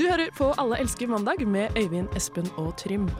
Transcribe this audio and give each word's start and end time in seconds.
Du 0.00 0.06
hører 0.06 0.30
på 0.36 0.52
Alle 0.58 0.78
elsker 0.80 1.06
mandag 1.06 1.48
med 1.48 1.68
Øyvind, 1.76 2.08
Espen 2.16 2.48
og 2.56 2.76
Trym. 2.76 3.10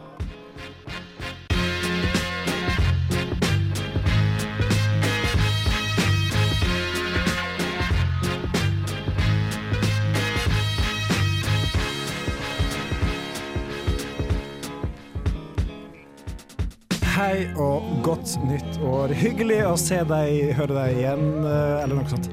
Hei 17.30 17.44
og 17.62 17.84
godt 18.02 18.32
nytt 18.42 18.80
år. 18.82 19.12
Hyggelig 19.14 19.60
å 19.62 19.76
se 19.78 20.00
deg, 20.02 20.48
høre 20.58 20.74
deg 20.74 20.96
igjen, 20.98 21.20
eh, 21.46 21.82
eller 21.84 22.00
noe 22.00 22.10
sånt. 22.10 22.26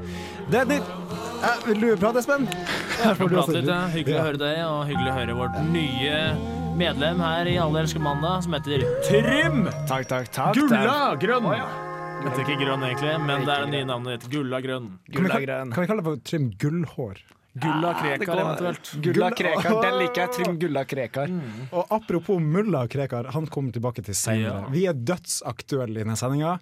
Det 0.50 0.57
er 0.63 0.71
nytt 0.71 0.88
eh, 1.45 1.59
Vil 1.67 1.84
du 1.84 1.91
prate, 2.02 2.23
Espen? 2.23 2.48
Jeg 3.04 3.20
får 3.20 3.30
prate 3.30 3.59
litt, 3.59 3.70
ja. 3.70 3.77
Hyggelig 3.94 4.18
å 4.18 4.23
høre 4.26 4.41
deg, 4.41 4.63
og 4.66 4.80
hyggelig 4.90 5.12
å 5.12 5.16
høre 5.20 5.35
vårt 5.38 5.62
nye 5.70 6.16
medlem 6.81 7.21
her 7.21 7.52
i 7.52 7.54
Alle 7.62 7.84
elsker 7.85 8.02
mandag, 8.02 8.41
som 8.48 8.57
heter 8.57 8.88
Trym 9.05 9.68
Takk, 9.85 10.09
takk, 10.09 10.34
takk. 10.34 10.57
Gulla 10.57 11.13
Grønn. 11.21 11.45
Heter 11.52 12.41
ikke 12.48 12.57
Grønn 12.63 12.90
egentlig, 12.90 13.13
men 13.29 13.45
det 13.45 13.54
er 13.54 13.68
det 13.68 13.73
nye 13.76 13.91
navnet 13.93 14.18
ditt. 14.18 14.32
Gulla 14.34 14.66
Grønn. 14.66 14.95
Kan 15.13 15.29
vi, 15.29 15.45
kan, 15.45 15.76
kan 15.77 15.85
vi 15.85 15.91
kalle 15.93 16.02
det 16.02 16.09
for 16.09 16.26
Trym 16.26 16.49
Gullhår? 16.57 17.21
Gulla 17.63 17.93
Krekar 17.97 18.41
eventuelt. 18.43 18.91
Gulla 19.05 19.31
Krekar, 19.31 19.79
den 19.84 19.98
liker 20.02 20.23
jeg. 20.23 20.34
Trym 20.38 20.59
Gulla 20.61 20.84
Krekar. 20.89 21.34
Og 21.71 21.95
apropos 21.98 22.43
mulla 22.43 22.85
Krekar, 22.91 23.31
han 23.34 23.49
kommer 23.52 23.75
tilbake 23.75 24.03
til 24.05 24.17
senere. 24.17 24.67
Ja. 24.67 24.73
Vi 24.73 24.85
er 24.91 25.02
dødsaktuelle 25.11 26.01
i 26.01 26.05
denne 26.05 26.17
sendinga. 26.20 26.57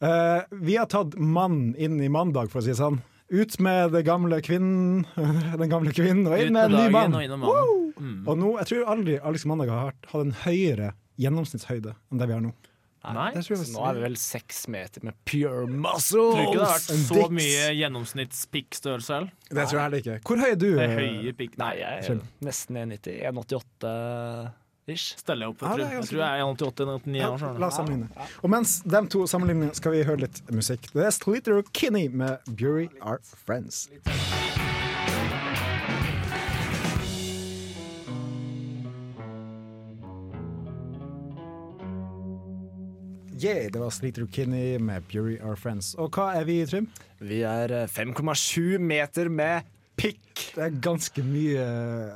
Uh, 0.00 0.40
vi 0.64 0.78
har 0.80 0.88
tatt 0.88 1.16
mann 1.20 1.74
inn 1.76 1.98
i 2.00 2.08
mandag, 2.08 2.48
for 2.52 2.62
å 2.62 2.64
si 2.64 2.72
det 2.72 2.78
sånn. 2.80 3.02
Ut 3.30 3.58
med 3.62 3.92
det 3.94 4.02
gamle 4.08 4.40
kvinnen, 4.42 5.04
den 5.60 5.70
gamle 5.70 5.92
kvinnen, 5.94 6.24
og 6.26 6.40
inn 6.40 6.56
med 6.56 6.70
en 6.70 6.78
ny 6.78 6.88
mann. 6.94 7.44
og. 7.44 7.76
Mm. 8.00 8.24
Og 8.24 8.38
nå, 8.40 8.54
jeg 8.62 8.70
tror 8.70 8.90
aldri 8.94 9.18
Alex 9.20 9.44
Mandag 9.48 9.70
har 9.74 9.90
hatt 9.90 10.14
en 10.16 10.32
høyere 10.46 10.94
gjennomsnittshøyde 11.20 11.92
enn 11.92 12.20
det 12.22 12.28
vi 12.30 12.36
har 12.36 12.42
nå. 12.44 12.54
Nei, 13.00 13.30
Det 13.32 13.42
tror 13.46 13.56
jeg 13.56 13.66
Så 13.66 13.72
nå 13.78 13.84
er 13.88 13.94
vi 13.96 14.00
vel 14.04 14.16
seks 14.20 14.68
meter 14.68 15.04
med 15.08 15.14
pure 15.24 15.66
muscles. 15.66 16.10
tror 16.12 16.36
ikke 16.42 16.58
det 16.58 16.66
har 16.66 16.74
vært 16.74 16.90
så 17.06 17.14
dicks. 17.16 17.30
mye 17.38 17.70
gjennomsnittspikkstørrelse 17.78 19.14
heller. 19.14 19.30
Det 19.48 19.64
tror 19.70 19.78
jeg 19.78 19.84
heller 19.86 19.98
ikke. 20.04 20.16
Hvor 20.28 20.36
høy 20.44 20.50
er 20.50 20.58
du? 20.60 20.66
Det 20.76 20.84
er 20.84 20.96
høye 20.98 21.32
pikk. 21.38 21.56
Nei, 21.58 21.70
jeg 21.80 22.10
er 22.10 22.20
nesten 22.44 22.76
1,90. 22.76 23.22
1,88-ish. 23.32 25.06
Steller 25.20 25.46
jeg 25.46 25.54
opp 25.54 25.58
for 25.62 25.66
Ja, 25.70 25.76
det 25.80 25.86
er 25.86 25.96
Jeg 25.96 26.08
tror 26.10 26.20
jeg 26.20 26.28
er 26.28 26.44
1,88-1,89 26.44 27.24
år. 27.30 27.40
Ja, 27.40 27.52
la 27.58 27.66
oss 27.70 27.76
sammenligne. 27.80 28.28
Og 28.42 28.50
mens 28.50 28.76
de 28.84 29.02
to 29.16 29.24
sammenligner, 29.26 29.72
skal 29.74 29.92
vi 29.96 30.02
høre 30.04 30.20
litt 30.26 30.42
musikk. 30.52 30.90
Det 30.92 31.06
er 31.06 31.10
Slitter 31.16 31.62
Kinney 31.72 32.08
med 32.08 32.38
'Bury 32.52 32.88
Our 33.00 33.20
Friends'. 33.24 33.88
Yeah, 43.40 43.70
det 43.72 43.80
var 43.80 43.90
Sleater 43.94 44.26
Kinney 44.26 44.78
med 44.78 45.02
'Bury 45.08 45.38
Our 45.40 45.56
Friends'. 45.56 45.94
Og 45.98 46.10
hva 46.12 46.34
er 46.36 46.44
vi, 46.44 46.58
Trym? 46.66 46.88
Vi 47.20 47.40
er 47.42 47.72
eh, 47.72 47.86
5,7 47.88 48.78
meter 48.78 49.28
med 49.30 49.62
pikk. 49.96 50.52
Det 50.56 50.64
er 50.66 50.70
ganske 50.82 51.22
mye 51.24 51.64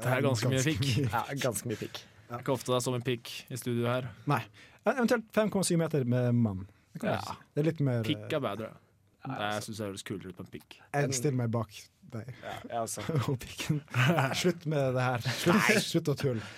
Det 0.02 0.11
er 0.11 0.22
ganske 0.25 0.48
mye 0.52 0.62
pikk. 0.64 0.84
Ja, 1.12 1.22
ganske 1.41 1.69
mye 1.70 1.77
pikk. 1.80 2.02
Det 2.28 2.36
er 2.36 2.39
ikke 2.45 2.52
ofte 2.56 2.72
det 2.72 2.77
er 2.77 2.84
som 2.86 2.95
en 2.98 3.02
pikk 3.05 3.30
i 3.50 3.56
studio 3.61 3.86
her. 3.86 4.08
Nei. 4.27 4.42
Eventuelt 4.86 5.28
5,7 5.33 5.77
meter 5.80 6.05
med 6.05 6.33
mann. 6.34 6.67
Det, 6.95 7.02
Ja. 7.08 7.20
det 7.55 7.61
er 7.64 7.70
litt 7.70 7.80
mer 7.80 8.02
Pikk 8.06 8.33
er 8.33 8.41
bedre. 8.41 8.70
Jeg 9.25 9.62
syns 9.64 9.78
det 9.78 9.86
høres 9.86 10.02
kulere 10.05 10.28
ut 10.28 10.36
på 10.36 10.45
en 10.45 10.50
pikk. 10.52 10.77
Jeg 10.92 11.14
stiller 11.17 11.36
meg 11.36 11.50
bak 11.50 11.70
deg 12.14 12.30
Ja, 12.40 12.82
altså. 12.82 13.04
og 13.30 13.38
pikken. 13.42 13.80
Slutt 14.40 14.64
med 14.70 14.94
det 14.96 15.04
her. 15.08 15.26
Slutt, 15.40 15.82
slutt 15.84 16.10
å 16.12 16.16
tulle. 16.18 16.54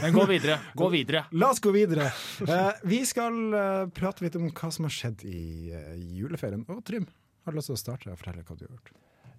Men 0.00 0.14
gå 0.14 0.24
videre. 0.28 0.58
Gå 0.74 0.88
videre. 0.92 1.24
La 1.40 1.50
oss 1.52 1.60
gå 1.60 1.72
videre. 1.74 2.08
Uh, 2.40 2.70
vi 2.88 3.02
skal 3.08 3.36
uh, 3.52 3.88
prate 3.94 4.24
litt 4.24 4.38
om 4.38 4.48
hva 4.48 4.70
som 4.72 4.88
har 4.88 4.94
skjedd 4.94 5.26
i 5.28 5.72
uh, 5.74 5.92
juleferien. 6.16 6.64
Og 6.72 6.80
Trym, 6.86 7.04
har 7.44 7.52
du 7.52 7.60
lyst 7.60 7.72
til 7.72 7.76
å 7.76 7.82
starte 7.82 8.12
og 8.12 8.20
fortelle 8.20 8.46
hva 8.46 8.56
du 8.56 8.64
har 8.64 8.72
gjort? 8.72 8.94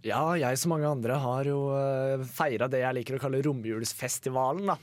Ja, 0.05 0.21
jeg 0.37 0.59
som 0.61 0.75
mange 0.75 0.89
andre 0.89 1.17
har 1.23 1.49
jo 1.49 1.57
uh, 1.73 2.21
feira 2.29 2.69
det 2.71 2.83
jeg 2.83 2.99
liker 2.99 3.17
å 3.17 3.23
kalle 3.25 3.41
romjulsfestivalen. 3.45 4.73
da. 4.73 4.77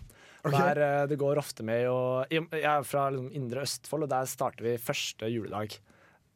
Okay. 0.44 0.60
Der 0.60 1.08
det 1.08 1.16
går 1.16 1.38
ofte 1.40 1.64
med 1.64 1.86
å 1.88 2.26
Jeg 2.28 2.44
er 2.52 2.82
fra 2.84 3.06
liksom, 3.14 3.30
indre 3.32 3.62
Østfold, 3.64 4.04
og 4.04 4.10
der 4.12 4.26
starter 4.28 4.66
vi 4.66 4.74
første 4.76 5.30
juledag. 5.32 5.78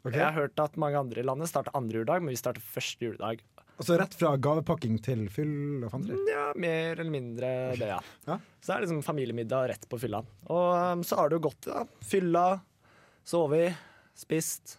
Okay. 0.04 0.14
Jeg 0.14 0.24
har 0.24 0.36
hørt 0.36 0.60
at 0.62 0.78
mange 0.80 0.96
andre 0.96 1.20
i 1.20 1.26
landet 1.26 1.50
starter 1.50 1.74
andre 1.76 2.00
juledag, 2.00 2.22
men 2.22 2.32
vi 2.32 2.40
starter 2.40 2.64
første 2.64 3.04
juledag. 3.04 3.42
Altså 3.78 3.94
rett 4.00 4.14
fra 4.18 4.32
gavepakking 4.42 4.96
til 5.06 5.20
fyll 5.30 5.84
og 5.86 5.92
fanteri? 5.92 6.16
Ja, 6.26 6.48
mer 6.58 6.98
eller 6.98 7.12
mindre 7.14 7.50
det, 7.78 7.88
ja. 7.92 7.98
Ja. 8.30 8.38
Så 8.58 8.72
det 8.72 8.76
er 8.76 8.84
liksom 8.86 9.02
familiemiddag 9.06 9.68
rett 9.70 9.86
på 9.88 10.00
fylla. 10.02 10.20
Og 10.50 10.68
um, 10.98 11.04
så 11.06 11.20
har 11.20 11.30
det 11.30 11.38
jo 11.38 11.44
gått, 11.46 11.68
da. 11.68 11.84
Fylla, 12.04 12.46
sovet, 13.28 13.76
spist, 14.18 14.78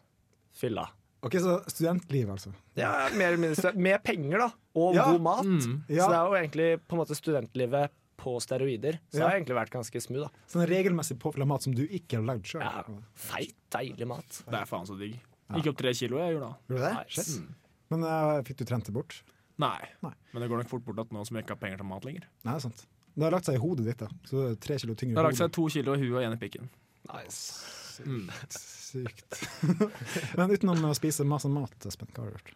fylla. 0.59 0.83
Ok, 1.23 1.35
Så 1.39 1.57
studentliv, 1.67 2.29
altså. 2.31 2.51
Ja, 2.79 3.09
mer 3.15 3.33
eller 3.33 3.41
mindre 3.41 3.73
Med 3.75 4.03
penger, 4.03 4.37
da. 4.45 4.49
Og 4.79 4.95
Ja. 4.95 5.07
god 5.11 5.21
mat. 5.21 5.47
Mm. 5.47 5.79
Ja. 5.87 6.03
Så 6.05 6.11
det 6.11 6.19
er 6.19 6.27
jo 6.27 6.37
egentlig 6.39 6.67
på 6.87 6.95
en 6.95 7.01
måte 7.01 7.17
studentlivet 7.17 7.95
på 8.19 8.35
steroider. 8.43 8.99
Så 9.07 9.19
det 9.19 9.23
har 9.23 9.37
egentlig 9.37 9.55
vært 9.55 9.71
ganske 9.71 10.01
smooth, 10.03 10.27
da. 10.27 10.43
Sånn 10.51 10.67
regelmessig 10.67 11.15
påfyll 11.23 11.43
av 11.47 11.47
mat 11.53 11.63
som 11.63 11.75
du 11.75 11.85
ikke 11.87 12.19
har 12.19 12.27
lagd 12.27 12.47
sjøl. 12.51 12.63
Ja, 12.63 12.83
feit, 13.15 13.55
deilig 13.71 14.07
mat. 14.11 14.43
Det 14.43 14.59
er 14.59 14.67
faen 14.67 14.87
så 14.87 14.99
digg. 14.99 15.15
Gikk 15.55 15.71
opp 15.71 15.79
tre 15.79 15.93
kilo 15.95 16.19
jeg 16.19 16.35
gjorde 16.35 16.49
da. 16.51 16.55
Gjorde 16.67 16.79
du 16.79 16.83
det? 16.83 16.93
Nice. 16.99 17.23
Shit. 17.31 17.68
Men 17.93 18.05
uh, 18.05 18.39
fikk 18.47 18.61
du 18.61 18.67
trent 18.69 18.87
det 18.87 18.95
bort? 18.95 19.19
Nei. 19.59 19.81
Nei. 20.05 20.13
Men 20.31 20.43
det 20.43 20.49
går 20.51 20.61
nok 20.61 20.71
fort 20.71 20.85
bort 20.85 21.01
at 21.03 21.11
noen 21.15 21.27
som 21.27 21.39
ikke 21.39 21.57
har 21.57 21.61
penger 21.61 21.81
til 21.81 21.89
mat 21.89 22.05
lenger. 22.07 22.29
Nei, 22.45 22.53
det 22.53 22.59
er 22.61 22.65
sant. 22.69 22.85
Det 23.19 23.25
har 23.25 23.33
lagt 23.35 23.49
seg 23.49 23.57
i 23.57 23.61
hodet 23.63 23.89
ditt, 23.89 23.99
da. 23.99 24.07
Så 24.29 24.37
det 24.39 24.45
er 24.53 24.61
tre 24.63 24.77
kilo 24.79 24.95
tyngre 24.95 25.17
Det 25.17 25.19
har 25.19 25.27
lagt 25.27 25.41
seg 25.41 25.51
to 25.57 25.65
kilo 25.73 25.97
i 25.97 26.01
huet 26.05 26.15
og 26.15 26.23
én 26.23 26.37
i 26.37 26.39
pikken. 26.39 26.69
Nice. 27.09 27.75
Mm. 28.05 28.29
Sykt. 28.53 29.41
Men 30.39 30.53
utenom 30.53 30.87
å 30.87 30.95
spise 30.95 31.27
masse 31.27 31.51
mat, 31.51 31.75
Espen, 31.89 32.11
hva 32.13 32.23
har 32.23 32.31
du 32.31 32.37
gjort? 32.37 32.55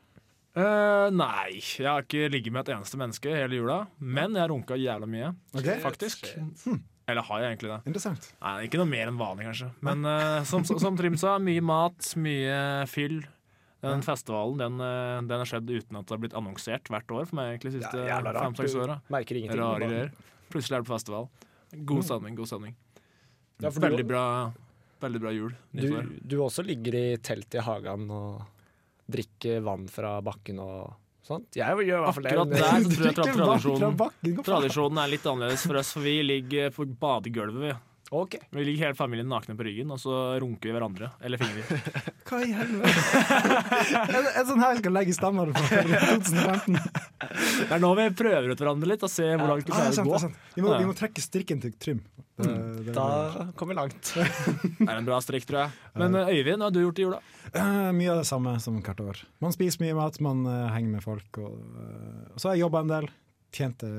Uh, 0.54 1.10
nei, 1.10 1.58
jeg 1.58 1.90
har 1.90 2.06
ikke 2.06 2.30
ligget 2.30 2.54
med 2.54 2.68
et 2.68 2.76
eneste 2.76 2.98
menneske 3.02 3.32
hele 3.34 3.58
jula. 3.58 3.80
Men 4.00 4.38
jeg 4.38 4.52
runka 4.54 4.78
jævla 4.78 5.10
mye, 5.10 5.34
okay. 5.58 5.80
faktisk. 5.84 6.30
Eller 7.10 7.26
har 7.28 7.42
jeg 7.42 7.56
egentlig 7.56 7.72
det? 7.74 7.80
Interessant. 7.90 8.28
Nei, 8.40 8.54
Ikke 8.70 8.80
noe 8.80 8.88
mer 8.88 9.10
enn 9.10 9.20
vanlig, 9.20 9.50
kanskje. 9.50 9.72
Men 9.84 10.06
uh, 10.08 10.40
som, 10.48 10.64
som 10.64 10.96
Trim 11.00 11.18
sa, 11.20 11.36
mye 11.44 11.64
mat, 11.66 12.14
mye 12.22 12.60
fyll. 12.88 13.24
Den 13.84 14.04
festivalen 14.06 14.58
den, 14.62 14.80
eh, 14.80 15.22
den 15.28 15.42
har 15.44 15.50
skjedd 15.50 15.68
uten 15.68 15.98
at 16.00 16.08
det 16.08 16.16
har 16.16 16.22
blitt 16.24 16.36
annonsert 16.40 16.88
hvert 16.88 17.12
år 17.12 17.26
for 17.28 17.36
meg 17.40 17.50
egentlig 17.52 17.74
de 17.74 17.82
siste 17.82 18.06
Ja, 18.08 18.22
fem-seks 18.24 18.76
åra. 18.80 18.96
Merker 19.12 19.40
ingenting. 19.42 19.60
Rare 19.60 19.90
greier. 19.90 20.12
Plutselig 20.54 20.78
er 20.78 20.84
det 20.86 20.88
på 20.88 20.96
festival. 20.96 21.30
God 21.84 22.04
stemning, 22.08 22.36
god 22.38 22.48
stemning. 22.48 22.76
Ja, 23.64 23.70
Veldig 23.70 24.06
bra, 24.08 24.24
veldig 25.04 25.22
bra 25.22 25.32
jul. 25.36 25.54
Du, 25.72 25.82
Nyttår. 25.84 26.10
du 26.28 26.36
også 26.44 26.64
ligger 26.66 26.96
i 26.96 27.06
telt 27.18 27.56
i 27.56 27.64
hagen 27.64 28.10
og 28.12 28.44
drikker 29.12 29.62
vann 29.66 29.88
fra 29.92 30.18
bakken 30.24 30.60
og 30.64 30.94
sånt? 31.26 31.50
Jeg 31.56 31.68
gjør 31.68 32.00
i 32.00 32.04
hvert 32.04 32.16
fall 32.18 32.28
det. 32.28 32.34
Akkurat 32.34 32.54
der 32.54 32.84
så 32.84 32.92
tror 32.94 33.08
jeg 33.08 33.16
tradisjonen, 33.40 34.44
tradisjonen 34.48 35.02
er 35.04 35.12
litt 35.12 35.28
annerledes 35.28 35.66
for 35.68 35.80
oss, 35.82 35.92
for 35.96 36.06
vi 36.08 36.16
ligger 36.24 36.72
på 36.76 36.88
badegulvet. 36.88 37.66
Vi. 37.68 37.74
Ok. 38.14 38.36
vi 38.54 38.64
ligger 38.68 38.88
hele 38.90 38.98
familien 38.98 39.28
nakne 39.32 39.56
på 39.58 39.66
ryggen, 39.66 39.90
og 39.96 39.98
så 40.02 40.14
runker 40.44 40.70
vi 40.70 40.76
hverandre. 40.76 41.10
Eller 41.26 41.42
fingrer. 41.42 41.66
Hva 42.30 42.42
i 42.46 42.52
helvete? 42.54 42.94
en, 44.18 44.28
en 44.30 44.48
sånn 44.52 44.62
her 44.64 44.78
skal 44.82 44.96
legge 44.96 45.16
standarden 45.18 45.58
for 45.58 45.88
2015. 45.90 46.78
Det 47.64 47.72
er 47.72 47.80
nå 47.82 47.90
vi 47.98 48.06
prøver 48.20 48.52
ut 48.54 48.60
hverandre 48.62 48.90
litt 48.92 49.04
og 49.08 49.10
ser 49.12 49.38
hvor 49.40 49.50
langt 49.54 49.66
vi 49.66 49.74
Ah, 49.74 49.80
er 49.80 49.86
klarer 49.88 49.96
sant, 49.98 50.10
å 50.10 50.12
gå. 50.14 50.20
sant. 50.26 50.42
Vi, 50.58 50.62
må, 50.66 50.74
vi 50.78 50.88
må 50.90 50.94
trekke 50.98 51.24
strikken 51.24 51.62
til 51.64 51.74
Trym. 51.82 52.02
Det, 52.38 52.50
det, 52.88 52.94
Da 52.98 53.06
kommer 53.58 53.74
vi 53.74 53.78
langt. 53.80 54.12
Det 54.18 54.88
er 54.90 54.96
en 55.00 55.08
bra 55.08 55.20
strikk, 55.24 55.46
tror 55.50 55.64
jeg. 55.64 55.76
Men 56.02 56.18
Øyvind, 56.20 56.60
hva 56.62 56.68
har 56.70 56.74
du 56.76 56.82
gjort 56.84 57.00
i 57.02 57.06
jula? 57.08 57.20
Uh, 57.54 57.90
mye 57.96 58.12
av 58.14 58.22
det 58.24 58.28
samme 58.30 58.56
som 58.64 58.78
hvert 58.84 59.04
år. 59.06 59.22
Man 59.44 59.54
spiser 59.56 59.84
mye 59.86 59.98
mat, 59.98 60.18
man 60.26 60.42
uh, 60.50 60.68
henger 60.74 60.96
med 60.98 61.06
folk. 61.06 61.40
Og, 61.42 61.60
uh, 61.78 62.34
så 62.36 62.50
har 62.52 62.58
jeg 62.58 62.66
jobba 62.66 62.82
en 62.86 62.94
del. 62.96 63.10
Tjente 63.54 63.90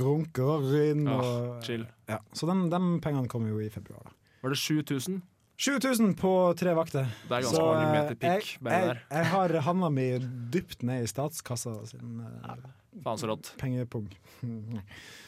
grunker 0.00 0.64
inn. 0.80 1.04
Oh, 1.12 1.20
Og, 1.20 1.62
chill. 1.66 1.84
Ja. 2.10 2.18
Så 2.36 2.48
de, 2.50 2.56
de 2.72 2.82
pengene 3.04 3.30
kommer 3.30 3.52
jo 3.54 3.62
i 3.64 3.70
februar. 3.72 4.04
Da. 4.08 4.16
Var 4.44 4.54
det 4.54 4.60
7000? 4.60 5.22
7000 5.56 6.14
på 6.18 6.30
tre 6.58 6.74
vakter. 6.74 7.06
Det 7.28 7.36
er 7.36 7.44
ganske 7.46 7.56
Så, 7.56 7.66
mange 7.68 7.84
eh, 7.84 7.92
meter 7.94 8.16
pikk 8.18 8.48
jeg, 8.58 8.62
jeg, 8.66 8.96
jeg 9.14 9.28
har 9.30 9.54
handa 9.68 9.90
mi 9.94 10.06
dypt 10.52 10.82
ned 10.86 11.04
i 11.06 11.10
statskassa 11.10 11.76
sin 11.86 12.18
ja, 12.24 12.56
Faen 13.04 13.20
så 13.20 13.30
rått. 13.30 13.52
pengepung. 13.60 14.08
Mm. 14.42 14.80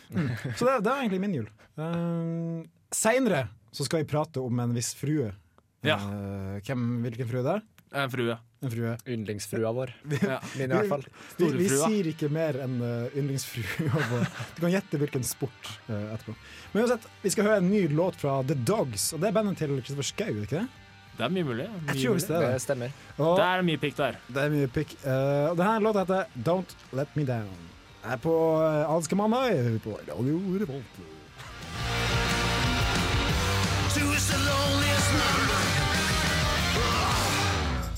Så 0.58 0.66
det, 0.68 0.74
det 0.86 0.90
er 0.92 1.00
egentlig 1.02 1.18
min 1.18 1.32
jul. 1.34 1.46
Uh, 1.74 2.62
Seinere 2.94 3.48
så 3.74 3.82
skal 3.88 4.04
vi 4.04 4.08
prate 4.12 4.38
om 4.38 4.60
en 4.62 4.74
viss 4.76 4.92
frue. 4.94 5.32
Ja. 5.82 5.96
Uh, 5.98 6.60
hvem, 6.62 6.84
hvilken 7.02 7.26
frue 7.26 7.42
det 7.42 7.56
er? 7.56 7.64
En 7.96 8.10
frue. 8.12 8.34
En 8.62 8.70
frue. 8.72 8.92
Yndlingsfrua 9.08 9.70
vår. 9.72 9.92
Ja. 10.26 10.38
Min 10.58 10.70
i 10.70 10.74
hvert 10.74 10.88
fall. 10.90 11.04
Vi, 11.38 11.48
vi 11.48 11.62
vi, 11.64 11.68
sier 11.72 12.08
ikke 12.12 12.28
mer 12.32 12.58
enn 12.64 12.74
uh, 12.82 13.16
yndlingsfrua 13.16 14.02
vår. 14.10 14.26
Du 14.56 14.60
kan 14.66 14.72
gjette 14.74 15.00
hvilken 15.00 15.24
sport 15.24 15.70
uh, 15.88 16.12
etterpå. 16.14 16.34
Men 16.74 16.84
uansett, 16.84 17.06
vi 17.22 17.32
skal 17.32 17.48
høre 17.48 17.62
en 17.62 17.70
ny 17.72 17.86
låt 17.96 18.18
fra 18.20 18.38
The 18.48 18.56
Dogs, 18.68 19.10
og 19.16 19.22
det 19.24 19.30
er 19.30 19.36
bandet 19.38 19.56
til 19.62 19.72
Kristoffer 19.80 20.10
Schou, 20.10 20.42
ikke 20.44 20.58
det? 20.60 20.66
Det 21.16 21.24
er 21.24 21.32
mye 21.32 21.46
mulig. 21.48 21.64
Jeg 21.64 21.80
Mye 21.86 21.94
tror 22.02 22.18
mulig. 22.18 22.26
det 22.28 22.36
er 22.36 22.42
Det 22.44 22.52
det. 22.52 22.62
stemmer. 22.66 22.96
Og 23.16 23.36
Det 23.40 23.46
er 23.48 23.62
mye 23.70 23.80
pikk 23.86 23.96
der. 24.02 24.18
det 24.36 24.42
er 24.44 24.50
mye 24.58 24.72
pikk. 24.76 24.96
Uh, 25.06 25.46
og 25.50 25.56
denne 25.62 25.78
låta 25.86 26.04
heter 26.04 26.42
Don't 26.50 26.76
Let 27.00 27.16
Me 27.16 27.24
Down. 27.24 27.56
Jeg 28.02 28.12
er 28.18 28.20
på 28.22 28.34
uh, 28.60 28.92
Alske 28.92 29.16
mandag 29.18 29.80
på 29.86 29.96
Radio 30.10 30.36
Revolt. 30.60 31.00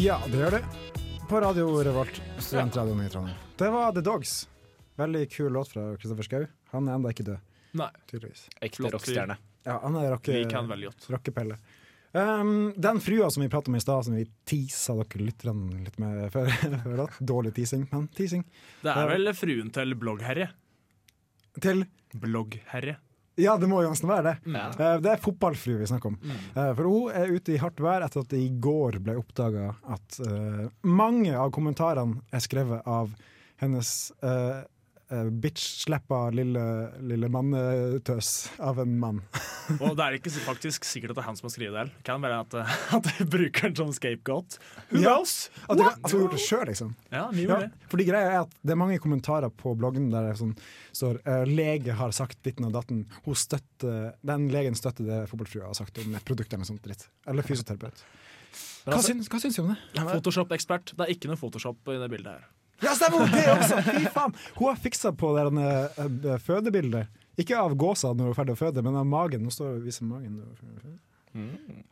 Ja, 0.00 0.16
det 0.32 0.38
gjør 0.38 0.54
det. 0.56 0.60
På 1.28 1.40
Radio 1.44 1.66
Revolt, 1.84 2.22
studentradioen 2.38 3.02
i 3.04 3.08
Trondheim. 3.12 3.36
Det 3.60 3.66
var 3.68 3.92
The 3.92 4.00
Dogs. 4.00 4.48
Veldig 4.96 5.26
kul 5.32 5.52
låt 5.52 5.68
fra 5.68 5.82
Kristoffer 6.00 6.24
Schou. 6.24 6.46
Han 6.72 6.88
er 6.88 6.96
ennå 6.96 7.12
ikke 7.12 7.26
død, 7.26 7.42
Nei, 7.76 7.88
tydeligvis. 8.08 8.46
Ekte 8.64 8.80
Flott 8.80 8.96
rockestjerne. 8.96 9.36
Ja, 9.68 9.76
han 9.82 9.98
er 10.00 10.08
rocke, 10.14 10.32
veldig 10.32 10.88
godt. 10.88 11.10
rockepelle. 11.12 11.58
Um, 12.16 12.72
den 12.80 13.02
frua 13.04 13.28
som 13.30 13.44
vi 13.44 13.50
pratet 13.52 13.68
om 13.68 13.76
i 13.76 13.82
stad, 13.84 14.08
som 14.08 14.16
vi 14.16 14.24
teasa 14.48 14.96
dere 15.02 15.26
lytterne 15.28 15.84
litt 15.84 16.00
med 16.00 16.32
før. 16.32 16.48
Dårlig 17.34 17.52
teasing, 17.60 17.84
men 17.92 18.08
teasing. 18.16 18.48
Det 18.80 18.96
er 18.96 19.12
vel 19.12 19.34
fruen 19.36 19.68
til 19.76 19.94
bloggherre. 20.00 20.48
Til 21.60 21.84
Bloggherre. 22.16 22.96
Ja, 23.40 23.56
det 23.60 23.68
må 23.70 23.80
jo 23.84 23.90
nesten 23.92 24.10
være 24.10 24.24
det. 24.30 24.34
Ja. 24.52 24.66
Eh, 24.74 24.96
Det 25.04 25.12
er 25.14 25.22
fotballfrue 25.24 25.80
vi 25.80 25.88
snakker 25.90 26.12
om. 26.12 26.18
Mm. 26.22 26.40
For 26.78 26.82
hun 26.88 27.14
er 27.16 27.32
ute 27.34 27.54
i 27.54 27.60
hardt 27.62 27.80
vær 27.82 28.04
etter 28.06 28.24
at 28.24 28.32
det 28.32 28.40
i 28.44 28.50
går 28.62 28.98
ble 29.04 29.16
oppdaga 29.20 29.70
at 29.96 30.20
uh, 30.26 30.66
mange 30.86 31.32
av 31.36 31.50
kommentarene 31.54 32.20
er 32.32 32.44
skrevet 32.44 32.86
av 32.86 33.10
hennes 33.60 33.90
uh, 34.24 34.60
bitch-sleppa 35.10 36.18
lille, 36.34 36.62
lille 37.02 37.28
mannetøs 37.32 38.28
av 38.62 38.78
en 38.82 38.92
mann. 39.02 39.20
Og 39.82 39.96
det 39.98 40.04
er 40.06 40.16
ikke 40.18 40.32
faktisk 40.44 40.86
sikkert 40.86 41.12
at 41.12 41.18
det 41.18 41.22
er 41.24 41.28
han 41.28 41.38
som 41.38 41.48
har 41.48 41.54
skrevet 41.54 41.76
det. 41.78 41.84
Det 41.98 42.04
kan 42.06 42.22
være 42.22 42.38
at, 42.44 42.54
eh, 42.60 42.76
at 42.98 43.08
de 43.08 43.26
bruker 43.32 43.68
den 43.70 43.76
som 43.80 43.92
scapegoat. 43.96 44.58
Who 44.90 45.02
Ja. 45.02 45.16
knows? 45.16 45.34
At 45.68 45.76
hun 45.78 45.86
at 45.88 45.98
hun 45.98 46.10
har 46.10 46.24
gjort 46.26 46.36
det 46.36 46.42
sjøl, 46.44 46.64
liksom. 46.70 46.94
Ja, 47.10 47.24
mye 47.34 47.48
Ja, 47.50 47.58
fordi 47.90 48.06
greia 48.08 48.30
er 48.30 48.38
at 48.44 48.54
Det 48.62 48.74
er 48.74 48.80
mange 48.80 48.98
kommentarer 49.02 49.50
på 49.50 49.74
bloggen 49.78 50.10
der 50.12 50.30
det 50.30 50.38
sånn, 50.40 50.54
står 50.94 51.20
uh, 51.26 51.42
lege 51.48 51.94
har 51.98 52.14
sagt 52.16 52.40
ditten 52.46 52.66
og 52.70 52.74
datten. 52.78 53.04
Støtter, 53.40 54.14
den 54.26 54.48
legen 54.52 54.74
støtter 54.78 55.06
det 55.06 55.20
fotballfrua 55.30 55.70
har 55.70 55.78
sagt 55.78 55.98
om 56.02 56.14
et 56.18 56.24
produkt 56.26 56.50
eller 56.52 56.62
noe 56.64 56.70
sånt 56.70 56.82
dritt. 56.84 57.06
Eller 57.30 57.46
fysioterapeut. 57.46 58.02
Hva, 58.84 58.96
altså- 58.96 59.12
syns, 59.12 59.28
hva 59.30 59.40
syns 59.42 59.56
du 59.58 59.62
om 59.62 59.74
det? 59.74 59.78
Photoshop-ekspert. 60.00 60.94
Det 60.96 61.06
er 61.06 61.12
ikke 61.14 61.30
noe 61.30 61.38
Photoshop 61.40 61.90
i 61.92 61.98
det 62.00 62.10
bildet 62.12 62.32
her. 62.38 62.48
Ja, 62.82 62.94
stemmer! 62.96 63.26
Det 63.32 63.46
også! 63.52 63.80
Fy 63.98 64.04
faen! 64.14 64.34
Hun 64.58 64.68
har 64.70 64.78
fiksa 64.80 65.12
på 65.16 65.32
det 65.36 65.46
eh, 65.62 66.36
fødebildet. 66.44 67.08
Ikke 67.40 67.56
av 67.60 67.74
gåsa 67.80 68.10
når 68.12 68.30
hun 68.30 68.34
er 68.34 68.38
ferdig 68.38 68.54
å 68.56 68.60
føde, 68.60 68.82
men 68.84 68.96
av 69.00 69.06
magen. 69.08 69.44
Nå 69.46 69.52
står 69.54 69.78
og 69.78 69.84
viser 69.86 70.04
magen. 70.08 70.38
hun 70.40 70.78
føde. 70.84 70.98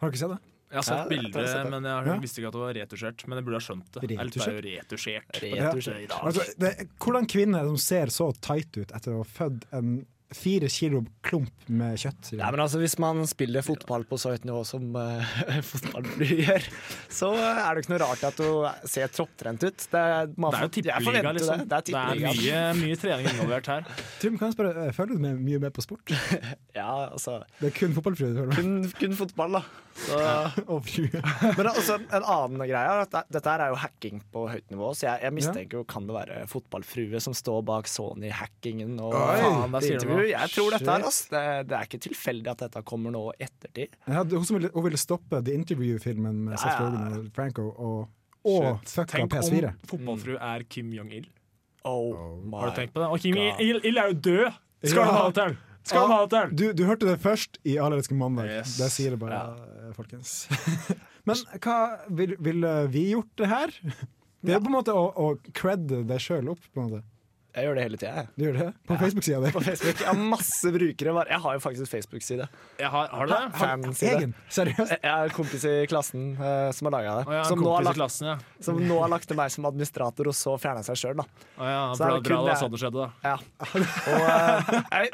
Har 0.01 0.09
du 0.09 0.13
ikke 0.13 0.23
sett 0.25 0.35
det? 0.35 0.41
Jeg 0.69 0.77
har 0.77 0.85
sett 0.85 0.99
Ja, 0.99 1.05
bildet, 1.09 1.71
men 1.73 1.85
jeg 1.89 2.07
Ja. 2.11 2.17
visste 2.21 2.41
ikke 2.43 2.49
at 2.51 2.57
det 2.59 2.61
var 2.61 2.75
retusjert. 2.77 3.23
Men 3.29 3.39
jeg 3.39 3.45
burde 3.47 3.57
ha 3.57 3.65
skjønt 3.65 3.93
det. 3.95 4.03
Retusjert? 4.19 4.59
er 4.59 4.67
retusjert. 4.69 5.39
Retusjert. 5.41 6.11
Ja. 6.11 6.19
Altså, 6.29 6.45
det 6.61 6.73
hvordan 7.01 7.29
kvinne 7.31 7.63
som 7.65 7.79
ser 7.81 8.07
så 8.13 8.27
tight 8.37 8.77
ut 8.77 8.93
etter 8.93 9.15
å 9.17 9.23
ha 9.23 9.25
født 9.25 9.65
en 9.73 9.95
fire 10.37 10.69
kilo 10.73 11.01
klump 11.25 11.69
med 11.73 11.97
kjøtt? 12.01 12.33
Ja, 12.37 12.51
men 12.53 12.61
altså, 12.61 12.79
Hvis 12.83 12.99
man 13.01 13.23
spiller 13.29 13.65
fotball 13.65 14.05
på 14.09 14.19
så 14.21 14.35
høyt 14.35 14.45
nivå 14.49 14.61
som 14.69 14.95
uh, 14.99 15.25
fotballfly 15.65 16.29
gjør, 16.45 16.69
så 17.13 17.31
eh, 17.35 17.61
er 17.65 17.75
det 17.79 17.85
ikke 17.85 17.95
noe 17.95 18.01
rart 18.05 18.25
at 18.29 18.39
du 18.41 18.89
ser 18.93 19.11
tropptrent 19.15 19.65
ut. 19.67 19.87
Det, 19.93 20.05
er- 20.05 20.33
man 20.37 20.53
Det 20.55 20.61
er 20.61 20.69
jo 20.69 20.73
tippeliga, 20.79 21.33
liksom. 21.39 21.65
Det, 21.65 21.83
det 21.89 21.97
er 21.97 22.15
Det 22.15 22.29
er 22.29 22.39
mye, 22.39 22.63
mye 22.83 23.01
trening 23.01 23.31
involvert 23.35 23.73
her. 23.73 23.89
Trym, 24.23 24.39
kan 24.41 24.51
jeg 24.53 24.59
spørre, 24.59 24.75
føler 24.77 24.97
følger 24.99 25.17
du 25.19 25.25
med, 25.27 25.43
mye 25.49 25.63
med 25.67 25.75
på 25.77 25.85
sport? 25.85 26.15
Ja, 26.79 27.09
altså, 27.11 27.41
Det 27.59 27.73
er 27.73 27.75
kun 27.75 27.95
fotballfrue 27.97 28.35
du 28.37 28.43
med? 28.47 28.55
kun, 28.55 28.75
kun 29.01 29.17
fotball, 29.19 29.59
da. 29.59 29.65
Så, 29.99 30.15
men 31.59 31.67
også 31.73 31.97
en 31.99 32.23
annen 32.23 32.61
greie 32.69 32.85
er 32.87 33.01
at 33.03 33.17
dette 33.35 33.51
her 33.51 33.65
er 33.65 33.73
jo 33.73 33.79
hacking 33.83 34.21
på 34.31 34.45
høyt 34.47 34.69
nivå, 34.71 34.93
så 34.95 35.09
jeg, 35.09 35.25
jeg 35.27 35.35
mistenker 35.35 35.81
jo 35.81 35.87
kan 35.91 36.07
det 36.07 36.15
være 36.15 36.45
fotballfrue 36.53 37.19
som 37.25 37.35
står 37.35 37.65
bak 37.67 37.91
Sony-hackingen 37.91 38.95
og 39.03 39.17
Oi, 39.19 39.41
faen, 39.43 39.75
der 39.75 39.87
sier 39.89 39.99
du 40.05 40.13
Jeg 40.27 40.51
tror 40.55 40.71
dette 40.75 40.91
her, 40.91 41.05
ass. 41.09 41.19
Det, 41.31 41.43
det 41.71 41.77
er 41.79 41.87
ikke 41.89 42.01
tilfeldig 42.09 42.51
at 42.53 42.63
dette 42.67 42.83
kommer 42.89 43.15
nå 43.15 43.23
i 43.39 43.45
ettertid. 43.47 43.95
Ja, 44.09 44.25
hun, 44.25 44.45
som 44.45 44.59
ville, 44.59 44.71
hun 44.75 44.85
ville 44.89 44.99
stoppe 45.01 45.41
The 45.45 45.55
Interview-filmen 45.55 46.45
med 46.49 46.57
Ja, 46.59 46.67
ja, 46.67 46.73
ja. 46.75 46.87
Rogen 46.89 47.27
og 47.29 47.33
Franco, 47.37 47.69
og, 47.77 48.09
og 48.49 48.69
fucka 48.89 49.19
Tenk 49.23 49.33
PS4. 49.37 49.73
om 49.73 49.89
fotballfru 49.95 50.37
er 50.41 50.65
Kim 50.69 50.91
Jong-il. 50.97 51.29
Oh, 51.85 52.13
oh 52.43 52.59
Har 52.61 52.71
du 52.73 52.81
tenkt 52.81 52.93
på 52.95 53.01
det? 53.05 53.09
Og 53.15 53.23
Kim. 53.23 53.39
Il-il 53.39 53.97
er 54.03 54.13
jo 54.13 54.19
død! 54.29 54.61
Skal 54.85 54.99
Ja. 55.01 55.05
han 55.09 55.15
ha 55.15 55.25
det 55.31 55.35
til? 55.39 55.57
Skal 55.89 56.01
han 56.05 56.11
ha 56.13 56.21
det 56.27 56.31
til? 56.37 56.57
Du, 56.59 56.65
du 56.83 56.85
hørte 56.87 57.07
det 57.09 57.19
først 57.23 57.59
i 57.65 57.79
Alle 57.81 58.03
mandag. 58.13 58.47
Yes. 58.59 58.77
Det 58.77 58.91
sier 58.93 59.11
det 59.15 59.19
bare, 59.23 59.39
ja. 59.39 59.93
folkens. 59.97 60.49
Men 61.29 61.37
hva 61.61 61.79
vil- 62.11 62.37
ville 62.41 62.73
vi 62.93 63.11
gjort 63.13 63.31
det 63.41 63.49
her? 63.49 63.73
Det 64.45 64.55
er 64.55 64.61
på 64.63 64.71
en 64.71 64.77
måte 64.77 64.95
å, 64.95 65.09
å 65.19 65.33
credde 65.53 66.05
deg 66.07 66.21
sjøl 66.23 66.51
opp. 66.53 66.61
på 66.73 66.81
en 66.83 66.91
måte 66.91 67.05
Jeg 67.59 67.67
gjør 67.67 67.79
det 67.79 67.85
hele 67.89 67.99
tida. 67.99 68.23
Du 68.39 68.45
gjør 68.45 68.57
det 68.59 68.67
på 68.87 68.97
Facebook-sida 69.01 69.39
di? 69.43 69.51
På 69.57 69.63
Facebook. 69.67 69.99
Jeg 70.05 70.07
har 70.09 70.19
masse 70.31 70.71
brukere. 70.75 71.15
bare- 71.17 71.31
Jeg 71.33 71.43
har 71.45 71.57
jo 71.57 71.63
faktisk 71.65 71.91
Facebook-side. 71.91 72.47
Har, 72.79 73.09
har 73.11 73.27
du 73.27 73.33
det? 73.33 73.41
Fanside. 73.59 74.13
Egen? 74.19 74.35
Seriøst? 74.55 74.93
Jeg 74.95 75.11
har 75.11 75.27
en 75.27 75.35
kompis 75.35 75.65
i 75.67 75.75
klassen 75.91 76.29
uh, 76.39 76.69
som 76.77 76.89
har 76.91 76.95
laga 76.95 77.17
det. 77.19 77.25
Oh, 77.27 77.35
ja, 77.35 77.43
som, 77.49 77.63
nå 77.65 77.73
har 77.75 77.87
lagt, 77.89 77.99
klassen, 77.99 78.31
ja. 78.31 78.37
som 78.63 78.79
nå 78.79 79.01
har 79.03 79.11
lagt 79.11 79.27
til 79.29 79.41
meg 79.41 79.51
som 79.55 79.67
administrator, 79.69 80.31
og 80.31 80.37
så 80.39 80.55
fjerna 80.63 80.85
seg 80.87 81.01
sjøl. 81.03 81.25
Å 81.25 81.69
ja, 81.73 81.83
Så 81.99 82.07
det 82.13 82.23
bra 82.29 82.39
det 82.45 82.53
var 82.53 82.61
sånn 82.63 82.77
det 82.77 82.83
skjedde, 82.85 83.09
da. 83.09 83.35
Ja. 83.35 83.37
Og 84.15 84.23
uh, 84.23 84.79
jeg, 85.03 85.11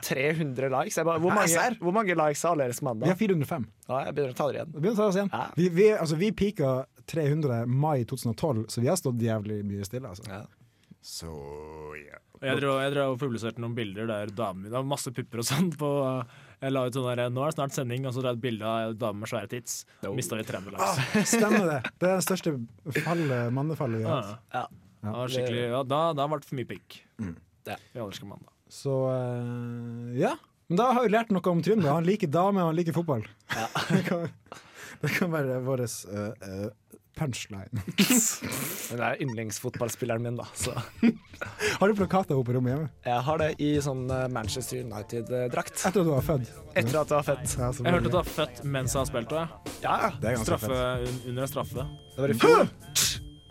300 0.00 0.72
likes. 0.78 0.96
Jeg 0.96 1.08
bare, 1.08 1.20
hvor, 1.22 1.36
mange, 1.36 1.68
hvor 1.84 1.96
mange 1.98 2.16
likes 2.24 2.46
har 2.48 2.56
dere 2.60 2.76
som 2.78 2.88
mandag? 2.88 3.10
Vi 3.10 3.14
har 3.14 3.20
405. 3.20 3.68
Ja, 3.90 4.00
jeg 4.06 4.16
begynner 4.16 4.32
å 4.32 4.38
ta 4.40 4.48
det 4.48 4.58
igjen. 4.60 4.72
Vi 4.72 4.80
begynner 4.80 4.96
å 4.96 5.02
ta 5.02 5.10
oss 5.12 5.20
igjen. 5.20 5.30
Ja. 5.34 5.44
Vi, 5.58 5.68
vi, 5.76 5.86
altså, 5.98 6.18
vi 6.20 6.32
pika 6.32 6.72
300 7.12 7.62
mai 7.68 8.04
2012, 8.08 8.66
så 8.72 8.80
vi 8.80 8.88
har 8.88 8.98
stått 9.00 9.20
jævlig 9.22 9.60
mye 9.68 9.84
stille. 9.88 10.08
Altså. 10.08 10.24
Ja. 11.02 11.08
Så 11.12 11.30
ja. 11.98 12.18
Jeg 12.42 12.58
drev, 12.58 12.76
jeg 12.82 12.92
drev 12.94 13.12
og 13.12 13.20
publiserte 13.20 13.62
noen 13.62 13.74
bilder 13.74 14.08
der 14.10 14.30
damer 14.34 14.66
Det 14.66 14.74
var 14.74 14.86
masse 14.86 15.10
pupper 15.14 15.42
og 15.42 15.46
sånn. 15.46 15.68
På, 15.78 15.90
jeg 16.62 16.74
la 16.74 16.84
ut 16.86 16.96
sånn 16.96 17.08
der, 17.10 17.30
Nå 17.30 17.42
er 17.42 17.50
det 17.52 17.56
snart 17.58 17.74
sending, 17.74 18.06
og 18.06 18.14
så 18.14 18.22
la 18.22 18.32
jeg 18.32 18.40
et 18.40 18.44
bilde 18.46 18.66
av 18.66 18.92
en 18.92 18.96
dame 18.98 19.22
med 19.22 19.30
svære 19.30 19.50
tits. 19.50 19.82
No. 20.02 20.14
Mista 20.18 20.38
vi 20.38 20.46
30 20.46 20.78
Ah, 20.78 21.02
stemmer 21.26 21.66
det. 21.68 21.80
Det 21.98 22.08
er 22.08 22.16
det 22.18 22.26
største 22.26 22.54
fallet, 23.02 23.52
mannefallet 23.54 24.02
vi 24.02 24.08
har 24.08 24.22
hatt. 24.22 24.46
Ja. 24.54 24.64
Ja. 25.02 25.12
Det 25.18 25.34
skikkelig, 25.34 25.62
ja, 25.72 25.82
da, 25.90 26.00
da 26.14 26.26
ble 26.30 26.38
det 26.38 26.46
for 26.46 26.58
mye 26.60 26.70
pikk. 26.70 26.98
Mm. 27.18 27.34
Ja. 27.66 27.78
I. 27.98 28.36
Så 28.72 28.98
uh, 29.10 30.10
ja. 30.18 30.36
Men 30.70 30.78
da 30.78 30.90
har 30.96 31.04
vi 31.04 31.10
lært 31.12 31.32
noe 31.34 31.50
om 31.50 31.62
Trym. 31.62 31.82
Han 31.86 32.06
liker 32.06 32.30
damer, 32.30 32.64
og 32.64 32.70
han 32.70 32.78
liker 32.78 32.94
fotball. 32.96 33.26
det, 33.90 34.04
kan, 34.06 34.28
det 35.02 35.10
kan 35.18 35.34
være 35.34 35.58
vår 35.66 35.82
uh, 35.84 36.70
punchline. 37.22 37.82
Men 38.90 38.98
det 39.00 39.06
er 39.08 39.20
yndlingsfotballspilleren 39.24 40.22
min, 40.26 40.36
da. 40.40 40.46
Så 40.58 40.74
Har 41.80 41.88
du 41.88 41.94
plakater 41.98 42.34
henne 42.34 42.46
på 42.46 42.54
rommet 42.58 42.74
hjemme? 42.74 42.88
jeg 43.06 43.24
har 43.28 43.40
det 43.42 43.50
i 43.62 43.70
sånn 43.82 44.04
eh, 44.12 44.26
Manchester 44.34 44.82
United-drakt. 44.82 45.74
Etter 45.78 46.02
at 46.02 46.08
du 46.08 46.10
var 46.12 46.26
født? 46.26 46.50
Etter 46.74 46.98
at 47.00 47.12
jeg 47.14 47.18
var 47.18 47.26
født. 47.30 47.54
Ja, 47.58 47.70
Jeg 47.72 47.94
hørte 47.96 48.02
at 48.02 48.10
du 48.12 48.18
var 48.18 48.30
født 48.36 48.62
mens 48.76 48.96
han 48.98 49.08
spilte 49.08 49.38
òg. 49.44 49.70
Ja, 49.84 49.94
ja. 50.22 50.34
Straffe 50.42 50.80
under 51.30 51.46
en 51.46 51.50
straffe. 51.50 51.86
Det 52.16 52.26
var 52.26 52.34
i 52.34 52.38
fjor. 52.42 52.66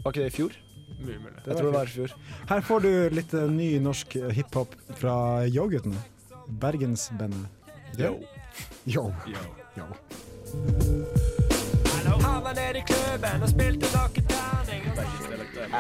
Var 0.02 0.14
ikke 0.14 0.22
det 0.26 0.30
i 0.32 0.36
fjor? 0.36 0.60
Mye 1.02 1.18
mulig. 1.18 1.40
Jeg 1.48 1.56
tror 1.56 1.66
det 1.66 1.74
var 1.74 1.90
i 1.90 1.94
fjor. 1.96 2.16
Her 2.52 2.66
får 2.68 2.84
du 2.86 2.92
litt 3.18 3.34
eh, 3.38 3.48
ny 3.50 3.70
norsk 3.82 4.16
eh, 4.22 4.30
hiphop 4.38 4.76
fra 5.00 5.16
Yo-guttene. 5.50 6.04
Bergensbandet. 6.62 7.48
Yo. 7.98 8.16
Yo. 8.86 9.08
Yo. 9.32 9.48
Yo. 9.80 11.21
Jeg 12.42 12.58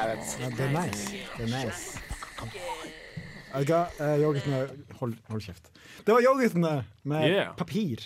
vet. 0.08 0.28
Ja, 0.40 0.50
det 0.54 0.66
er 0.66 0.74
nice. 0.76 1.06
Det 1.38 1.46
er 1.48 1.52
nice. 1.66 2.00
Vet 3.52 3.68
du 3.68 3.74
hva? 3.74 3.80
Eh, 3.98 4.22
Yo-guttene 4.22 4.60
hold, 5.00 5.16
hold 5.32 5.42
kjeft. 5.42 5.72
Det 6.06 6.14
var 6.14 6.22
Yo-guttene 6.22 6.74
med 7.04 7.30
Yeah. 7.32 7.56
papir. 7.58 8.06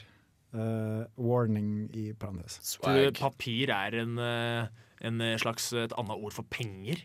Uh, 0.56 1.04
warning 1.20 1.90
i 1.94 2.14
parentes. 2.14 2.80
Tror 2.80 2.94
du 2.96 3.12
papir 3.20 3.70
er 3.76 3.92
en, 4.00 4.18
eh, 4.18 4.68
en 5.02 5.20
slags 5.38 5.74
et 5.74 5.92
annet 5.98 6.16
ord 6.16 6.32
for 6.32 6.44
penger? 6.50 7.04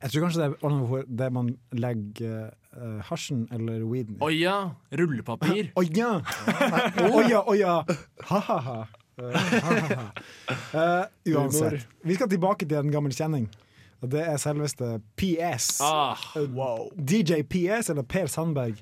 Jeg 0.00 0.10
tror 0.10 0.22
kanskje 0.24 0.40
det 0.40 0.48
er 0.56 1.04
det 1.18 1.32
man 1.32 1.58
legger 1.72 2.54
uh, 2.72 3.00
hasjen 3.04 3.46
eller 3.52 3.84
weeden 3.84 4.16
i. 4.16 4.20
Å 4.24 4.30
ja! 4.32 4.70
Rullepapir. 4.96 5.74
Å 5.76 5.84
ja! 5.92 6.22
Å 6.24 7.28
ja, 7.28 7.42
å 7.44 7.52
ja! 7.54 7.82
Ha-ha-ha. 8.30 8.86
Eh. 9.16 10.00
Eh, 10.76 11.04
uansett. 11.32 11.86
Vi 12.04 12.14
skal 12.18 12.28
tilbake 12.28 12.66
til 12.68 12.76
en 12.78 12.90
gammel 12.92 13.12
kjenning. 13.16 13.46
Og 14.04 14.10
det 14.12 14.20
er 14.28 14.36
selveste 14.40 14.98
PS. 15.16 15.78
Ah, 15.84 16.20
Wow. 16.52 16.90
DJ 16.96 17.40
PS, 17.48 17.88
eller 17.94 18.02
Per 18.04 18.26
Sandberg. 18.28 18.76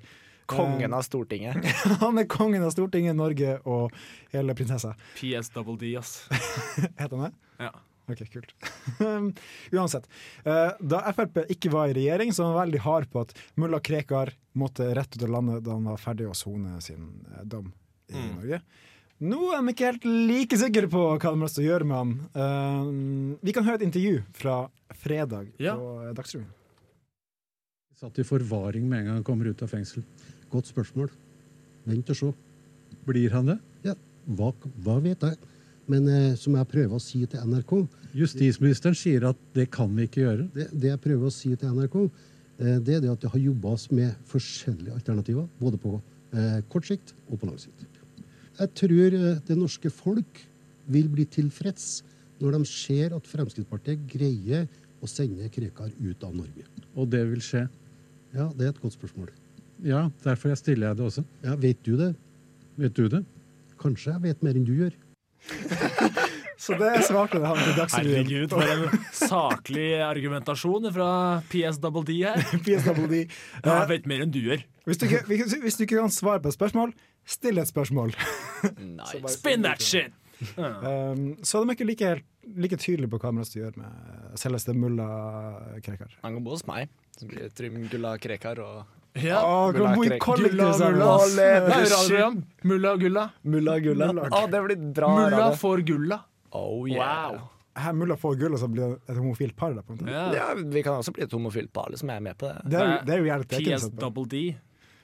Kongen 0.51 0.93
av 0.93 1.05
Stortinget. 1.07 1.57
Han 2.03 2.19
er 2.21 2.27
kongen 2.29 2.65
av 2.67 2.73
Stortinget, 2.75 3.15
Norge 3.17 3.55
og 3.65 3.95
hele 4.35 4.57
prinsessa. 4.59 4.91
PS 5.17 5.49
double 5.55 5.79
D, 5.81 5.95
ass. 5.97 6.27
Heter 6.99 7.15
han 7.17 7.29
det? 7.29 7.33
Ja. 7.63 7.71
Ok, 8.11 8.21
kult. 8.35 8.51
Uansett. 9.73 10.09
eh, 10.45 10.73
Da 10.81 11.01
Frp 11.17 11.39
ikke 11.49 11.71
var 11.73 11.89
i 11.89 11.95
regjering, 11.97 12.35
så 12.37 12.45
var 12.45 12.51
han 12.59 12.67
veldig 12.67 12.83
hard 12.85 13.07
på 13.15 13.23
at 13.25 13.33
mulla 13.57 13.81
Krekar 13.81 14.35
måtte 14.61 14.91
rett 14.99 15.17
ut 15.17 15.23
av 15.25 15.33
landet 15.39 15.65
da 15.65 15.79
han 15.79 15.87
var 15.89 15.97
ferdig 16.03 16.27
å 16.29 16.35
sone 16.37 16.77
sin 16.85 17.07
eh, 17.33 17.45
dom 17.45 17.71
i 18.13 18.19
Mm. 18.21 18.35
Norge. 18.37 18.59
Nå 19.23 19.53
er 19.55 19.63
vi 19.63 19.73
ikke 19.75 19.87
helt 19.93 20.05
like 20.29 20.59
sikre 20.59 20.89
på 20.91 21.01
hva 21.07 21.19
de 21.23 21.29
har 21.31 21.39
lyst 21.45 21.57
til 21.59 21.65
å 21.65 21.69
gjøre 21.69 21.87
med 21.87 21.97
han. 22.01 22.15
Uh, 22.35 23.37
vi 23.47 23.55
kan 23.55 23.65
høre 23.67 23.79
et 23.79 23.87
intervju 23.87 24.23
fra 24.35 24.57
fredag 25.05 25.53
Ja. 25.63 25.77
på 25.79 25.93
eh, 26.03 26.15
Dagsrevyen. 26.17 26.51
Satt 27.95 28.19
i 28.19 28.25
forvaring 28.27 28.89
med 28.89 29.01
en 29.01 29.07
gang 29.07 29.21
han 29.21 29.27
kommer 29.27 29.47
ut 29.49 29.63
av 29.63 29.71
fengsel. 29.71 30.03
Godt 30.51 30.67
spørsmål. 30.67 31.13
Vent 31.87 32.11
og 32.11 32.19
se. 32.19 32.33
Blir 33.07 33.31
han 33.37 33.53
det? 33.53 33.59
Hva, 34.25 34.55
hva 34.81 34.95
vet 35.05 35.21
jeg? 35.21 35.37
Men 35.93 36.07
eh, 36.09 36.35
som 36.41 36.55
jeg 36.57 36.69
prøver 36.71 36.97
å 36.97 37.03
si 37.03 37.21
til 37.29 37.43
NRK, 37.45 37.75
Justisministeren 38.17 38.95
sier 38.97 39.27
at 39.29 39.41
det 39.53 39.67
kan 39.75 39.91
vi 39.93 40.07
ikke 40.09 40.23
gjøre. 40.23 40.47
det, 40.55 40.69
det 40.73 40.93
jeg 40.95 41.03
prøver 41.05 41.29
å 41.29 41.35
si 41.35 41.51
til 41.61 41.75
NRK, 41.77 41.97
eh, 42.59 42.79
det 42.81 42.97
er 42.97 43.03
det 43.05 43.11
at 43.13 43.21
det 43.21 43.33
har 43.35 43.43
jobbes 43.43 43.91
med 43.93 44.15
forskjellige 44.31 44.95
alternativer. 44.97 45.45
Både 45.61 45.81
på 45.83 45.99
eh, 46.33 46.63
kort 46.73 46.89
sikt 46.89 47.13
og 47.29 47.37
på 47.43 47.51
lang 47.51 47.61
sikt. 47.61 47.85
Jeg 48.55 48.71
tror 48.79 49.17
eh, 49.19 49.39
det 49.47 49.57
norske 49.59 49.91
folk 49.91 50.43
vil 50.95 51.09
bli 51.11 51.25
tilfreds 51.27 52.03
når 52.43 52.59
de 52.59 52.69
ser 52.69 53.15
at 53.17 53.31
Fremskrittspartiet 53.31 54.05
greier 54.11 54.67
å 55.03 55.09
sende 55.11 55.49
Krekar 55.53 55.91
ut 55.99 56.27
av 56.27 56.35
Norge. 56.37 56.67
Og 56.95 57.09
det 57.11 57.23
vil 57.31 57.43
skje. 57.45 57.65
Ja, 58.35 58.49
det 58.55 58.69
er 58.69 58.75
et 58.75 58.83
godt 58.83 58.97
spørsmål. 58.97 59.31
Ja, 59.85 60.07
derfor 60.25 60.53
jeg 60.53 60.61
stiller 60.61 60.91
jeg 60.91 61.01
det 61.01 61.09
også. 61.09 61.25
Ja, 61.45 61.57
Vet 61.61 61.83
du 61.87 61.97
det? 61.99 62.13
Vet 62.79 62.95
du 62.97 63.09
det? 63.11 63.25
Kanskje 63.81 64.15
jeg 64.15 64.25
vet 64.29 64.47
mer 64.47 64.59
enn 64.59 64.67
du 64.67 64.75
gjør. 64.77 64.95
Så 66.65 66.77
det 66.81 66.93
svarte 67.05 67.41
han 67.43 67.59
til 67.61 67.75
Dagsrevyen. 67.77 68.29
Herregud, 68.31 68.53
for 68.55 68.63
en 68.65 69.03
saklig 69.19 69.89
argumentasjon 70.01 70.87
fra 70.95 71.09
PSWD 71.51 72.13
her. 72.23 72.41
PSWD. 72.65 73.17
Ja, 73.65 73.83
jeg 73.83 73.91
vet 73.91 74.07
mer 74.09 74.25
enn 74.25 74.33
du 74.33 74.41
gjør. 74.47 74.63
Hvis 74.89 75.01
du, 75.01 75.05
ikke, 75.09 75.25
hvis 75.65 75.77
du 75.77 75.85
ikke 75.85 75.99
kan 75.99 76.13
svare 76.15 76.41
på 76.45 76.53
et 76.53 76.57
spørsmål, 76.57 76.95
still 77.27 77.59
et 77.59 77.69
spørsmål. 77.71 78.15
Nice. 78.81 79.37
Spin 79.39 79.63
that 79.63 79.83
shit! 79.83 80.13
Um, 80.59 81.37
så 81.47 81.61
de 81.63 81.71
er 81.71 81.77
ikke 81.77 81.87
like, 81.87 82.09
like 82.59 82.77
tydelige 82.83 83.09
på 83.13 83.21
hva 83.23 83.31
man 83.33 83.47
skal 83.47 83.63
gjøre 83.63 83.79
med 83.81 84.35
selveste 84.41 84.75
mulla 84.77 85.07
Krekar. 85.85 86.11
Han 86.25 86.35
kan 86.37 86.45
bo 86.45 86.57
hos 86.57 86.67
meg. 86.67 86.91
som 87.17 87.31
blir 87.31 87.49
Trym 87.55 87.79
Gulla 87.89 88.17
Krekar 88.19 88.59
og 88.61 88.83
Ja. 89.23 89.39
Oh, 89.47 89.71
Mulla 89.73 90.19
Gulla, 90.19 90.73
mulla. 92.59 92.97
Gulla. 92.99 93.31
Mulla 93.45 93.79
Gulla. 93.79 94.07
Mulla. 94.11 94.29
Å, 94.29 94.47
det 94.51 94.63
blir 94.67 94.87
bra. 94.99 95.11
Mulla 95.15 95.53
får 95.57 95.85
gulla. 95.87 96.19
Oh, 96.51 96.89
yeah. 96.91 97.31
Wow. 97.31 97.39
Her 97.79 97.93
mulla 97.95 98.17
får 98.19 98.35
gull, 98.39 98.55
og 98.55 98.61
så 98.63 98.69
blir 98.71 98.83
det 98.97 99.13
et 99.15 99.17
homofilt 99.19 99.57
par. 99.59 99.73
Da, 99.75 99.83
på 99.87 99.95
en 99.95 100.01
måte. 100.03 100.11
Ja. 100.11 100.27
Ja, 100.35 100.49
vi 100.59 100.83
kan 100.83 100.99
også 100.99 101.15
bli 101.15 101.25
et 101.27 101.33
homofilt 101.35 101.73
par, 101.75 101.89
liksom. 101.95 102.11
Jeg 102.11 102.23
er 102.23 102.27
med 102.27 102.39
på 102.39 102.51
det. 102.51 102.59
Det 102.71 102.81
er, 102.83 102.93
det 103.07 103.15
er 103.15 103.23
jo 103.23 103.29
reality. 103.31 103.63
PS 103.71 103.89
double 104.03 104.27
D. 104.31 104.43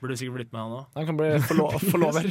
Burde 0.01 0.17
sikkert 0.17 0.39
blitt 0.39 0.53
med 0.53 0.61
han 0.63 0.71
òg. 0.79 0.85
Han 0.97 1.05
kan 1.11 1.17
bli 1.19 1.29
forlo 1.45 1.67
forlover. 1.91 2.25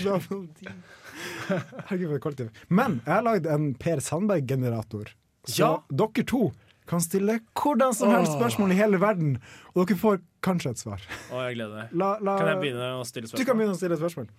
Herregud, 1.51 2.09
for 2.09 2.17
et 2.17 2.25
kollektiv. 2.25 2.51
Men 2.69 2.99
jeg 3.05 3.13
har 3.15 3.23
lagd 3.27 3.47
en 3.51 3.71
Per 3.79 4.03
Sandberg-generator. 4.03 5.13
Så 5.47 5.59
Ja. 5.63 5.71
dere 5.91 6.25
to 6.27 6.51
kan 6.91 7.01
stille 7.01 7.39
hvordan 7.55 7.95
som 7.95 8.11
helst 8.11 8.35
spørsmål 8.35 8.73
i 8.75 8.79
hele 8.81 8.99
verden, 8.99 9.37
og 9.75 9.87
dere 9.87 9.97
får 10.01 10.21
kanskje 10.43 10.71
et 10.75 10.79
svar. 10.83 11.01
Å, 11.31 11.45
jeg 11.47 11.55
gleder 11.61 11.77
meg. 11.77 11.93
La, 11.95 12.17
la, 12.19 12.37
Kan 12.41 12.49
jeg 12.51 12.61
begynne 12.65 12.89
å 12.99 13.05
stille 13.07 13.29
spørsmål? 13.31 13.39
Du 13.45 13.47
kan 13.51 13.61
begynne 13.61 13.77
å 13.77 13.79
stille 13.79 13.99
spørsmål. 14.01 14.31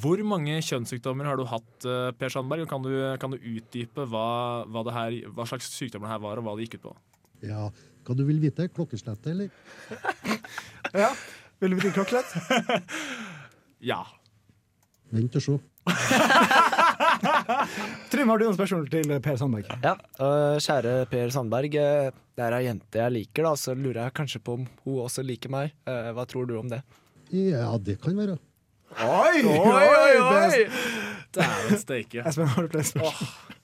Hvor 0.00 0.20
mange 0.22 0.60
kjønnssykdommer 0.62 1.26
har 1.26 1.36
du 1.40 1.44
hatt, 1.50 1.84
eh, 1.84 2.12
Per 2.14 2.30
Sandberg? 2.30 2.62
Og 2.62 2.68
kan 2.70 2.82
du, 2.84 2.92
kan 3.18 3.32
du 3.34 3.38
utdype 3.42 4.06
hva, 4.06 4.62
hva, 4.70 4.84
det 4.86 4.94
her, 4.94 5.16
hva 5.34 5.46
slags 5.50 5.66
sykdommer 5.74 6.06
det 6.06 6.14
her 6.14 6.22
var, 6.22 6.38
og 6.38 6.46
hva 6.46 6.54
det 6.56 6.68
gikk 6.68 6.78
ut 6.78 6.84
på? 6.86 6.92
Ja, 7.42 7.64
Hva 8.06 8.16
du 8.16 8.22
vil 8.28 8.40
vite? 8.42 8.68
Klokkeslettet, 8.74 9.26
eller? 9.34 9.48
Ja. 10.96 11.10
Vil 11.60 11.74
du 11.74 11.80
vite 11.80 11.92
klokkeslett? 11.94 12.30
Ja. 13.80 14.02
Vent 15.10 15.36
og 15.38 15.42
se. 15.42 15.54
Trym, 18.12 18.28
har 18.28 18.40
du 18.40 18.44
noen 18.44 18.56
spørsmål 18.58 18.90
til 18.92 19.14
Per 19.24 19.38
Sandberg? 19.40 19.70
Ja, 19.80 19.94
uh, 20.20 20.58
Kjære 20.60 20.92
Per 21.10 21.32
Sandberg. 21.32 21.72
Uh, 21.80 22.10
Det 22.36 22.44
er 22.44 22.56
ei 22.58 22.66
jente 22.66 23.00
jeg 23.00 23.14
liker, 23.14 23.46
da, 23.48 23.52
så 23.56 23.72
lurer 23.76 24.02
jeg 24.06 24.14
kanskje 24.20 24.42
på 24.44 24.58
om 24.58 24.66
hun 24.84 25.00
også 25.06 25.24
liker 25.24 25.52
meg. 25.52 25.72
Uh, 25.88 26.10
Hva 26.16 26.26
tror 26.28 26.44
du 26.50 26.54
om 26.60 26.68
det? 26.68 26.82
Ja, 27.32 27.70
det 27.80 27.96
kan 28.04 28.18
være. 28.20 28.36
Oi, 29.00 29.40
oi, 29.46 30.66
Dæven 31.32 31.78
steike. 31.78 32.24
Espen, 32.26 32.48
har 32.50 32.66
du 32.66 32.72
flere 32.74 32.88
spørsmål? 32.90 33.59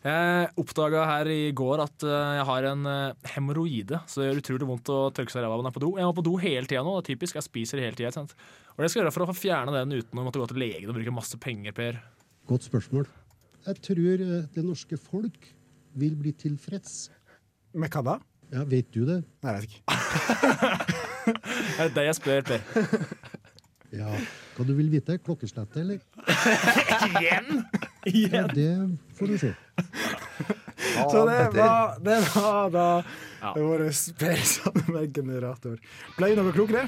Jeg 0.00 0.48
oppdaga 0.56 1.02
her 1.04 1.28
i 1.28 1.50
går 1.52 1.82
at 1.84 2.04
eh, 2.08 2.30
jeg 2.38 2.44
har 2.48 2.66
en 2.70 2.86
uh, 2.88 3.30
hemoroide, 3.34 3.98
så 4.08 4.22
det 4.22 4.30
gjør 4.30 4.38
utrolig 4.40 4.68
vondt 4.70 4.92
å 4.94 5.00
tørke 5.12 5.34
seg 5.34 5.42
i 5.42 5.44
ræva 5.44 5.58
når 5.58 5.66
jeg 5.66 5.74
er 5.74 5.76
på 5.76 5.82
do. 5.84 5.90
Jeg 6.00 6.08
må 6.08 6.14
på 6.16 6.24
do 6.24 6.32
hele 6.40 6.70
tida 6.70 6.84
nå, 6.86 6.94
det 6.96 7.02
er 7.02 7.08
typisk. 7.10 7.36
Jeg 7.36 7.44
spiser 7.44 7.82
hele 7.84 7.98
tida. 7.98 8.24
Og 8.24 8.80
det 8.80 8.88
skal 8.88 9.02
jeg 9.02 9.04
gjøre 9.04 9.12
for 9.18 9.26
å 9.26 9.28
få 9.28 9.36
fjerne 9.36 9.74
den 9.76 9.92
uten 10.00 10.22
å 10.22 10.24
måtte 10.24 10.40
gå 10.40 10.48
til 10.48 10.62
legen 10.62 10.88
og 10.88 10.96
bruke 10.96 11.12
masse 11.12 11.40
penger, 11.42 11.76
Per. 11.76 12.00
Godt 12.48 12.70
spørsmål. 12.70 13.10
Jeg 13.66 13.82
tror 13.84 14.24
eh, 14.24 14.48
det 14.54 14.64
norske 14.64 14.96
folk 14.96 15.50
vil 16.00 16.16
bli 16.16 16.32
tilfreds. 16.32 17.10
Med 17.76 17.92
hva 17.92 18.04
da? 18.06 18.16
Ja, 18.54 18.64
Vet 18.66 18.88
du 18.96 19.04
det? 19.04 19.20
Nei, 19.44 19.52
jeg 19.52 19.60
vet 19.60 19.68
ikke. 19.68 19.84
det 21.28 21.76
Er 21.80 21.90
det 21.90 21.92
det 21.98 22.06
jeg 22.08 22.18
spør, 22.22 22.48
Per? 22.48 22.64
Ja, 24.00 24.06
Hva 24.54 24.64
du 24.66 24.70
vil 24.78 24.90
vite? 24.92 25.16
Klokkeslettet, 25.18 25.80
eller? 25.82 25.98
Igjen? 27.18 27.64
Ja, 28.06 28.44
det 28.46 28.68
får 29.18 29.32
du 29.32 29.38
se. 29.40 29.50
Så 31.10 31.24
det 31.28 31.40
var, 31.56 31.96
det 32.00 32.20
var 32.34 32.70
da 32.74 32.86
Ja. 33.40 33.54
vår 33.56 33.86
Per 34.20 34.36
Sandberg-generator. 34.36 35.78
Ble 36.18 36.28
du 36.34 36.42
noe 36.42 36.52
klokere? 36.52 36.82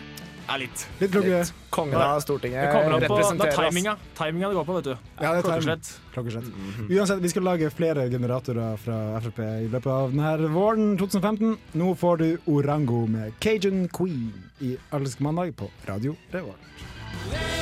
Ja, 0.48 0.56
litt. 0.60 0.82
Litt 1.00 1.12
klokere? 1.14 1.46
Kongen 1.72 1.96
av 1.96 2.20
Stortinget 2.20 2.66
Det 2.66 2.72
kommer 2.74 2.96
an 2.98 3.06
på 3.08 3.16
det 3.38 3.46
er 3.46 3.70
timinga. 3.70 3.94
Timinga 4.18 4.50
det 4.50 4.58
går 4.58 4.66
på, 4.68 4.74
vet 4.76 4.84
du. 4.90 4.92
Ja, 5.22 5.30
det 5.32 5.38
er 5.38 5.46
Klokkeslett. 5.46 5.92
Klokkeslett. 6.12 6.50
Klokkeslett. 6.52 6.90
Uansett, 6.98 7.22
vi 7.24 7.32
skal 7.32 7.46
lage 7.48 7.70
flere 7.72 8.08
generatorer 8.12 8.76
fra 8.82 8.98
Frp 9.24 9.40
i 9.46 9.70
løpet 9.72 9.90
av 9.94 10.12
denne 10.12 10.52
våren 10.52 10.92
2015. 11.00 11.56
Nå 11.80 11.94
får 11.96 12.22
du 12.24 12.28
Orango 12.52 13.06
med 13.06 13.32
Cajun 13.40 13.86
Queen 13.88 14.32
i 14.60 14.76
Alsk 14.92 15.20
mandag 15.24 15.54
på 15.56 15.70
Radio 15.88 16.16
Revolt. 16.34 17.61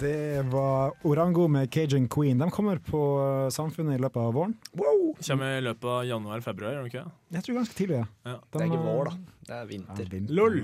Det 0.00 0.42
var 0.52 0.92
Orango 1.06 1.46
med 1.48 1.70
Cajun 1.72 2.08
Queen. 2.08 2.38
De 2.38 2.50
kommer 2.50 2.78
på 2.84 3.00
uh, 3.20 3.48
Samfunnet 3.54 3.96
i 3.96 4.02
løpet 4.02 4.20
av 4.20 4.34
våren. 4.36 4.52
Kommer 4.76 5.56
i 5.58 5.62
løpet 5.64 5.86
av 5.88 6.02
januar-februar, 6.08 6.74
gjør 6.76 6.84
de 6.84 6.90
ikke? 6.90 7.04
det? 7.06 7.36
Jeg 7.38 7.46
tror 7.46 7.56
ganske 7.60 7.76
tidlig. 7.78 8.00
ja. 8.02 8.06
Ja. 8.26 8.34
De, 8.36 8.58
Det 8.58 8.60
er 8.60 8.68
ikke 8.72 8.82
vår, 8.84 9.08
da. 9.08 9.40
Det 9.48 9.56
er 9.56 9.70
vinter. 9.70 10.02
Ja, 10.02 10.10
vinter. 10.12 10.34
Lol. 10.36 10.58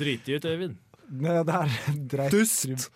Driti 0.00 0.38
ut, 0.38 0.48
Øyvind. 0.48 0.78
Det 1.04 1.34
der 1.46 1.74
dreit 2.10 2.32
Dust! 2.32 2.86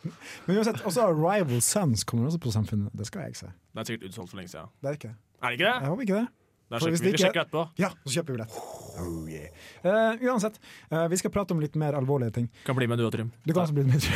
Men 0.47 0.57
uansett, 0.57 0.81
også 0.89 1.05
Rival 1.13 1.61
Sons 1.63 2.07
kommer 2.09 2.31
også 2.31 2.41
på 2.41 2.51
Samfunnet. 2.55 2.89
Det 2.97 3.07
skal 3.07 3.27
jeg 3.29 3.37
se. 3.37 3.51
Det 3.75 3.83
er 3.85 3.91
sikkert 3.91 4.09
utsolgt 4.09 4.33
for 4.33 4.41
lenge 4.41 4.49
siden. 4.55 4.71
Det 4.81 4.89
er 4.89 4.97
ikke 4.97 5.11
det. 5.11 5.17
Er 5.43 5.47
det 5.53 5.59
ikke 5.59 5.67
det? 5.69 5.75
Jeg 5.83 5.93
håper 5.93 6.07
ikke 6.09 6.19
det. 6.23 6.27
Da 6.69 6.79
sjekker 6.81 6.91
vi, 6.91 6.99
vi 6.99 7.05
det 7.05 7.13
ikke- 7.13 7.25
sjekker 7.27 7.43
etterpå. 7.45 7.67
Ja, 7.81 7.91
så 8.05 8.15
kjøper 8.17 8.33
vi 8.33 8.39
billett. 8.39 8.57
Oh, 8.99 9.29
yeah. 9.29 9.49
uh, 9.85 10.27
uansett, 10.33 10.57
uh, 10.93 11.05
vi 11.13 11.17
skal 11.21 11.31
prate 11.37 11.55
om 11.55 11.61
litt 11.63 11.77
mer 11.81 11.95
alvorlige 12.01 12.35
ting. 12.41 12.49
Kan 12.67 12.77
bli 12.81 12.89
med 12.91 12.99
du 12.99 13.07
og 13.07 13.13
Trym. 13.15 13.31
Du 13.45 13.53
kan 13.53 13.63
også 13.67 13.77
bli 13.77 13.85
med. 13.93 14.09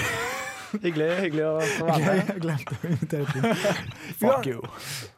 Hyggelig, 0.81 1.09
hyggelig 1.21 1.45
å 1.49 1.52
få 1.61 1.88
være 1.88 1.99
med. 2.07 2.23
Jeg 2.33 2.43
glemte 2.45 2.76
å 2.79 2.88
invitere 2.88 3.35
til 3.35 3.43
Fuck 4.23 4.49
you. 4.49 4.62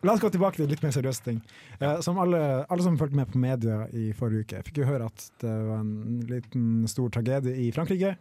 La 0.06 0.14
oss 0.16 0.22
gå 0.24 0.30
tilbake 0.34 0.58
til 0.60 0.70
litt 0.72 0.82
mer 0.84 0.94
seriøse 0.96 1.24
ting. 1.26 1.38
Eh, 1.78 2.00
som 2.04 2.18
alle, 2.22 2.40
alle 2.66 2.86
som 2.86 2.98
fulgte 3.00 3.18
med 3.20 3.30
på 3.30 3.42
media 3.42 3.84
i 3.94 4.08
forrige 4.16 4.48
uke, 4.48 4.64
fikk 4.70 4.82
jo 4.82 4.88
høre 4.90 5.06
at 5.12 5.28
det 5.44 5.54
var 5.68 5.84
en 5.84 5.94
liten 6.30 6.66
stor 6.90 7.12
tragedie 7.14 7.54
i 7.66 7.70
Frankrike. 7.76 8.16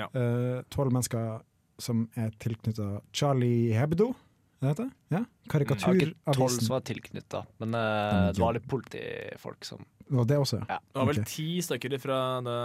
Ja. 0.00 0.08
Eh, 0.16 0.62
Tolv 0.72 0.94
mennesker 0.96 1.40
som 1.80 2.06
er 2.20 2.32
tilknytta 2.40 2.98
Charlie 3.16 3.72
Hebdo. 3.76 4.12
Det 4.60 4.74
det? 4.76 4.90
Ja? 5.08 5.22
Karikaturavisen. 5.48 6.12
var 6.26 6.36
tolv 6.36 6.52
som 6.60 6.74
var 6.74 6.82
tilknytta, 6.84 7.38
men 7.62 7.74
eh, 7.78 8.26
det 8.36 8.42
var 8.42 8.52
litt 8.52 8.66
politifolk 8.68 9.64
som 9.64 9.80
Det 10.04 10.18
var 10.18 10.26
det 10.28 10.36
også, 10.42 10.58
ja. 10.60 10.66
Ja. 10.74 10.78
Det 10.84 11.00
var 11.00 11.08
vel 11.08 11.20
Ok. 11.22 11.30
ti 11.32 11.46
stykker 11.64 11.94
fra 12.02 12.18
det, 12.44 12.56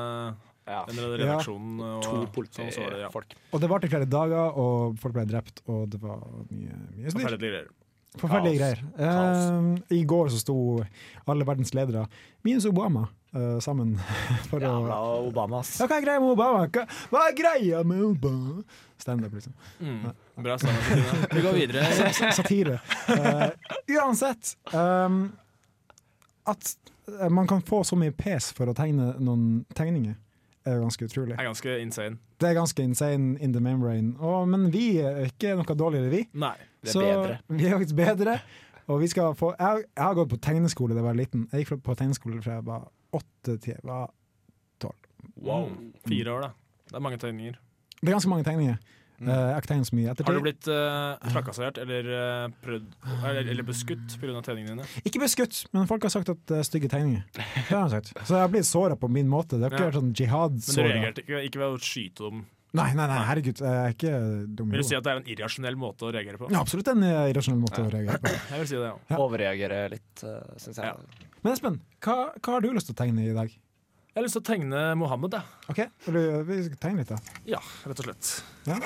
ja, 0.65 0.83
den 0.89 1.01
redaksjonen. 1.15 1.79
Og, 1.79 2.03
To 2.05 2.45
så 2.49 2.81
var 2.81 2.95
det, 2.95 3.01
ja. 3.05 3.09
politifolk. 3.13 3.35
Og 3.53 3.61
det 3.61 3.71
varte 3.71 3.89
i 3.89 3.93
flere 3.93 4.09
dager, 4.09 4.59
og 4.61 4.99
folk 5.01 5.17
ble 5.17 5.25
drept, 5.29 5.61
og 5.69 5.89
det 5.93 6.01
var 6.01 6.21
mye, 6.49 6.77
mye 6.97 7.11
styr. 7.11 7.19
Forferdelige 7.19 7.51
greier. 7.53 7.73
Forferdelige 8.15 8.59
greier. 8.59 8.81
Eh, 8.97 9.97
I 9.97 10.03
går 10.07 10.31
så 10.31 10.39
sto 10.39 10.57
alle 11.27 11.47
verdens 11.47 11.73
ledere, 11.75 12.05
minus 12.45 12.65
Obama, 12.69 13.07
uh, 13.35 13.59
sammen 13.63 13.95
for 14.49 14.63
ja, 14.63 14.71
å 14.71 15.27
Obama, 15.27 15.59
ass. 15.59 15.75
Ja, 15.81 15.89
hva 15.89 15.99
er 15.99 16.05
greia 16.05 16.23
med 16.23 16.33
Obama? 16.35 16.65
Hva, 16.71 16.85
hva 17.11 17.23
er 17.29 17.37
greia 17.37 17.83
med 17.87 18.03
Obama? 18.07 18.63
Standup, 19.01 19.35
liksom. 19.35 19.53
Mm. 19.83 20.09
Bra 20.45 20.57
standup. 20.61 21.33
Vi 21.35 21.43
går 21.43 21.57
videre. 21.59 21.85
Satire. 22.37 22.79
Uh, 23.11 23.49
uansett 23.97 24.55
um, 24.71 25.25
At 26.47 26.75
man 27.29 27.47
kan 27.49 27.61
få 27.61 27.83
så 27.85 27.97
mye 27.99 28.13
pes 28.15 28.49
for 28.55 28.71
å 28.71 28.77
tegne 28.77 29.11
noen 29.21 29.65
tegninger, 29.77 30.15
er 30.65 30.75
jo 30.75 30.81
ganske 30.85 31.05
utrolig. 31.05 31.35
Det 31.37 31.39
er 31.43 31.47
ganske 31.49 31.75
insane. 31.81 32.17
Det 32.41 32.49
er 32.49 32.53
ganske 32.57 32.83
insane 32.83 33.37
in 33.39 33.53
the 33.53 33.61
membrane. 33.61 34.15
Og, 34.19 34.47
men 34.49 34.67
vi 34.73 34.97
er 34.99 35.23
ikke 35.29 35.55
noe 35.59 35.75
dårligere, 35.77 36.09
vi. 36.09 36.23
Nei. 36.33 36.55
Det 36.81 36.89
er 36.89 36.93
Så 36.93 37.01
bedre. 37.05 37.37
vi 37.59 37.65
er 37.69 37.77
faktisk 37.77 37.95
bedre. 37.95 38.39
Og 38.87 38.99
vi 39.01 39.07
skal 39.09 39.33
få 39.35 39.53
jeg, 39.57 39.65
har- 39.65 39.83
jeg 39.85 40.03
har 40.03 40.13
gått 40.13 40.29
på 40.29 40.37
tegneskole 40.37 40.93
da 40.93 41.01
jeg 41.01 41.07
var 41.07 41.17
liten. 41.17 41.47
Jeg 41.51 41.65
gikk 41.65 41.81
på 41.83 41.95
tegneskole 41.97 42.41
fra 42.45 42.59
jeg 42.59 42.65
var 42.67 42.87
åtte 43.13 43.57
til 43.57 43.73
jeg 43.77 43.83
var 43.83 44.11
Wow. 45.41 45.69
Fire 46.07 46.31
år, 46.31 46.41
da. 46.41 46.49
Det 46.89 46.95
er 46.95 47.01
mange 47.03 47.17
tegninger. 47.17 47.55
Det 48.01 48.07
er 48.07 48.13
ganske 48.13 48.29
mange 48.29 48.45
tegninger. 48.45 48.75
Eh, 49.15 49.29
jeg 49.31 49.55
har 49.55 49.63
ikke 49.63 49.77
så 49.87 49.95
mye 49.95 50.09
ettertid. 50.11 50.27
Har 50.27 50.35
du 50.35 50.43
blitt 50.43 50.67
uh, 50.67 51.29
trakassert 51.31 51.77
eller 51.79 52.09
uh, 52.11 52.55
prøvd 52.65 52.89
Eller, 53.23 53.51
eller 53.53 53.67
beskutt 53.67 54.17
pga. 54.19 54.41
tegningene 54.43 54.73
dine? 54.75 55.03
Ikke 55.07 55.21
beskutt, 55.23 55.61
men 55.75 55.87
folk 55.87 56.03
har 56.03 56.11
sagt 56.11 56.33
at 56.33 56.41
det 56.51 56.59
er 56.59 56.67
stygge 56.67 56.91
tegninger. 56.91 57.23
Det 57.35 57.71
har 57.71 57.87
sagt. 57.93 58.11
Så 58.25 58.35
jeg 58.35 58.43
har 58.43 58.51
blitt 58.51 58.67
såra 58.67 58.99
på 58.99 59.07
min 59.11 59.29
måte. 59.31 59.55
Det 59.55 59.69
har 59.69 59.71
ikke 59.71 59.85
Ja. 59.85 59.91
vært 59.91 59.99
sånn 60.01 60.11
Men 60.11 60.17
du 60.19 60.23
jihad-såra. 60.25 60.91
reagerte 60.91 61.23
ikke, 61.23 61.41
ikke 61.47 61.63
ved 61.63 61.69
å 61.69 61.79
skyte 61.79 62.29
dem? 62.29 62.45
Nei, 62.75 62.89
nei, 62.91 63.05
nei, 63.07 63.19
herregud, 63.23 63.59
jeg 63.63 63.71
er 63.71 63.93
ikke 63.93 64.13
dum 64.51 64.71
Vil 64.73 64.81
du 64.81 64.87
si 64.87 64.95
at 64.97 65.05
det 65.05 65.11
er 65.13 65.19
en 65.21 65.29
irrasjonell 65.31 65.77
måte 65.79 66.03
å 66.03 66.11
reagere 66.11 66.39
på? 66.41 66.49
Ja, 66.51 66.59
absolutt 66.59 66.89
en 66.91 67.05
eh, 67.07 67.29
irrasjonell 67.31 67.61
måte 67.61 67.85
å 67.85 67.91
reagere 67.93 68.19
på. 68.19 68.33
Jeg 68.51 68.59
vil 68.59 68.67
si 68.67 68.75
det, 68.75 68.89
ja. 68.89 68.97
Ja. 69.13 69.19
Overreagere 69.23 69.77
litt, 69.93 70.23
uh, 70.25 70.41
syns 70.59 70.81
jeg. 70.81 70.91
Ja. 70.91 71.29
Men 71.45 71.53
Espen, 71.53 71.77
hva, 72.03 72.17
hva 72.35 72.57
har 72.57 72.65
du 72.65 72.73
lyst 72.73 72.89
til 72.89 72.97
å 72.97 72.99
tegne 72.99 73.23
i 73.23 73.35
dag? 73.37 73.53
Jeg 74.15 74.21
har 74.21 74.27
lyst 74.29 74.37
til 74.37 74.43
å 74.45 74.47
tegne 74.47 74.81
Mohammed, 74.95 75.33
Da. 75.33 75.41
Ok, 75.67 75.79
vil 76.05 76.15
du, 76.15 76.21
vil 76.47 76.69
du 76.71 76.75
tegne 76.79 77.01
litt, 77.03 77.09
da. 77.11 77.17
Ja, 77.51 77.57
rett 77.83 77.99
og 77.99 78.05
slett. 78.07 78.29
Ja. 78.63 78.77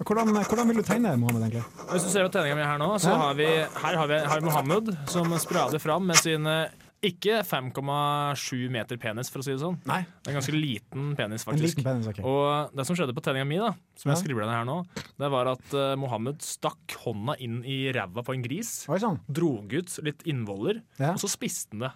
Hvordan, 0.00 0.30
hvordan 0.48 0.70
vil 0.70 0.80
du 0.80 0.84
tegne 0.88 1.12
Mohammed, 1.20 1.42
egentlig? 1.44 1.64
Hvis 1.90 2.06
du 2.06 2.08
ser 2.14 2.24
på 2.24 2.32
tegninga 2.32 2.56
mi 2.56 2.64
her 2.64 2.80
nå, 2.80 2.88
så 3.04 3.12
Ja. 3.12 3.18
har 3.20 3.34
vi 3.36 3.44
her 3.44 3.98
har 4.00 4.08
vi, 4.08 4.16
har 4.24 4.40
vi 4.40 4.46
Mohammed 4.48 4.88
som 5.12 5.28
sprader 5.38 5.76
fram 5.78 6.06
med 6.08 6.16
sin 6.16 6.48
ikke 7.04 7.42
5,7 7.44 8.70
meter 8.72 8.96
penis, 8.96 9.28
for 9.28 9.40
å 9.40 9.44
si 9.44 9.52
det 9.52 9.60
sånn. 9.60 9.76
Nei. 9.84 10.06
Det 10.24 10.30
er 10.32 10.32
en 10.32 10.40
ganske 10.40 10.56
liten 10.56 11.10
penis, 11.18 11.44
En 11.44 11.52
faktisk. 11.52 11.76
liten 11.76 11.84
penis, 11.84 12.08
ok. 12.08 12.22
Og 12.24 12.72
det 12.74 12.86
som 12.88 12.96
skjedde 12.96 13.12
på 13.12 13.20
tegninga 13.28 13.46
mi, 13.46 13.58
da, 13.60 13.74
som 13.94 14.08
Ja. 14.08 14.14
jeg 14.16 14.24
skriver 14.24 14.46
ned 14.48 14.56
her 14.56 14.64
nå, 14.64 14.78
det 15.20 15.30
var 15.30 15.48
at 15.52 15.74
eh, 15.74 15.96
Mohammed 16.00 16.38
stakk 16.40 16.96
hånda 17.04 17.36
inn 17.40 17.60
i 17.62 17.92
ræva 17.92 18.24
på 18.24 18.32
en 18.32 18.40
gris, 18.42 18.88
Oi 18.88 18.96
sann. 18.98 19.20
drog 19.30 19.68
ut 19.70 19.98
litt 20.02 20.22
innvoller, 20.24 20.80
Ja. 20.98 21.12
og 21.12 21.18
så 21.20 21.28
spiste 21.28 21.72
han 21.72 21.80
det. 21.80 21.92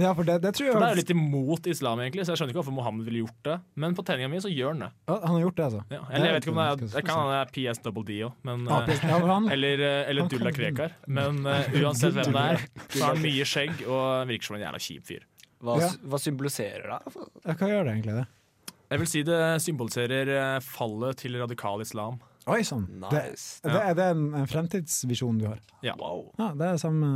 Ja, 0.00 0.10
for 0.16 0.26
det, 0.26 0.38
det 0.42 0.50
tror 0.56 0.66
jeg 0.66 0.74
For 0.74 0.82
det 0.82 0.86
er 0.88 0.94
jo 0.96 1.00
litt 1.02 1.10
imot 1.12 1.66
islam, 1.70 2.00
egentlig, 2.02 2.24
så 2.26 2.32
jeg 2.32 2.40
skjønner 2.40 2.54
ikke 2.54 2.60
hvorfor 2.62 2.74
Mohammed 2.74 3.06
ville 3.08 3.20
gjort 3.22 3.40
det. 3.46 3.56
Men 3.84 3.96
på 3.98 4.04
tegninga 4.08 4.30
mi 4.32 4.40
så 4.42 4.50
gjør 4.50 4.72
han 4.72 4.84
det. 4.86 4.90
Ja, 5.10 5.18
Han 5.20 5.36
har 5.36 5.42
gjort 5.44 5.58
det, 5.60 5.66
altså? 5.68 5.82
Ja. 5.92 6.00
Eller 6.10 6.26
jeg 6.30 6.36
vet 6.36 6.46
ikke 6.46 6.54
om 6.54 6.60
det 6.60 6.66
er 6.66 6.94
Det 6.96 7.04
kan 7.08 7.28
det 7.30 7.36
er 7.40 7.52
PS 7.54 7.82
double 7.84 8.04
D 8.08 8.16
òg, 8.26 8.34
men 8.48 8.64
Ja, 8.70 8.80
ja, 8.90 9.20
han, 9.28 9.48
Eller, 9.54 9.84
eh, 9.90 10.10
eller 10.10 10.30
Dulla 10.32 10.54
Krekar. 10.56 10.96
Men 11.06 11.42
uh, 11.46 11.68
uansett 11.82 12.16
hvem 12.16 12.32
det 12.34 12.44
er, 12.54 12.64
så 12.88 13.04
har 13.04 13.14
han 13.14 13.22
mye 13.22 13.46
skjegg 13.48 13.84
og 13.86 14.28
virker 14.32 14.50
som 14.50 14.58
en 14.58 14.64
jævla 14.66 14.82
kjip 14.88 15.08
fyr. 15.12 15.26
Hva, 15.64 15.78
Ja. 15.80 15.90
hva 16.10 16.20
symboliserer 16.20 16.90
det? 16.90 17.26
ja, 17.44 17.54
hva 17.60 17.68
gjør 17.70 17.84
det 17.86 17.94
egentlig, 17.98 18.16
det? 18.22 18.26
Jeg 18.92 19.00
vil 19.00 19.08
si 19.10 19.22
det 19.26 19.40
symboliserer 19.64 20.30
eh, 20.38 20.60
fallet 20.64 21.16
til 21.22 21.38
radikal 21.40 21.80
islam. 21.84 22.18
Oi 22.46 22.60
sann. 22.66 22.84
Det, 23.08 23.22
det, 23.64 23.72
det, 23.96 24.04
er 24.04 24.10
en, 24.12 24.26
en 24.36 24.48
fremtidsvisjon 24.50 25.38
du 25.40 25.46
har? 25.48 25.62
Ja. 25.82 25.94
Wow. 25.96 26.26
Ja, 26.38 26.50
det 26.58 26.66
er 26.74 26.80
samme 26.82 27.08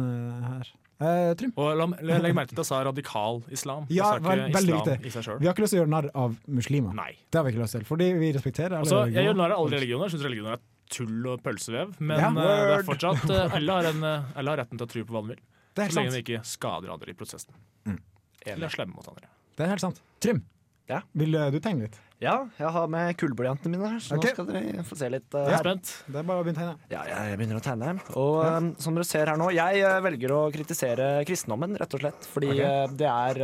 her. 0.46 0.70
Eh, 1.00 1.32
Trym? 1.38 1.52
Og 1.56 1.76
la, 1.78 1.86
legg 2.18 2.34
merke 2.34 2.50
til 2.50 2.58
at 2.58 2.64
jeg 2.64 2.70
sa 2.72 2.78
radikal 2.82 3.42
islam. 3.54 3.84
Jeg 3.88 3.96
Ja, 4.00 4.04
sa 4.10 4.18
ikke 4.18 4.28
vel- 4.28 4.50
islam 4.50 4.78
riktig. 4.80 5.06
i 5.06 5.10
seg 5.14 5.24
selv. 5.24 5.38
Vi 5.40 5.46
har 5.46 5.54
ikke 5.54 5.62
lyst 5.62 5.70
til 5.70 5.78
å 5.78 5.82
gjøre 5.84 5.92
narr 5.94 6.10
av 6.14 6.36
muslimer. 6.48 6.94
Nei. 6.94 7.12
Det 7.30 7.38
har 7.38 7.44
vi 7.44 7.52
ikke 7.52 7.62
lyst 7.62 7.76
til, 7.78 7.84
fordi 7.86 8.08
vi 8.18 8.32
respekterer 8.32 8.72
alle 8.78 8.84
religioner. 8.90 9.12
jeg 9.14 9.24
gjør 9.28 9.36
narr 9.36 9.52
av 9.52 9.58
alle 9.62 9.76
religioner. 9.78 10.08
Jeg 10.08 10.12
syns 10.18 10.26
religioner 10.26 10.52
er 10.52 10.60
tull 10.90 11.26
og 11.28 11.42
pølsevev. 11.44 12.00
Men 12.00 12.18
Ja. 12.18 12.28
eh, 12.28 12.34
det 12.34 12.78
er 12.78 12.82
fortsatt 12.82 13.30
eh, 13.30 13.54
alle, 13.56 13.70
har 13.72 13.84
en, 13.84 14.02
alle 14.34 14.48
har 14.50 14.56
retten 14.64 14.78
til 14.78 14.86
å 14.86 14.90
tro 14.90 15.04
på 15.04 15.12
hva 15.14 15.22
de 15.22 15.28
vil. 15.34 15.42
Det 15.74 15.84
er 15.84 15.88
Så 15.88 15.94
lenge 16.00 16.10
helt 16.12 16.26
de 16.26 16.34
ikke 16.34 16.44
skader 16.44 16.90
andre 16.92 17.08
i 17.10 17.14
prosessen. 17.14 17.54
Mm. 17.86 17.98
Eller 18.46 18.66
er 18.66 18.70
slemme 18.74 18.94
mot 18.96 19.06
andre. 19.06 19.28
Det 19.56 19.64
er 19.66 19.68
helt 19.70 19.80
sant. 19.80 20.00
Trym, 20.20 20.42
Ja. 20.88 21.02
vil 21.20 21.36
eh, 21.36 21.50
du 21.52 21.58
tegne 21.62 21.86
litt? 21.86 21.98
Ja, 22.22 22.48
jeg 22.58 22.70
har 22.74 22.88
med 22.90 23.12
kullblyantene 23.20 23.76
mine 23.76 23.90
her, 23.92 24.00
så 24.02 24.16
okay. 24.16 24.32
nå 24.32 24.34
skal 24.34 24.48
dere 24.48 24.84
få 24.88 24.96
se 24.98 25.10
litt. 25.12 25.28
uh, 25.30 25.44
Jeg 25.44 25.52
er 25.52 25.54
her. 25.54 25.66
spent. 25.66 25.92
Det 26.08 26.18
er 26.18 26.26
bare 26.30 26.42
å 26.42 26.46
begynne 26.46 26.58
å 26.58 26.64
tegne. 26.64 26.90
Ja, 26.90 27.02
jeg 27.12 27.38
begynner 27.38 27.60
å 27.60 27.62
tegne. 27.62 27.92
Og 28.18 28.38
um, 28.42 28.70
som 28.82 28.98
dere 28.98 29.06
ser 29.06 29.30
her 29.30 29.38
nå, 29.38 29.50
jeg 29.54 29.84
uh, 29.84 29.98
velger 30.02 30.34
å 30.34 30.40
kritisere 30.54 31.08
kristendommen, 31.28 31.76
rett 31.78 31.94
og 31.94 32.02
slett. 32.02 32.28
Fordi 32.32 32.50
okay. 32.56 32.72
uh, 32.88 32.96
det 32.98 33.10
er 33.12 33.42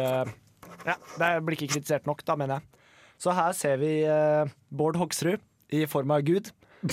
Ja, 0.84 0.96
det 1.20 1.30
blir 1.46 1.58
ikke 1.58 1.76
kritisert 1.76 2.08
nok, 2.10 2.24
da, 2.26 2.34
mener 2.40 2.58
jeg. 2.58 2.88
Så 3.22 3.32
her 3.36 3.54
ser 3.56 3.78
vi 3.78 3.92
Bård 4.74 4.98
Hoksrud 4.98 5.44
i 5.72 5.84
form 5.88 6.16
av 6.16 6.24
Gud. 6.26 6.50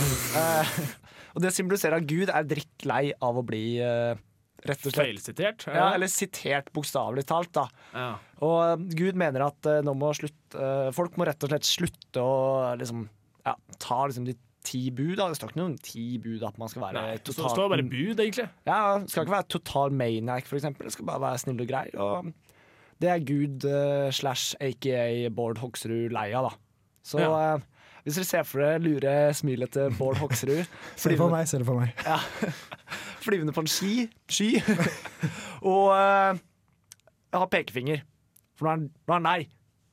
Og 1.33 1.41
det 1.43 1.53
symboliserer 1.55 1.97
at 1.97 2.07
Gud 2.07 2.29
er 2.29 2.47
drittlei 2.47 3.05
av 3.23 3.39
å 3.39 3.45
bli 3.45 3.65
uh, 3.81 4.13
rett 4.67 4.85
og 4.85 4.93
slett 4.93 4.99
Feilsitert? 5.01 5.65
er 5.69 5.79
ja, 5.79 5.87
eller 5.95 6.11
sitert 6.11 6.69
bokstavelig 6.75 7.25
talt, 7.29 7.51
da. 7.57 7.65
ja. 7.95 8.11
Og 8.41 8.59
uh, 8.61 8.85
Gud 8.97 9.17
mener 9.19 9.47
at 9.47 9.69
uh, 9.69 9.79
nå 9.85 9.95
må 9.97 10.11
slutt, 10.17 10.37
uh, 10.55 10.89
folk 10.95 11.17
må 11.19 11.27
rett 11.29 11.43
og 11.45 11.51
slett 11.53 11.67
slutte 11.67 12.23
å 12.23 12.37
liksom, 12.79 13.03
ja, 13.45 13.55
ta 13.81 13.99
liksom 14.05 14.25
de 14.29 14.37
ti 14.65 14.83
bud. 14.93 15.15
Da. 15.17 15.27
Det 15.29 15.39
står 15.39 15.53
ikke 15.53 15.61
noen 15.61 15.77
ti 15.81 16.05
bud 16.21 16.45
at 16.45 16.57
man 16.61 16.71
skal 16.71 16.85
være 16.85 17.01
Nei, 17.01 17.17
total... 17.21 17.47
Det 17.47 17.53
står 17.55 17.71
bare 17.73 17.85
bud, 17.87 18.21
egentlig. 18.21 18.47
Ja, 18.69 18.79
Skal 19.09 19.25
ikke 19.25 19.37
være 19.37 19.51
total 19.57 19.95
maniac, 19.97 20.47
for 20.49 20.59
eksempel. 20.59 20.87
Det 20.87 20.95
skal 20.95 21.09
bare 21.09 21.23
være 21.25 21.43
snill 21.43 21.63
og 21.63 21.71
grei. 21.71 21.85
Og 21.97 22.31
det 23.01 23.09
er 23.09 23.23
Gud 23.25 23.65
uh, 23.65 24.09
slash 24.13 24.53
aka 24.61 25.29
Bård 25.33 25.61
Hoksrud 25.61 26.13
lei 26.13 26.29
av, 26.37 26.51
da. 26.51 26.87
Så 27.01 27.21
Ja. 27.21 27.57
Hvis 28.03 28.17
dere 28.17 28.27
ser 28.27 28.45
for 28.47 28.63
dere 28.63 28.81
lure 28.81 29.13
smilet 29.37 29.71
til 29.75 29.93
Bård 29.97 30.17
Hoksrud 30.21 30.63
Se 30.99 31.11
det 31.11 31.17
for 31.19 31.29
meg, 31.33 31.47
se 31.49 31.59
det 31.61 31.67
for 31.67 31.81
meg. 31.81 31.93
ja. 32.05 32.17
Flyvende 33.25 33.53
på 33.53 33.61
en 33.61 33.69
ski, 33.69 34.07
sky 34.29 34.47
og 35.71 35.91
uh, 35.93 36.39
har 37.37 37.49
pekefinger. 37.53 38.01
For 38.57 38.65
nå 38.65 38.71
er 38.71 38.79
han, 38.79 38.87
nå 38.89 39.13
er 39.13 39.19
han 39.19 39.27
lei. 39.29 39.43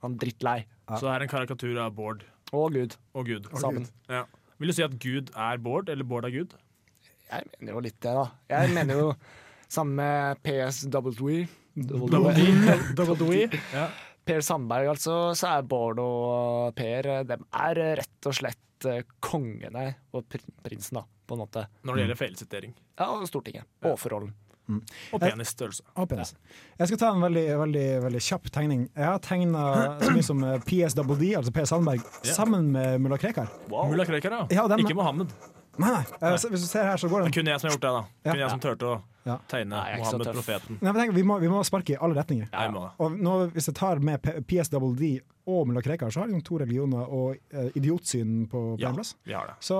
Han 0.05 0.14
er 0.16 0.23
drittlei. 0.23 0.59
Så 0.88 1.03
det 1.05 1.12
er 1.12 1.25
en 1.27 1.31
karikatur 1.35 1.77
av 1.85 1.92
Bård 1.92 2.25
Og 2.57 2.73
Gud 2.73 2.97
og 3.12 3.29
Gud. 3.29 3.51
sammen. 3.61 3.85
Ja. 4.09 4.23
Vil 4.59 4.73
du 4.73 4.75
si 4.79 4.83
at 4.87 4.97
Gud 5.03 5.29
er 5.37 5.61
Bård, 5.62 5.92
eller 5.92 6.09
Bård 6.09 6.25
er 6.25 6.33
Gud? 6.33 6.57
Jeg 7.29 7.44
mener 7.61 7.77
jo 7.77 7.85
litt 7.85 7.99
det, 8.01 8.14
da. 8.16 8.25
Jeg 8.49 8.73
mener 8.73 9.03
jo 9.03 9.12
sammen 9.68 10.01
med 10.01 10.40
PS 10.49 10.87
Double 10.88 11.12
D. 11.12 11.44
Ja. 14.29 14.35
Per 14.35 14.45
Sandberg, 14.45 14.91
altså, 14.93 15.19
så 15.38 15.53
er 15.57 15.69
Bård 15.69 16.01
og 16.03 16.75
Per 16.77 17.09
de 17.25 17.38
er 17.38 17.81
eh, 17.81 17.95
rett 18.03 18.29
og 18.29 18.37
slett 18.37 18.88
eh, 18.88 19.01
kongene 19.25 19.87
og 20.12 20.29
pr 20.29 20.45
prinsen, 20.64 21.01
da, 21.01 21.07
på 21.27 21.37
en 21.37 21.43
måte. 21.47 21.64
Når 21.83 21.97
det 21.97 22.05
gjelder 22.05 22.21
feilsitering. 22.21 22.77
Ja, 22.99 23.09
og 23.14 23.25
Stortinget. 23.31 23.64
Og 23.88 23.97
forholden. 24.01 24.35
Og 24.69 25.21
penisstørrelse. 25.23 25.85
Og 25.97 26.09
penis. 26.11 26.35
Jeg 26.77 26.91
skal 26.91 27.01
ta 27.01 27.12
en 27.14 27.23
veldig, 27.25 27.45
veldig, 27.62 27.87
veldig 28.05 28.21
kjapp 28.21 28.51
tegning. 28.53 28.83
Jeg 28.93 29.07
har 29.09 29.23
tegna 29.25 29.62
så 30.03 30.11
mye 30.12 30.27
som 30.27 30.45
eh, 30.45 30.59
PSWD, 30.69 31.25
altså 31.41 31.55
Per 31.57 31.71
Sandberg, 31.71 32.05
yeah. 32.05 32.35
sammen 32.37 32.69
med 32.75 33.01
mulla 33.01 33.17
Krekar. 33.21 33.49
Mulla 33.73 34.05
Krekar, 34.09 34.43
ja. 34.43 34.49
Ja, 34.61 34.69
Ikke 34.77 34.99
Mohammed. 34.99 35.33
Nei, 35.79 35.93
nei. 35.95 36.03
nei. 36.21 36.33
så 36.43 36.51
Hvis 36.53 36.64
du 36.67 36.71
ser 36.71 36.88
her, 36.91 36.99
så 37.01 37.11
går 37.11 37.23
Det 37.23 37.29
den 37.29 37.33
er 37.33 37.38
kun 37.38 37.53
jeg 37.53 37.62
som 37.62 37.69
har 37.69 37.77
gjort 37.77 37.87
det, 37.87 37.95
da. 37.95 38.03
Ja. 38.27 38.33
Kun 38.33 38.43
jeg 38.43 38.51
som 38.55 38.67
turte 38.67 38.91
å 38.91 38.99
Tegne 39.49 39.77
Nei, 39.77 39.99
Mohammed 40.01 40.31
profeten. 40.33 40.79
Nei, 40.81 40.93
men 40.93 41.01
tenk, 41.03 41.14
vi, 41.17 41.25
må, 41.27 41.38
vi 41.43 41.51
må 41.53 41.61
sparke 41.67 41.93
i 41.93 41.99
alle 42.01 42.17
retninger. 42.17 42.49
Ja, 42.53 42.69
må. 42.73 42.87
Og 43.05 43.19
nå, 43.19 43.35
hvis 43.53 43.69
jeg 43.69 43.77
tar 43.77 44.01
med 44.05 44.25
PSWD 44.25 45.03
og 45.49 45.69
mulla 45.69 45.83
Krekar, 45.85 46.12
så 46.12 46.23
har 46.23 46.31
de 46.33 46.41
to 46.45 46.61
religioner 46.61 47.12
og 47.12 47.37
eh, 47.53 47.69
idiotsyn 47.79 48.47
på, 48.49 48.62
på 48.75 48.81
Ja, 48.81 48.91
en 48.93 48.99
plass. 49.01 49.14
vi 49.25 49.37
har 49.37 49.49
det. 49.49 49.59
Så 49.64 49.77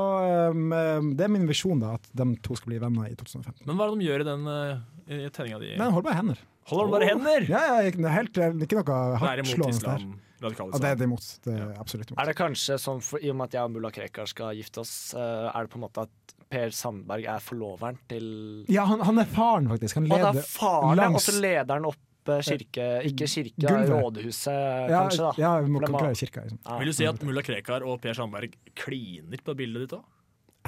um, 0.53 1.13
det 1.17 1.27
er 1.27 1.33
min 1.33 1.49
visjon, 1.49 1.81
da, 1.81 1.97
at 1.99 2.09
de 2.17 2.29
to 2.45 2.57
skal 2.59 2.75
bli 2.75 2.81
venner 2.83 3.09
i 3.11 3.17
2015. 3.17 3.65
Men 3.69 3.77
hva 3.77 3.89
er 3.89 3.93
det 3.93 4.01
de 4.01 4.09
gjør 4.09 4.25
i 4.25 4.29
den 4.29 4.49
uh, 4.49 4.87
i 5.09 5.21
tenninga 5.33 5.61
di? 5.65 5.75
Men 5.81 5.93
holder 5.97 6.09
bare 6.11 6.21
hender. 6.23 6.47
Holder 6.69 6.87
de 6.89 6.95
bare 6.97 7.11
hender? 7.11 7.47
Ja, 7.49 7.61
ja, 7.69 7.77
ikke, 7.89 8.03
det 8.03 8.09
er 8.11 8.17
helt, 8.17 8.33
det 8.37 8.47
er 8.49 8.65
ikke 8.69 8.81
noe 8.81 8.89
Det 8.89 9.21
hardtslående 9.23 9.85
der. 9.85 10.09
Ja, 10.39 10.79
det 10.79 10.91
er 10.93 10.99
det 11.01 11.07
imot. 11.09 11.29
Det 11.43 11.55
er 11.55 11.71
absolutt 11.81 12.13
imot. 12.13 12.21
Er 12.23 12.31
det 12.31 12.35
kanskje 12.39 12.77
sånn, 12.79 13.01
for, 13.03 13.23
I 13.25 13.33
og 13.33 13.39
med 13.41 13.51
at 13.51 13.57
jeg 13.59 13.67
og 13.71 13.73
mulla 13.75 13.91
Krekar 13.95 14.29
skal 14.31 14.59
gifte 14.59 14.85
oss, 14.85 14.93
eh, 15.19 15.49
er 15.51 15.67
det 15.67 15.73
på 15.73 15.81
en 15.81 15.87
måte 15.89 16.05
at 16.07 16.35
Per 16.49 16.73
Sandberg 16.73 17.27
er 17.29 17.43
forloveren 17.45 17.99
til 18.09 18.29
Ja, 18.73 18.87
han, 18.89 19.03
han 19.05 19.19
er 19.21 19.27
faren, 19.33 19.67
faktisk. 19.73 19.99
Han 19.99 20.07
Og 20.07 20.15
leder 20.15 20.39
er 20.39 20.47
faren, 20.47 21.01
langs 21.01 21.19
og 21.19 21.27
så 21.27 21.35
leder 21.43 21.73
han 21.75 21.89
opp 21.91 22.31
eh, 22.33 22.45
kirke 22.47 22.87
Ikke 23.11 23.29
kirke, 23.29 23.67
Gulvet. 23.67 23.91
rådhuset, 23.93 24.53
ja, 24.55 25.03
kanskje, 25.03 25.25
da. 25.27 25.33
ja, 25.43 25.51
vi 25.65 25.75
må 25.75 25.83
i 25.83 26.15
kirka. 26.23 26.47
Liksom. 26.47 26.63
Ja. 26.63 26.79
Vil 26.79 26.93
du 26.93 26.97
si 27.01 27.11
at 27.11 27.27
mulla 27.27 27.45
Krekar 27.45 27.85
og 27.89 27.99
Per 28.05 28.17
Sandberg 28.17 28.55
kliner 28.79 29.45
på 29.45 29.57
bildet 29.59 29.89
ditt 29.89 29.99
òg? 29.99 30.07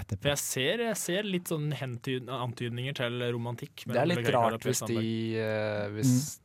Etterpå. 0.00 0.24
For 0.24 0.32
jeg 0.32 0.42
ser, 0.42 0.84
jeg 0.88 0.98
ser 1.00 1.28
litt 1.28 1.50
sånn 1.52 1.70
hentyd, 1.76 2.28
antydninger 2.32 2.96
til 2.96 3.24
romantikk. 3.34 3.86
Det 3.86 4.00
er 4.00 4.08
litt 4.08 4.30
rart 4.34 4.64
hvis 4.66 4.82
de, 4.88 5.00
uh, 5.36 5.86
hvis 5.94 6.12
mm. 6.12 6.42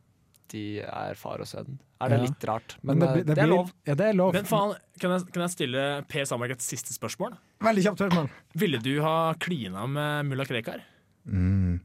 de 0.54 0.64
er 0.86 1.20
far 1.20 1.44
og 1.44 1.50
sønn. 1.50 1.80
Er 2.04 2.12
det 2.12 2.18
Ja. 2.20 2.24
litt 2.28 2.44
rart? 2.50 2.76
Men, 2.84 3.00
det, 3.00 3.08
det, 3.08 3.14
blir- 3.14 3.26
det, 3.26 3.38
er 3.38 3.48
blir- 3.48 3.56
lov. 3.56 3.74
Ja, 3.88 3.96
det 3.96 4.08
er 4.10 4.18
lov. 4.20 4.34
Men 4.36 4.50
faen, 4.50 4.76
kan 5.00 5.16
jeg, 5.16 5.28
kan 5.32 5.46
jeg 5.46 5.54
stille 5.56 5.86
Per 6.12 6.26
Sandberg 6.28 6.58
et 6.58 6.66
siste 6.66 6.94
spørsmål? 6.94 7.38
Veldig 7.64 7.86
kjapt 7.88 8.04
spørsmål. 8.04 8.30
Ville 8.66 8.82
du 8.84 8.94
ha 9.02 9.34
klina 9.40 9.88
med 9.88 10.28
mulla 10.30 10.46
Krekar? 10.46 10.84
Mm. 11.26 11.80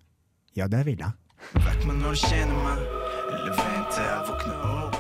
Ja, 0.59 0.67
det 0.67 0.85
ville 0.91 1.07
jeg. 1.07 1.15
Vekk 1.55 1.87
meg 1.89 2.03
når 2.03 2.19
du 2.19 2.27
kjenner 2.27 2.67
meg, 2.67 2.83
eller 3.31 3.55
vent 3.63 3.95
til 3.95 4.05
jeg 4.05 4.27
våkner 4.29 4.67
opp. 4.75 5.00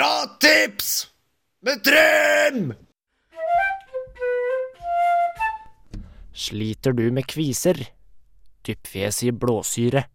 Bra 0.00 0.38
tips! 0.40 1.08
Med 1.62 1.84
Trym! 1.84 2.74
Sliter 6.32 6.92
du 6.92 7.10
med 7.10 7.26
kviser? 7.26 7.88
Dyppfjes 8.62 9.22
i 9.22 9.32
blåsyre. 9.32 10.04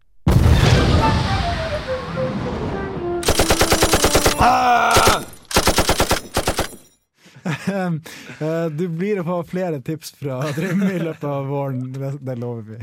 Eh, 8.39 8.65
du 8.71 8.87
blir 8.89 9.19
å 9.21 9.23
få 9.23 9.35
flere 9.47 9.77
tips 9.85 10.15
fra 10.17 10.39
Trym 10.57 10.81
i 10.89 10.97
løpet 10.97 11.23
av 11.29 11.45
våren, 11.45 11.91
det, 11.93 12.15
det 12.25 12.35
lover 12.41 12.73
vi. 12.73 12.79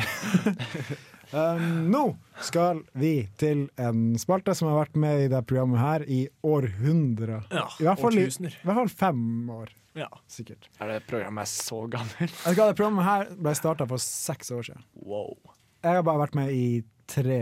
Um, 1.33 1.67
nå 1.93 2.03
skal 2.45 2.83
vi 2.99 3.13
til 3.41 3.67
en 3.81 4.17
spalte 4.21 4.55
som 4.57 4.71
har 4.71 4.83
vært 4.85 4.99
med 5.01 5.27
i 5.27 5.31
det 5.33 5.43
programmet 5.49 5.81
her 5.83 6.05
i 6.09 6.25
århundrer. 6.47 7.47
Ja, 7.53 7.67
I 7.81 7.87
hvert 7.89 8.03
fall, 8.03 8.19
i, 8.19 8.27
i 8.27 8.53
hvert 8.67 8.81
fall 8.83 8.93
fem 9.05 9.23
år, 9.53 9.73
Ja. 9.99 10.09
sikkert. 10.31 10.69
Er 10.81 10.95
det 10.95 11.01
programmet 11.11 11.45
er 11.47 11.53
så 11.53 11.85
gammelt? 11.93 12.37
Jeg 12.47 12.57
det 12.59 12.77
programmet 12.77 13.07
her 13.07 13.33
ble 13.37 13.55
starta 13.59 13.89
for 13.89 14.03
seks 14.03 14.53
år 14.55 14.69
siden. 14.71 14.85
Wow. 15.05 15.35
Jeg 15.83 15.99
har 15.99 16.05
bare 16.07 16.23
vært 16.27 16.37
med 16.39 16.53
i 16.55 16.67
tre. 17.11 17.41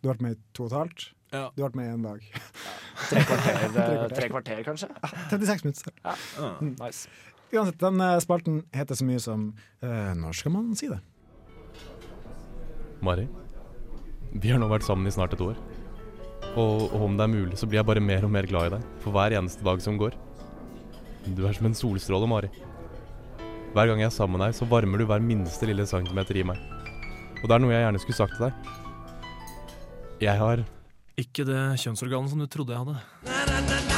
Du 0.00 0.08
har 0.08 0.16
vært 0.16 0.24
med 0.26 0.38
i 0.38 0.40
to 0.56 0.64
og 0.66 0.72
et 0.72 0.78
halvt. 0.78 1.10
Ja. 1.32 1.48
Du 1.56 1.62
har 1.62 1.70
vært 1.70 1.76
med 1.80 1.88
i 1.88 1.92
en 1.96 2.06
dag. 2.06 2.24
Tre 3.08 3.22
kvarter, 3.28 3.76
eh, 3.82 4.08
tre 4.12 4.28
kvarter 4.32 4.64
kanskje? 4.66 4.88
36 5.30 5.64
minutter. 5.64 5.94
Ja. 6.04 6.16
Uh, 6.38 6.64
Nice. 6.76 7.08
Uansett, 7.52 7.78
den 7.80 8.00
eh, 8.00 8.18
spalten 8.24 8.62
heter 8.72 8.96
så 8.96 9.04
mye 9.04 9.20
som 9.20 9.50
uh, 9.84 10.12
Når 10.16 10.38
skal 10.38 10.54
man 10.54 10.70
si 10.78 10.88
det? 10.88 11.00
Mari, 13.02 13.24
vi 14.38 14.52
har 14.52 14.60
nå 14.62 14.68
vært 14.70 14.86
sammen 14.86 15.08
i 15.10 15.12
snart 15.14 15.32
et 15.34 15.42
år. 15.42 15.56
Og, 16.52 16.84
og 16.92 17.00
om 17.08 17.16
det 17.18 17.24
er 17.24 17.32
mulig, 17.32 17.56
så 17.58 17.66
blir 17.66 17.80
jeg 17.80 17.88
bare 17.88 18.02
mer 18.04 18.26
og 18.26 18.30
mer 18.30 18.46
glad 18.46 18.68
i 18.68 18.74
deg 18.76 18.84
for 19.02 19.14
hver 19.14 19.34
eneste 19.34 19.64
dag 19.66 19.82
som 19.82 19.98
går. 19.98 20.14
Du 21.34 21.42
er 21.46 21.56
som 21.56 21.66
en 21.66 21.74
solstråle, 21.74 22.28
Mari. 22.30 22.50
Hver 23.72 23.88
gang 23.88 24.02
jeg 24.02 24.10
er 24.10 24.14
sammen 24.14 24.38
med 24.38 24.46
deg, 24.46 24.54
så 24.58 24.68
varmer 24.70 25.02
du 25.02 25.06
hver 25.08 25.22
minste 25.24 25.66
lille 25.66 25.86
centimeter 25.88 26.38
i 26.38 26.46
meg. 26.46 26.60
Og 27.40 27.48
det 27.48 27.56
er 27.56 27.64
noe 27.64 27.74
jeg 27.74 27.86
gjerne 27.86 28.02
skulle 28.04 28.20
sagt 28.20 28.36
til 28.38 28.46
deg. 28.46 28.52
Jeg 30.22 30.38
har 30.38 30.62
Ikke 31.18 31.46
det 31.48 31.62
kjønnsorganet 31.82 32.30
som 32.30 32.44
du 32.44 32.46
trodde 32.46 32.76
jeg 32.76 32.84
hadde. 32.84 33.00
Eh, 33.26 33.90
ja, 33.90 33.91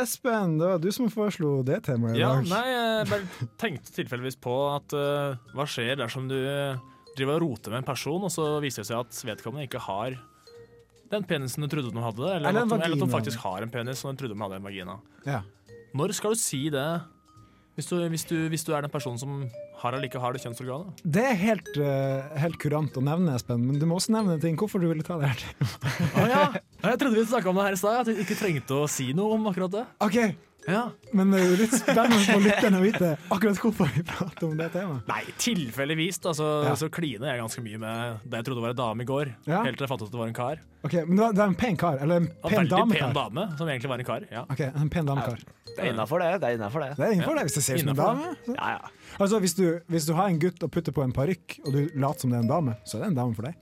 Espen, 0.00 0.58
det 0.60 0.68
var 0.70 0.78
du 0.82 0.88
som 0.94 1.08
foreslo 1.12 1.62
det 1.66 1.82
temaet 1.88 2.16
i 2.16 2.20
Ja, 2.22 2.34
dag. 2.38 2.48
nei, 2.50 2.64
jeg 2.72 3.08
bare 3.12 3.48
tenkte 3.60 3.94
tilfeldigvis 3.96 4.38
på 4.42 4.54
at 4.74 4.94
uh, 4.96 5.36
hva 5.56 5.66
skjer 5.68 5.96
dersom 6.00 6.28
du 6.30 6.36
eh, 6.38 6.76
driver 7.16 7.38
og 7.38 7.44
roter 7.46 7.74
med 7.74 7.82
en 7.82 7.88
person, 7.92 8.22
og 8.24 8.32
så 8.32 8.46
viser 8.64 8.82
det 8.84 8.90
seg 8.92 9.00
at 9.02 9.22
vedkommende 9.32 9.66
ikke 9.68 9.82
har 9.84 10.16
den 11.12 11.26
penisen 11.28 11.60
du 11.60 11.68
trodde 11.68 11.90
de 11.92 12.00
hadde, 12.00 12.24
eller, 12.24 12.48
Eller 12.48 12.62
at, 12.64 12.70
de, 12.70 12.76
eller 12.86 12.96
at 12.96 13.04
de 13.04 13.12
faktisk 13.12 13.42
har 13.44 13.62
en 13.66 13.72
penis 13.72 14.00
og 14.04 14.14
de 14.14 14.22
trodde 14.22 14.32
de 14.32 14.40
hadde 14.46 14.56
en 14.56 14.64
vagina. 14.64 14.94
Ja. 15.28 15.42
Når 15.92 16.14
skal 16.16 16.32
du 16.32 16.40
si 16.40 16.62
det? 16.72 16.86
Hvis 17.72 17.88
du, 17.88 17.94
hvis 18.12 18.26
du, 18.28 18.34
hvis 18.52 18.66
du 18.68 18.74
er 18.76 18.84
den 18.84 18.92
personen 18.92 19.16
som 19.16 19.46
har 19.80 19.94
eller 19.96 20.04
ikke 20.04 20.20
har 20.20 20.34
det 20.34 20.42
kjønnsorganet? 20.42 20.98
Det 21.14 21.22
er 21.24 21.38
helt, 21.40 21.70
uh, 21.80 22.34
helt 22.42 22.58
kurant 22.60 22.98
å 23.00 23.02
nevne, 23.04 23.32
Espen, 23.38 23.64
men 23.64 23.78
du 23.80 23.86
må 23.88 23.96
også 23.96 24.12
nevne 24.12 24.36
en 24.36 24.42
ting. 24.42 24.58
Hvorfor 24.60 24.82
du 24.82 24.90
ville 24.90 25.06
ta 25.06 25.16
det 25.22 25.30
her 25.30 25.40
til. 25.40 25.70
ah, 26.20 26.26
ja. 26.28 26.42
Jeg 26.82 27.00
trodde 27.00 27.16
vi 27.16 27.24
snakka 27.30 27.48
om 27.48 27.60
det 27.60 27.64
her 27.70 27.78
i 27.78 27.80
stad, 27.80 28.00
at 28.02 28.10
vi 28.12 28.26
ikke 28.26 28.36
trengte 28.36 28.76
å 28.76 28.90
si 28.92 29.08
noe 29.16 29.38
om 29.38 29.48
akkurat 29.48 29.72
det. 29.72 29.86
OK, 30.04 30.18
Ja. 30.68 30.82
men 31.12 31.32
det 31.32 31.40
er 31.42 31.48
jo 31.50 31.56
litt 31.58 31.72
spennende 31.74 32.18
for 32.22 32.42
lytterne 32.44 32.78
å 32.78 32.82
vite 32.84 33.08
akkurat 33.34 33.58
hvorfor 33.64 33.88
vi 33.96 34.02
prater 34.06 34.46
om 34.46 34.56
det 34.60 34.68
temaet. 34.74 35.08
Nei, 35.10 35.22
tilfeldigvis 35.42 36.20
altså, 36.22 36.34
så, 36.38 36.50
Ja. 36.68 36.74
så 36.78 36.88
kliner 36.92 37.32
jeg 37.32 37.40
ganske 37.42 37.62
mye 37.64 37.80
med 37.82 38.20
det 38.24 38.36
jeg 38.42 38.46
trodde 38.46 38.62
var 38.62 38.74
en 38.76 38.76
dame 38.82 39.02
i 39.02 39.08
går. 39.08 39.32
Ja. 39.46 39.62
Helt 39.66 39.76
til 39.80 39.86
jeg 39.86 39.90
fattet 39.90 40.06
at 40.06 40.12
det 40.14 40.20
var 40.22 40.30
en 40.30 40.36
kar. 40.38 40.60
Ok, 40.84 40.94
Men 41.06 41.16
det 41.16 41.26
var, 41.38 41.46
en 41.46 41.54
pen 41.54 41.76
kar? 41.76 41.98
Eller 42.02 42.16
en 42.22 42.28
En 42.28 42.48
pen 42.50 42.58
veldig 42.58 42.70
damekar? 42.76 43.08
pen 43.08 43.14
dame, 43.18 43.48
som 43.58 43.68
egentlig 43.68 43.90
var 43.90 43.98
en 43.98 44.04
kar. 44.12 44.26
Ja. 44.30 44.42
Ok, 44.50 44.60
en 44.66 44.90
pen 44.90 45.06
damekar. 45.06 45.38
Det 45.72 45.78
er 45.78 45.92
innafor 45.92 46.18
det. 46.20 46.30
Det 46.42 46.48
er 46.48 46.56
innenfor 46.58 46.80
det. 46.84 46.90
Det 46.98 47.06
er 47.06 47.12
innenfor 47.16 47.34
det, 47.38 47.42
hvis 47.48 47.54
det 47.58 47.62
ser 47.64 47.74
ut 47.74 47.80
som 47.80 47.88
en 47.94 47.96
dame. 47.96 48.36
Ja, 48.58 48.68
ja. 48.76 48.90
Altså, 49.18 49.38
hvis 49.40 49.54
du, 49.54 49.64
hvis 49.88 50.06
du 50.06 50.12
har 50.18 50.28
en 50.28 50.38
gutt 50.42 50.62
og 50.62 50.70
putter 50.74 50.92
på 50.92 51.02
en 51.06 51.12
parykk, 51.16 51.58
og 51.64 51.72
du 51.72 51.80
later 51.94 52.20
som 52.26 52.30
det 52.30 52.38
er 52.38 52.42
en 52.46 52.50
dame, 52.50 52.74
så 52.84 52.98
er 52.98 53.04
det 53.06 53.10
en 53.12 53.18
dame 53.22 53.34
for 53.38 53.42
deg. 53.48 53.54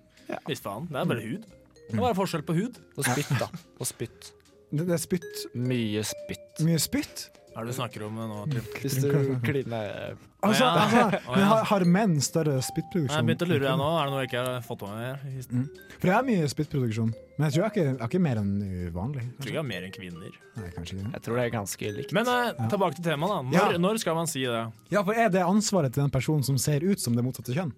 Visst 0.49 0.65
faen. 0.65 0.89
Det 0.91 0.97
er 1.01 1.05
bare 1.11 1.25
hud. 1.27 1.45
Det 1.91 1.97
er 1.99 2.03
bare 2.05 2.15
forskjell 2.19 2.43
på 2.47 2.55
hud. 2.57 2.77
Og 2.97 3.05
spytt, 3.07 3.31
da. 3.39 3.49
Og 3.79 3.87
spytt. 3.89 4.33
Det, 4.71 4.87
det 4.87 4.95
er 4.97 5.03
spytt. 5.03 5.45
Mye 5.55 6.03
spytt. 6.07 6.65
Mye 6.67 6.79
spytt. 6.83 7.29
Hva 7.51 7.65
er 7.65 7.67
det 7.67 7.73
du 7.75 7.77
snakker 7.81 8.03
om 8.07 8.19
nå, 8.21 8.43
Trym? 8.53 8.67
Hvis 8.79 9.01
du 9.03 9.09
kliner 9.43 10.15
Altså, 10.41 10.65
ja. 10.65 10.69
altså 10.81 11.01
ja. 11.37 11.45
har, 11.51 11.65
har 11.69 11.83
menn 11.85 12.15
større 12.25 12.55
spyttproduksjon? 12.65 13.13
Jeg 13.19 13.27
begynte 13.29 13.45
å 13.45 13.49
lure 13.51 13.67
jeg 13.67 13.77
nå. 13.77 13.89
Er 14.01 14.07
det 14.07 14.13
noe 14.15 14.21
jeg 14.23 14.29
ikke 14.31 14.45
har 14.47 14.63
fått 14.65 14.85
med 14.87 14.95
meg? 14.97 15.51
Mm. 15.51 15.67
For 15.99 16.07
det 16.09 16.15
er 16.17 16.25
mye 16.31 16.47
spyttproduksjon, 16.49 17.11
men 17.37 17.45
jeg 17.45 17.57
tror 17.57 17.67
jeg 17.67 17.75
ikke, 17.75 17.85
har 18.01 18.09
ikke 18.09 18.23
mer 18.25 18.41
enn 18.41 18.55
uvanlig. 18.87 19.27
tror 19.43 19.51
jeg 19.53 19.59
har 19.61 19.67
mer 19.69 19.85
enn 19.85 19.93
kvinner. 19.99 20.39
Nei, 20.57 20.71
kanskje 20.79 20.97
ikke. 20.97 21.11
Jeg 21.19 21.25
tror 21.27 21.37
det 21.37 21.45
er 21.45 21.53
ganske 21.59 21.93
likt. 21.99 22.15
Men 22.17 22.31
eh, 22.33 22.63
tilbake 22.73 22.97
til 22.97 23.09
temaet. 23.11 23.35
da. 23.35 23.43
Når, 23.51 23.75
Ja. 23.77 23.83
når 23.85 24.01
skal 24.07 24.17
man 24.23 24.31
si 24.33 24.47
det? 24.47 24.63
Ja, 24.95 25.03
for 25.05 25.13
er 25.27 25.29
det 25.35 25.45
ansvaret 25.45 25.93
til 25.93 26.07
den 26.07 26.15
personen 26.15 26.47
som 26.47 26.57
ser 26.63 26.87
ut 26.89 27.03
som 27.05 27.19
det 27.19 27.27
motsatte 27.27 27.53
kjønn? 27.59 27.75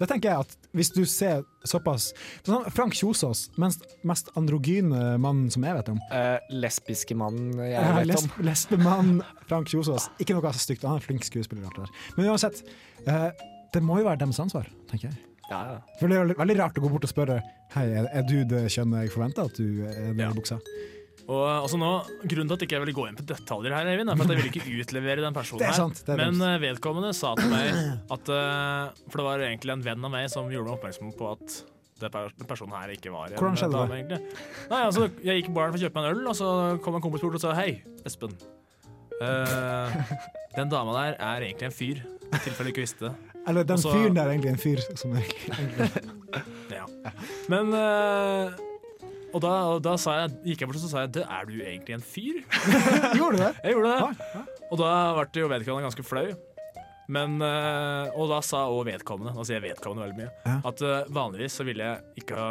Det 0.00 0.08
tenker 0.10 0.30
jeg 0.32 0.38
at 0.46 0.54
Hvis 0.74 0.90
du 0.94 1.02
ser 1.06 1.42
såpass 1.68 2.08
sånn 2.46 2.64
Frank 2.74 2.94
Kjosås, 2.96 3.50
mest, 3.60 3.84
mest 4.08 4.30
androgyne 4.38 5.18
mannen 5.22 5.50
som 5.52 5.62
jeg 5.66 5.76
vet 5.78 5.90
om. 5.92 6.00
Uh, 6.10 6.38
lesbiske 6.50 7.14
mannen 7.18 7.52
jeg 7.60 7.74
Ja, 7.76 7.84
vet 7.98 8.08
lesb 8.10 8.30
om. 8.32 8.46
lesbemann 8.48 9.12
Frank 9.50 9.68
Kjosås. 9.70 10.08
Ikke 10.18 10.34
noe 10.34 10.52
stygt, 10.56 10.82
han 10.82 10.96
er 10.96 11.02
en 11.02 11.06
flink 11.06 11.24
skuespiller. 11.28 11.68
Men 12.16 12.30
uansett, 12.32 12.62
uh, 13.06 13.28
det 13.72 13.82
må 13.84 14.00
jo 14.00 14.08
være 14.08 14.24
deres 14.24 14.40
ansvar, 14.42 14.66
tenker 14.90 15.10
jeg. 15.10 15.20
Ja, 15.50 15.60
ja. 15.74 15.78
For 16.00 16.08
det 16.08 16.16
er 16.18 16.32
veldig 16.38 16.58
rart 16.58 16.78
å 16.80 16.82
gå 16.84 16.88
bort 16.88 17.04
og 17.04 17.10
spørre 17.12 17.42
Hei, 17.74 17.86
er, 17.92 18.06
er 18.12 18.24
du 18.28 18.42
det 18.48 18.66
kjønnet 18.72 19.06
jeg 19.06 19.12
forventer 19.14 19.48
at 19.48 19.56
du 19.56 19.84
er 19.86 20.12
det 20.14 20.20
Ja. 20.24 20.30
i 20.30 20.36
buksa. 20.36 20.58
Og 21.32 21.42
altså 21.48 21.78
nå, 21.80 21.90
Grunnen 22.28 22.50
til 22.50 22.56
at 22.56 22.62
jeg 22.64 22.68
ikke 22.68 22.80
vil 22.82 22.88
ville 22.90 22.96
gå 22.98 23.08
inn 23.08 23.18
på 23.18 23.26
detaljer 23.28 23.74
her, 23.76 23.90
Eivind, 23.92 24.12
er 24.12 24.18
for 24.18 24.26
at 24.26 24.32
jeg 24.34 24.40
ville 24.40 24.52
ikke 24.52 24.80
utlevere 24.84 25.24
den 25.24 25.36
personen 25.36 25.64
er 25.64 25.70
her. 25.72 25.78
sant, 25.78 26.02
Men 26.18 26.40
eh, 26.44 26.56
vedkommende 26.62 27.12
sa 27.16 27.32
til 27.38 27.52
meg 27.52 27.68
at 28.16 28.32
eh, 28.36 29.04
For 29.06 29.20
det 29.20 29.26
var 29.28 29.44
egentlig 29.46 29.76
en 29.76 29.84
venn 29.86 30.08
av 30.08 30.12
meg 30.12 30.28
som 30.32 30.50
gjorde 30.52 30.68
meg 30.68 30.78
oppmerksom 30.78 31.12
på 31.18 31.30
at 31.36 31.60
den 32.02 32.48
personen 32.48 32.74
her 32.74 32.90
ikke 32.96 33.12
var 33.14 33.30
Hvordan 33.36 33.58
skjedde 33.60 33.78
dame, 33.78 34.00
det? 34.10 34.18
Nei, 34.72 34.80
altså, 34.80 35.06
Jeg 35.22 35.40
gikk 35.40 35.52
i 35.52 35.54
baren 35.54 35.74
for 35.74 35.78
å 35.78 35.84
kjøpe 35.84 36.00
meg 36.00 36.08
en 36.08 36.16
øl, 36.16 36.24
og 36.32 36.38
så 36.38 36.48
kom 36.82 36.98
en 36.98 37.04
kompis 37.04 37.22
bort 37.22 37.38
og 37.38 37.44
sa 37.44 37.54
hei, 37.54 37.76
Espen. 38.08 38.34
Uh, 39.22 39.92
den 40.56 40.72
dama 40.72 40.96
der 40.96 41.14
er 41.22 41.46
egentlig 41.46 41.68
en 41.68 41.76
fyr. 41.76 42.00
I 42.32 42.40
tilfelle 42.42 42.72
du 42.72 42.72
ikke 42.72 42.82
visste 42.82 43.06
det. 43.06 43.12
Eller 43.46 43.68
den 43.68 43.78
Også, 43.78 43.92
fyren 43.94 44.18
der 44.18 44.26
er 44.26 44.34
egentlig 44.34 44.50
en 44.56 44.60
fyr 44.62 44.82
som 44.98 45.14
er 45.14 45.22
egentlig 45.22 46.42
Ja. 46.80 46.86
Men 47.52 47.70
Og 49.32 49.40
da, 49.40 49.52
da 49.80 49.96
sa 50.00 50.14
jeg, 50.22 50.32
gikk 50.52 50.62
jeg 50.64 50.68
bort 50.70 50.80
og 50.82 50.90
sa 50.92 51.04
jeg, 51.06 51.12
«Du, 51.16 51.20
er 51.24 51.46
du 51.48 51.54
egentlig 51.64 51.94
en 51.96 52.04
fyr? 52.04 52.40
Gjorde 53.18 53.36
du 53.38 53.42
det? 53.42 53.52
Jeg 53.64 53.76
gjorde 53.76 53.92
det. 53.96 54.42
Og 54.70 54.80
da 54.82 54.90
ble 55.16 55.42
jo 55.44 55.50
vedkommende 55.52 55.88
ganske 55.88 56.04
flau. 56.06 56.26
Men, 57.12 57.34
eh, 57.44 58.12
og 58.16 58.28
da 58.30 58.38
sa 58.46 58.62
òg 58.72 58.86
vedkommende, 58.88 59.34
nå 59.36 59.44
sier 59.44 59.58
jeg 59.58 59.72
vedkommende 59.72 60.06
veldig 60.06 60.18
mye, 60.20 60.30
Ja. 60.46 60.54
at 60.70 60.82
eh, 60.86 61.10
vanligvis 61.12 61.58
så 61.58 61.66
ville 61.66 61.84
jeg 61.84 62.22
ikke 62.22 62.38
ha 62.38 62.46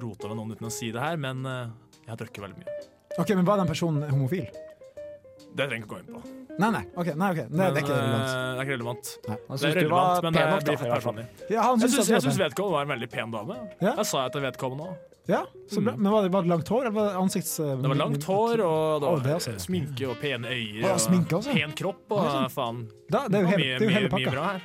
rota 0.00 0.30
med 0.30 0.38
noen 0.38 0.54
uten 0.54 0.68
å 0.68 0.72
si 0.72 0.92
det 0.94 1.02
her, 1.02 1.18
men 1.20 1.42
eh, 1.44 1.66
jeg 2.06 2.12
har 2.14 2.20
drukket 2.22 2.44
veldig 2.46 2.62
mye. 2.62 2.76
OK, 3.18 3.34
men 3.34 3.48
var 3.48 3.58
den 3.60 3.68
personen 3.68 4.06
homofil? 4.08 4.46
Det 4.48 5.66
trenger 5.66 5.74
jeg 5.74 5.82
ikke 5.84 5.92
gå 5.96 6.00
inn 6.04 6.12
på. 6.14 6.22
Nei, 6.58 6.70
nei. 6.74 6.84
ok, 6.98 7.10
nei, 7.18 7.28
ok. 7.34 7.40
Det, 7.42 7.58
det 7.58 7.66
er 7.66 7.82
ikke 7.82 7.98
relevant. 7.98 8.30
det 8.30 8.62
er 8.62 8.64
ikke 8.64 8.76
relevant. 8.78 9.10
Nei. 9.28 9.36
Han 9.48 9.58
Det 9.58 9.60
syntes 9.62 9.76
er 9.76 9.84
du 9.84 9.92
var 9.92 10.24
men 10.24 10.38
pen 10.38 10.48
nok, 10.48 10.64
da. 10.64 11.26
Ja, 11.52 11.66
Jeg 11.74 11.92
syns, 11.92 12.40
vedkommende 12.40 12.74
var 12.78 12.88
en 12.88 12.92
veldig 12.94 13.10
pen 13.12 13.34
dame. 13.34 13.58
Ja. 13.82 13.92
Jeg 14.00 14.08
sa 14.10 14.24
jeg 14.24 14.34
til 14.34 14.46
vedkommende 14.46 14.88
òg. 14.88 15.04
Ja, 15.28 15.42
så 15.68 15.82
bra. 15.84 15.92
Men 15.96 16.08
var 16.12 16.22
det, 16.24 16.30
var 16.32 16.42
det 16.46 16.48
langt 16.48 16.68
hår, 16.72 16.86
eller 16.86 16.94
var 16.96 17.08
det 17.10 17.18
ansikts... 17.20 17.50
Det 17.60 17.88
var 17.90 17.98
langt 18.00 18.24
hår, 18.24 18.62
og 18.64 19.02
det 19.02 19.10
var 19.12 19.24
det 19.26 19.34
også. 19.36 19.52
sminke 19.60 20.06
og 20.08 20.16
pene 20.22 20.48
øyne. 20.54 20.86
Og 20.88 21.02
sminke 21.04 21.36
også? 21.36 21.52
Pen 21.52 21.74
kropp 21.76 22.14
og 22.16 22.22
Ja, 22.24 22.30
sånn. 22.32 22.48
faen. 22.54 22.78
Da, 23.12 23.26
det 23.28 23.36
er 23.36 23.44
jo 23.44 23.50
hele, 23.52 23.60
mye, 23.60 23.68
det 23.68 23.76
er 23.76 23.90
jo 23.90 23.96
hele 23.98 24.08
mye, 24.08 24.24
mye 24.24 24.32
bra 24.32 24.46
her. 24.48 24.64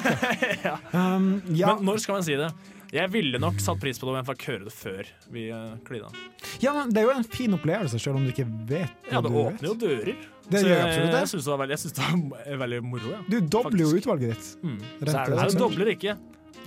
ja. 0.66 0.74
Um, 0.98 1.28
ja. 1.54 1.74
Men 1.76 1.86
når 1.92 2.02
skal 2.02 2.18
man 2.18 2.26
si 2.26 2.34
det? 2.40 2.50
Jeg 2.90 3.06
ville 3.14 3.38
nok 3.38 3.60
satt 3.62 3.78
pris 3.78 4.00
på 4.02 4.08
det 4.08 4.10
om 4.10 4.18
jeg 4.18 4.26
fikk 4.32 4.44
høre 4.50 4.64
det 4.66 4.72
før 4.74 5.10
vi 5.30 5.44
uh, 5.54 5.76
klina. 5.86 6.08
ja, 6.58 6.72
men 6.74 6.90
det 6.90 7.04
er 7.04 7.06
jo 7.06 7.12
en 7.20 7.28
fin 7.30 7.54
opplevelse, 7.54 8.00
selv 8.02 8.18
om 8.18 8.24
du 8.26 8.32
ikke 8.32 8.48
vet 8.66 8.90
hva 9.06 9.14
Ja, 9.14 9.20
det 9.22 9.30
åpner 9.44 9.68
jo 9.70 9.76
dører. 9.78 10.16
Det 10.50 10.64
gjør 10.64 10.74
jeg- 10.74 10.88
absolutt 10.88 11.12
det. 11.14 11.20
Jeg 11.22 11.30
syns 11.36 11.46
det 11.46 11.52
var 11.54 11.60
veldig, 11.62 11.78
det 11.78 12.50
var 12.50 12.60
veldig 12.66 12.80
moro. 12.90 13.12
Ja. 13.14 13.20
Du 13.30 13.38
dobler 13.54 13.84
jo 13.86 13.92
utvalget 13.94 14.34
ditt. 14.34 14.50
Mm. 14.66 14.74
Rente, 14.82 15.06
Så 15.06 15.18
er 15.22 15.30
det, 15.30 15.38
eh, 15.38 15.46
det 15.54 15.62
dobler 15.62 15.92
ikke. 15.94 16.16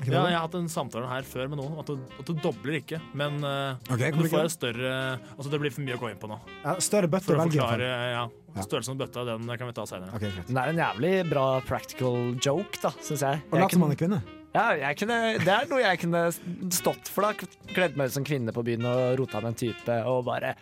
Ja, 0.03 0.23
jeg 0.27 0.35
har 0.35 0.43
hatt 0.45 0.55
en 0.57 0.69
samtale 0.71 1.07
her 1.07 1.25
før 1.27 1.49
med 1.51 1.59
noen 1.61 1.77
at 1.79 1.89
det, 1.91 1.97
at 2.19 2.29
det 2.29 2.35
dobler 2.43 2.79
ikke. 2.81 2.99
Men 3.13 3.37
okay, 3.43 4.11
men 4.11 4.23
du 4.25 4.29
får 4.31 4.49
større 4.51 4.93
Altså, 5.37 5.49
det 5.53 5.59
blir 5.61 5.73
for 5.73 5.85
mye 5.85 5.95
å 5.95 6.01
gå 6.01 6.11
inn 6.11 6.19
på 6.21 6.29
nå. 6.31 6.37
Ja, 6.63 6.75
større 6.83 7.09
bøtte 7.11 7.29
For 7.31 7.39
å 7.39 7.47
forklare 7.47 7.89
ja, 8.13 8.23
størrelsen 8.61 8.97
på 8.97 9.05
bøtta, 9.05 9.25
den 9.31 9.49
kan 9.57 9.69
vi 9.69 9.75
ta 9.77 9.85
senere. 9.89 10.13
Okay. 10.17 10.31
Den 10.49 10.59
er 10.61 10.71
en 10.73 10.81
jævlig 10.83 11.13
bra 11.31 11.47
practical 11.67 12.33
joke, 12.43 12.79
da, 12.83 12.91
syns 13.01 13.23
jeg. 13.25 13.43
Og 13.49 13.59
Jeg 13.59 13.71
som 13.71 13.81
kunne- 13.85 13.97
er 13.97 14.01
kvinne. 14.03 14.21
Ja, 14.53 14.67
jeg 14.77 14.97
kunne, 15.01 15.17
det 15.41 15.49
er 15.49 15.65
noe 15.65 15.81
jeg 15.81 15.99
kunne 16.03 16.27
stått 16.69 17.09
for. 17.09 17.25
da 17.25 17.33
Kledd 17.73 17.97
meg 17.97 18.11
ut 18.11 18.13
som 18.13 18.23
kvinne 18.27 18.53
på 18.53 18.63
byen 18.63 18.85
og 18.85 19.17
rota 19.19 19.41
med 19.41 19.55
en 19.55 19.61
type 19.63 19.95
og 20.05 20.25
bare 20.25 20.55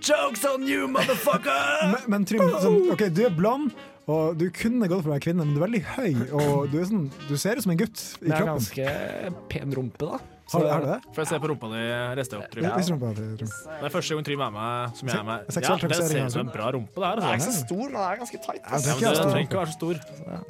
Jokes 0.00 0.44
on 0.44 0.66
you, 0.66 0.88
motherfucker! 0.88 1.86
Men, 1.92 2.02
men 2.08 2.24
Trym, 2.28 2.42
sånn, 2.60 2.90
okay, 2.92 3.08
du 3.08 3.24
er 3.26 3.30
blond, 3.34 3.72
og 4.10 4.36
du 4.40 4.46
kunne 4.54 4.88
gått 4.90 5.04
for 5.04 5.12
å 5.12 5.14
være 5.14 5.24
kvinne, 5.28 5.44
men 5.46 5.54
du 5.56 5.60
er 5.60 5.66
veldig 5.68 5.80
høy, 5.94 6.10
og 6.40 6.68
du, 6.72 6.76
er 6.80 6.84
sånn, 6.90 7.06
du 7.28 7.32
ser 7.40 7.60
ut 7.60 7.64
som 7.66 7.72
en 7.74 7.80
gutt 7.80 8.02
i 8.20 8.26
Det 8.26 8.34
er 8.34 8.44
kroppen. 8.44 8.60
ganske 8.60 9.48
pen 9.52 9.74
rumpe, 9.78 10.06
da. 10.12 10.20
Har, 10.50 10.62
du- 10.64 10.66
har 10.66 10.80
du 10.82 10.86
det? 10.90 10.96
Får 11.14 11.20
jeg 11.22 11.28
se 11.30 11.38
på 11.38 11.48
rumpa 11.52 11.68
di? 11.70 11.80
Rester 12.18 12.36
av 12.36 12.42
opp, 12.42 12.56
Ja. 12.58 12.72
Rumpa. 12.74 13.10
Det 13.14 13.84
er 13.86 13.92
første 13.94 14.16
gang 14.16 14.24
Trym 14.26 14.40
er 14.42 14.50
med. 14.50 14.96
Som 14.98 15.08
jeg 15.08 15.16
er 15.20 15.22
med. 15.28 15.44
Ja, 15.46 15.76
det 15.76 15.94
ser 15.94 16.02
ut 16.02 16.10
som 16.10 16.24
altså. 16.26 16.40
en 16.42 16.50
bra 16.50 16.70
rumpe. 16.74 16.94
Det 16.98 17.06
her, 17.06 17.20
det 17.20 17.22
er 17.22 17.36
ikke 17.38 17.46
altså. 17.46 17.52
så 17.54 17.66
stor, 17.68 17.84
men 17.86 17.98
det 18.00 18.08
er 18.10 18.16
ganske 18.24 18.40
tight. 18.46 18.62
Ja, 18.66 18.76
det 18.76 18.86
er 18.86 18.90
Ja, 18.90 18.94
men 18.98 19.00
det 19.00 19.20
stor 19.20 19.30
trenger 19.30 19.46
ikke 19.46 19.58
å 19.58 19.62
være 19.62 19.70
så 19.70 19.78
stor. 19.78 19.94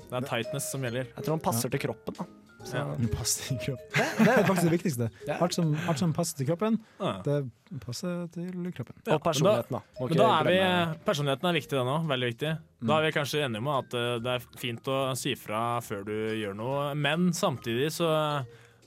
Det 0.08 0.16
er 0.16 0.28
tightness 0.32 0.70
som 0.72 0.80
gjelder. 0.88 1.04
Jeg 1.16 1.24
tror 1.26 1.34
han 1.36 1.44
passer 1.44 1.68
til 1.76 1.80
kroppen. 1.84 2.14
da 2.16 2.24
så. 2.66 2.76
Ja. 2.80 3.08
Passer 3.14 3.54
i 3.54 3.58
kroppen. 3.62 3.88
Det, 3.94 4.06
det 4.26 4.32
er 4.34 4.46
faktisk 4.48 4.66
det 4.66 4.72
viktigste. 4.74 5.08
Alt 5.42 5.56
som, 5.56 5.74
alt 5.88 6.00
som 6.02 6.12
passer 6.16 6.40
til 6.40 6.48
kroppen, 6.50 6.78
det 7.26 7.36
passer 7.84 8.24
til 8.34 8.72
kroppen. 8.76 8.96
Ja, 9.06 9.16
Og 9.16 9.22
personligheten, 9.24 9.76
da. 9.78 9.82
Men 10.00 10.18
da 10.20 10.30
er 10.38 10.48
vi, 10.50 10.56
personligheten 11.06 11.50
er 11.50 11.58
viktig, 11.60 11.76
den 11.78 11.92
òg. 11.94 12.08
Veldig 12.10 12.30
viktig. 12.32 12.54
Da 12.88 12.96
er 12.98 13.06
vi 13.06 13.12
kanskje 13.16 13.44
enige 13.46 13.62
om 13.62 13.70
at 13.74 13.94
eh, 13.96 14.16
det 14.24 14.34
er 14.38 14.48
fint 14.60 14.90
å 14.90 14.98
si 15.18 15.36
fra 15.38 15.62
før 15.84 16.02
du 16.08 16.14
gjør 16.40 16.56
noe, 16.58 16.90
men 16.98 17.30
samtidig 17.36 17.92
så 17.96 18.10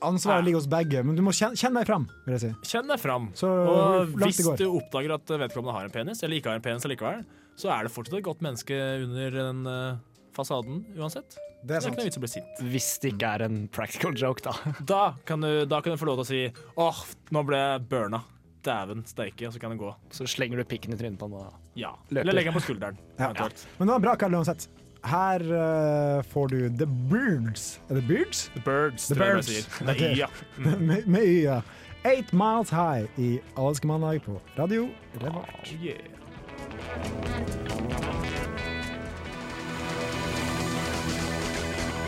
Ansvaret 0.04 0.44
ligger 0.44 0.60
hos 0.60 0.68
begge, 0.68 1.00
men 1.08 1.16
du 1.16 1.22
må 1.24 1.32
kjenne, 1.32 1.56
kjenne 1.56 1.80
deg 1.80 1.88
fram, 1.88 2.06
vil 2.26 2.34
jeg 2.36 2.42
si. 2.42 2.50
kjenn 2.74 2.90
deg 2.92 3.00
fram. 3.00 3.30
Så 3.40 3.48
Og 3.48 4.18
hvis 4.20 4.42
du 4.60 4.66
oppdager 4.68 5.14
at 5.16 5.32
vedkommende 5.46 5.76
har 5.78 5.88
en 5.88 5.94
penis, 5.94 6.20
eller 6.26 6.42
ikke 6.42 6.52
har 6.52 6.60
en 6.60 6.66
penis 6.66 6.84
allikevel, 6.90 7.22
så 7.56 7.70
er 7.72 7.86
det 7.88 7.94
fortsatt 7.94 8.18
et 8.20 8.26
godt 8.26 8.42
menneske 8.44 8.76
under 9.06 9.38
den 9.38 9.62
eh, 9.70 10.02
fasaden 10.36 10.84
uansett. 10.98 11.38
Det 11.64 11.78
er 11.78 11.80
det 11.80 11.88
er 11.88 11.92
ikke 11.94 12.02
noe 12.02 12.08
vits 12.10 12.18
å 12.20 12.24
bli 12.26 12.32
sint. 12.34 12.62
Hvis 12.74 12.88
det 13.00 13.14
ikke 13.14 13.30
er 13.38 13.42
en 13.46 13.58
practical 13.72 14.14
joke, 14.20 14.44
da. 14.44 14.54
Da 14.94 15.04
kan 15.26 15.42
du, 15.46 15.66
da 15.70 15.80
kan 15.82 15.94
du 15.96 15.98
få 16.02 16.10
lov 16.10 16.20
til 16.20 16.26
å 16.26 16.28
si 16.28 16.42
åh, 16.84 17.04
nå 17.32 17.44
ble 17.48 17.58
jeg 17.62 17.86
burna. 17.92 18.20
Dæven 18.64 19.02
steike, 19.08 19.48
og 19.48 19.54
så 19.56 19.60
kan 19.60 19.74
det 19.74 19.80
gå. 19.82 19.90
Så 20.16 20.24
slenger 20.32 20.60
du 20.62 20.64
pikken 20.68 20.94
i 20.96 20.98
trynet 21.00 21.20
på 21.20 21.28
han 21.28 21.34
og- 21.40 21.54
Ja. 21.76 21.94
Løper. 22.10 22.22
Eller 22.24 22.34
legger 22.38 22.52
den 22.54 22.60
på 22.60 22.66
skulderen. 22.68 22.98
Ja. 23.20 23.32
Ja. 23.36 23.48
Men 23.80 23.88
det 23.88 23.94
var 23.98 24.00
bra 24.08 24.16
Karl, 24.16 24.36
uansett. 24.40 24.68
Her 25.04 25.42
uh, 25.52 26.22
får 26.32 26.48
du 26.54 26.60
The 26.80 26.86
Birds. 27.12 27.80
Er 27.90 27.96
det 28.00 28.06
Birds? 28.08 28.46
The 28.54 28.62
Birds, 28.64 29.08
The 29.10 29.16
tror 29.20 29.34
Birds. 29.36 29.50
jeg 29.52 29.64
sier. 29.66 29.86
Nei, 29.88 29.96
Ok. 29.96 30.04
ja. 30.18 30.28
med, 30.80 31.08
med 31.08 31.24
Y-a. 31.28 31.60
Eight 32.08 32.32
Miles 32.36 32.72
High 32.72 33.08
i 33.20 33.34
Alske 33.60 33.88
mandag 33.88 34.24
på 34.26 34.40
radio 34.58 34.90
Revolt. 35.20 35.48
Oh, 35.76 35.84
yeah. 35.84 36.00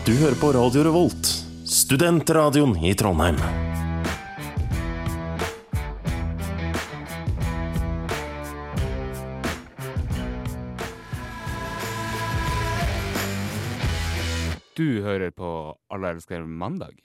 Du 0.06 0.12
hører 0.14 0.36
på 0.38 0.52
Radio 0.54 0.84
Revolt, 0.86 1.26
studentradioen 1.66 2.76
i 2.78 2.92
Trondheim. 2.94 3.40
Du 14.78 15.02
hører 15.02 15.34
på 15.34 15.74
Alle 15.90 16.14
elsker 16.14 16.46
mandag. 16.46 17.02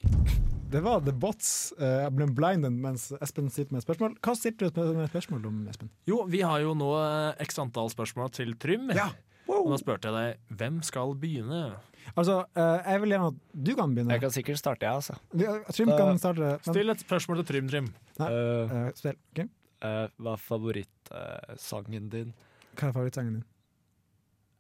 Det 0.70 0.86
var 0.86 1.02
The 1.02 1.10
Bots. 1.10 1.74
Eh, 1.80 2.04
jeg 2.04 2.14
ble 2.20 2.30
blinded 2.30 2.78
mens 2.86 3.10
Espen 3.18 3.50
sitter 3.50 3.74
med 3.74 3.82
et 3.82 3.90
spørsmål. 3.90 4.14
Hva 4.22 4.38
sitter 4.38 4.70
du 4.70 4.94
med 4.94 5.10
spørsmål 5.10 5.50
om, 5.50 5.60
Espen? 5.74 5.90
Jo, 6.06 6.22
vi 6.30 6.46
har 6.46 6.62
jo 6.62 6.78
nå 6.78 6.94
eh, 7.02 7.48
x 7.50 7.58
antall 7.66 7.90
spørsmål 7.90 8.30
til 8.38 8.54
Trym. 8.62 8.94
Ja. 8.94 9.10
Og 9.50 9.74
da 9.74 9.82
spurte 9.82 10.14
jeg 10.14 10.38
deg 10.38 10.60
hvem 10.62 10.84
skal 10.86 11.18
begynne. 11.18 11.72
Altså, 12.18 12.46
eh, 12.56 12.92
jeg 12.92 13.02
vil 13.02 13.10
gjerne 13.14 13.28
at 13.32 13.40
du 13.64 13.72
kan 13.76 13.94
begynne. 13.96 14.12
Jeg 14.16 14.22
kan 14.22 14.32
sikkert 14.36 14.58
starte, 14.60 14.82
jeg, 14.88 14.94
altså. 14.94 15.16
Ja, 15.38 15.58
Trym 15.72 15.88
kan 15.96 16.18
starte. 16.20 16.40
men- 16.40 16.60
Still 16.66 16.90
et 16.90 17.04
spørsmål 17.06 17.38
til 17.42 17.46
Trym, 17.54 17.70
Trym. 17.70 17.88
Nei, 18.20 18.28
uh, 18.32 18.76
eh, 18.88 18.92
spill. 18.96 19.16
Ok. 19.36 19.40
eh, 19.82 20.08
hva 20.20 20.34
er 20.34 20.42
favorittsangen 20.48 22.10
din? 22.10 22.34
Hva 22.76 22.90
er 22.90 22.94
favorittsangen 22.96 23.34
din? 23.40 23.46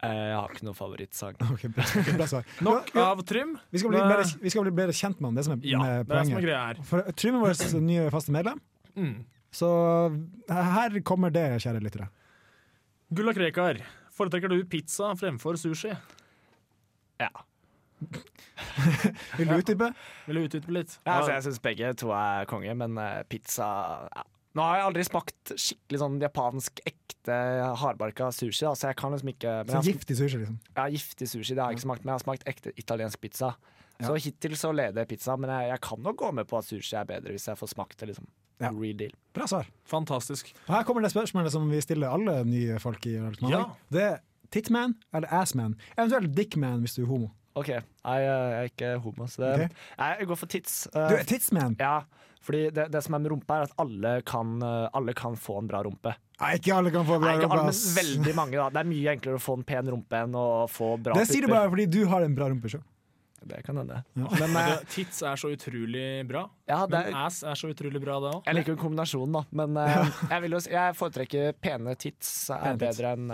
Eh, 0.04 0.10
jeg 0.10 0.34
har 0.36 0.50
ikke 0.56 0.64
noen 0.66 0.78
favorittsang. 0.78 1.36
Ok, 1.54 1.68
bra, 1.76 1.84
bra 2.18 2.26
svar. 2.32 2.46
Nok 2.66 2.96
av 2.98 3.20
Trym. 3.30 3.52
Vi 3.70 3.78
skal, 3.84 3.92
bli 3.94 4.00
bedre, 4.02 4.24
vi 4.42 4.50
skal 4.50 4.64
bli 4.66 4.72
bedre 4.80 4.96
kjent 4.98 5.20
med 5.22 5.28
han, 5.30 5.36
det 5.38 5.44
som 5.46 5.54
er 5.54 5.68
Ja, 5.70 5.78
med 5.84 6.08
det 6.10 6.18
er 6.18 6.26
som 6.26 6.38
er 6.40 6.42
greia 6.48 6.62
her. 6.72 6.82
For 6.90 7.12
Trym 7.14 7.38
er 7.38 7.44
vår 7.46 7.82
nye 7.86 8.08
faste 8.14 8.34
medlem, 8.34 8.62
Mm. 8.98 9.24
så 9.54 9.68
her 10.50 10.98
kommer 11.06 11.32
det, 11.32 11.46
kjære 11.62 11.80
lyttere. 11.86 12.10
Gulla 13.14 13.34
Krekar, 13.36 13.78
foretrekker 14.16 14.50
du 14.50 14.64
pizza 14.66 15.14
fremfor 15.16 15.54
sushi? 15.60 15.94
Ja. 17.22 17.30
Vil 19.38 19.48
du 19.48 19.56
utdype? 19.60 19.92
Vil 20.26 20.40
du 20.40 20.46
utdype 20.48 20.74
litt? 20.74 20.98
Ja, 21.06 21.20
altså, 21.20 21.34
jeg 21.36 21.46
syns 21.48 21.64
begge 21.64 21.92
to 22.02 22.12
er 22.16 22.48
konge, 22.50 22.74
men 22.78 22.98
eh, 23.02 23.24
pizza 23.30 23.68
ja. 24.10 24.28
Nå 24.58 24.64
har 24.68 24.82
jeg 24.82 24.86
aldri 24.90 25.04
smakt 25.08 25.52
skikkelig 25.56 26.00
sånn 26.02 26.16
japansk, 26.20 26.82
ekte 26.84 27.36
hardbarka 27.80 28.28
sushi, 28.36 28.66
da, 28.66 28.74
så 28.76 28.90
jeg 28.90 28.98
kan 29.00 29.14
liksom 29.16 29.30
ikke 29.32 29.54
men 29.62 29.78
jeg 29.78 29.86
Så 29.86 29.94
giftig 29.94 30.18
sushi, 30.20 30.42
liksom. 30.42 30.58
Ja, 30.76 30.88
giftig 30.92 31.28
sushi, 31.32 31.56
det 31.56 31.64
har 31.64 31.72
jeg 31.72 31.80
ikke 31.80 31.86
smakt, 31.86 32.04
men 32.04 32.12
jeg 32.12 32.18
har 32.18 32.26
smakt 32.26 32.50
ekte 32.52 32.74
italiensk 32.76 33.22
pizza. 33.24 33.54
Ja. 34.02 34.10
Så 34.10 34.18
hittil 34.26 34.58
så 34.60 34.74
leder 34.76 35.08
pizza, 35.08 35.38
men 35.40 35.54
jeg, 35.54 35.70
jeg 35.72 35.84
kan 35.88 36.04
nok 36.04 36.20
gå 36.20 36.32
med 36.36 36.50
på 36.50 36.60
at 36.60 36.68
sushi 36.68 36.98
er 37.00 37.08
bedre 37.08 37.38
hvis 37.38 37.48
jeg 37.48 37.60
får 37.62 37.72
smakt 37.72 37.96
det, 38.02 38.12
liksom. 38.12 38.28
Ja. 38.62 38.74
Real 38.76 38.98
deal. 39.00 39.16
Bra 39.34 39.48
svar. 39.48 39.70
Fantastisk. 39.90 40.52
Og 40.68 40.76
her 40.76 40.84
kommer 40.86 41.06
det 41.06 41.14
spørsmålet 41.14 41.56
som 41.56 41.64
vi 41.72 41.80
stiller 41.82 42.12
alle 42.12 42.42
nye 42.46 42.76
folk 42.84 43.08
i 43.10 43.16
Ja. 43.48 43.64
Det 43.88 44.04
er 44.04 44.20
titman 44.52 44.96
eller 45.14 45.32
assman. 45.42 45.76
Eventuelt 45.98 46.34
dickman 46.38 46.82
hvis 46.86 46.98
du 46.98 47.04
er 47.06 47.12
homo. 47.12 47.32
OK, 47.60 47.68
jeg, 47.68 47.84
jeg 48.04 48.58
er 48.58 48.68
ikke 48.70 48.90
homo, 49.04 49.26
så 49.28 49.42
det, 49.44 49.48
okay. 49.66 49.86
jeg, 50.00 50.28
går 50.30 50.38
for 50.40 50.52
tits. 50.54 50.76
Eh, 50.96 51.08
Du 51.12 51.16
er 51.18 51.26
titsman! 51.28 51.74
Ja, 51.84 51.98
fordi 52.42 52.62
det, 52.74 52.86
det 52.94 53.02
som 53.04 53.18
er 53.18 53.22
med 53.26 53.34
rumpa, 53.34 53.58
er 53.60 53.68
at 53.68 53.74
alle 53.84 54.14
kan, 54.26 54.54
eh, 54.64 54.86
alle 54.98 55.14
kan 55.20 55.36
få 55.38 55.58
en 55.60 55.68
bra 55.68 55.82
rumpe. 55.84 56.14
Nei, 56.42 56.54
ikke 56.58 56.72
alle 56.78 56.94
kan 56.96 57.04
få 57.06 57.18
bra 57.20 57.28
Nei, 57.28 57.34
ikke 57.42 57.50
alle, 57.52 57.66
rumpe. 57.68 57.74
men 57.76 57.98
veldig 58.00 58.36
mange. 58.40 58.56
da 58.58 58.70
Det 58.74 58.80
er 58.82 58.88
mye 58.94 59.12
enklere 59.18 59.38
å 59.38 59.44
få 59.44 59.58
en 59.60 59.66
pen 59.68 59.92
rumpe 59.94 60.22
enn 60.24 60.38
å 60.40 60.46
få 60.72 60.94
bra 61.04 61.14
Det 61.20 61.28
sier 61.30 61.44
du 61.46 61.52
bare 61.52 61.68
fordi 61.70 61.86
du 61.92 62.00
har 62.10 62.24
en 62.26 62.40
bra 62.40 62.48
rumpe 62.54 62.72
sjøl. 62.72 62.82
Det 63.52 63.60
kan 63.66 63.78
hende. 63.82 64.00
Ja. 64.16 64.32
Men 64.32 64.42
Men 64.54 64.58
eh, 64.62 64.72
det, 64.72 64.90
tits 64.96 65.20
er 65.26 65.36
så 65.44 65.52
utrolig 65.52 66.08
bra. 66.30 66.46
ja, 66.72 66.80
det 66.88 66.96
Men 67.04 67.12
er, 67.12 67.20
ass 67.28 67.44
er 67.44 67.60
så 67.60 67.70
utrolig 67.76 68.00
bra, 68.02 68.20
det 68.24 68.32
òg. 68.38 68.42
jeg 68.48 68.58
liker 68.62 68.76
jo 68.78 68.80
kombinasjonen, 68.88 69.38
da. 69.38 69.44
Men 69.60 69.76
ja. 69.92 70.08
jeg, 70.32 70.42
vil 70.48 70.56
jo, 70.56 70.64
jeg 70.72 70.98
foretrekker 71.04 71.54
pene 71.60 71.96
tits. 72.00 72.32
Er 72.54 72.64
Pene 72.72 72.84
bedre 72.88 73.14
enn 73.18 73.32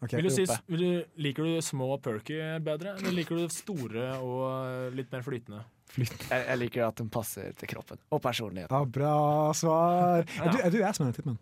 eh, 0.00 0.06
Ok. 0.06 0.14
Vil 0.16 0.24
du 0.24 0.30
si, 0.32 0.46
vil 0.72 0.80
du, 0.80 1.04
liker 1.20 1.44
du 1.44 1.60
små 1.62 1.90
og 1.98 2.00
perky 2.02 2.38
bedre, 2.64 2.94
eller 2.96 3.12
liker 3.12 3.36
du 3.36 3.48
store 3.52 4.06
og 4.24 4.94
litt 4.96 5.12
mer 5.12 5.22
flytende? 5.26 5.60
jeg, 5.98 6.08
jeg 6.30 6.56
liker 6.60 6.86
at 6.86 6.96
den 7.02 7.08
passer 7.12 7.52
til 7.58 7.68
kroppen 7.68 7.98
og 8.14 8.20
personligheten. 8.22 8.72
Ja, 8.72 8.84
bra 8.86 9.52
svar. 9.58 10.22
Er 10.38 10.52
du, 10.54 10.58
er 10.62 10.70
du 10.70 10.78
assman 10.86 11.08
eller 11.10 11.16
titman? 11.18 11.38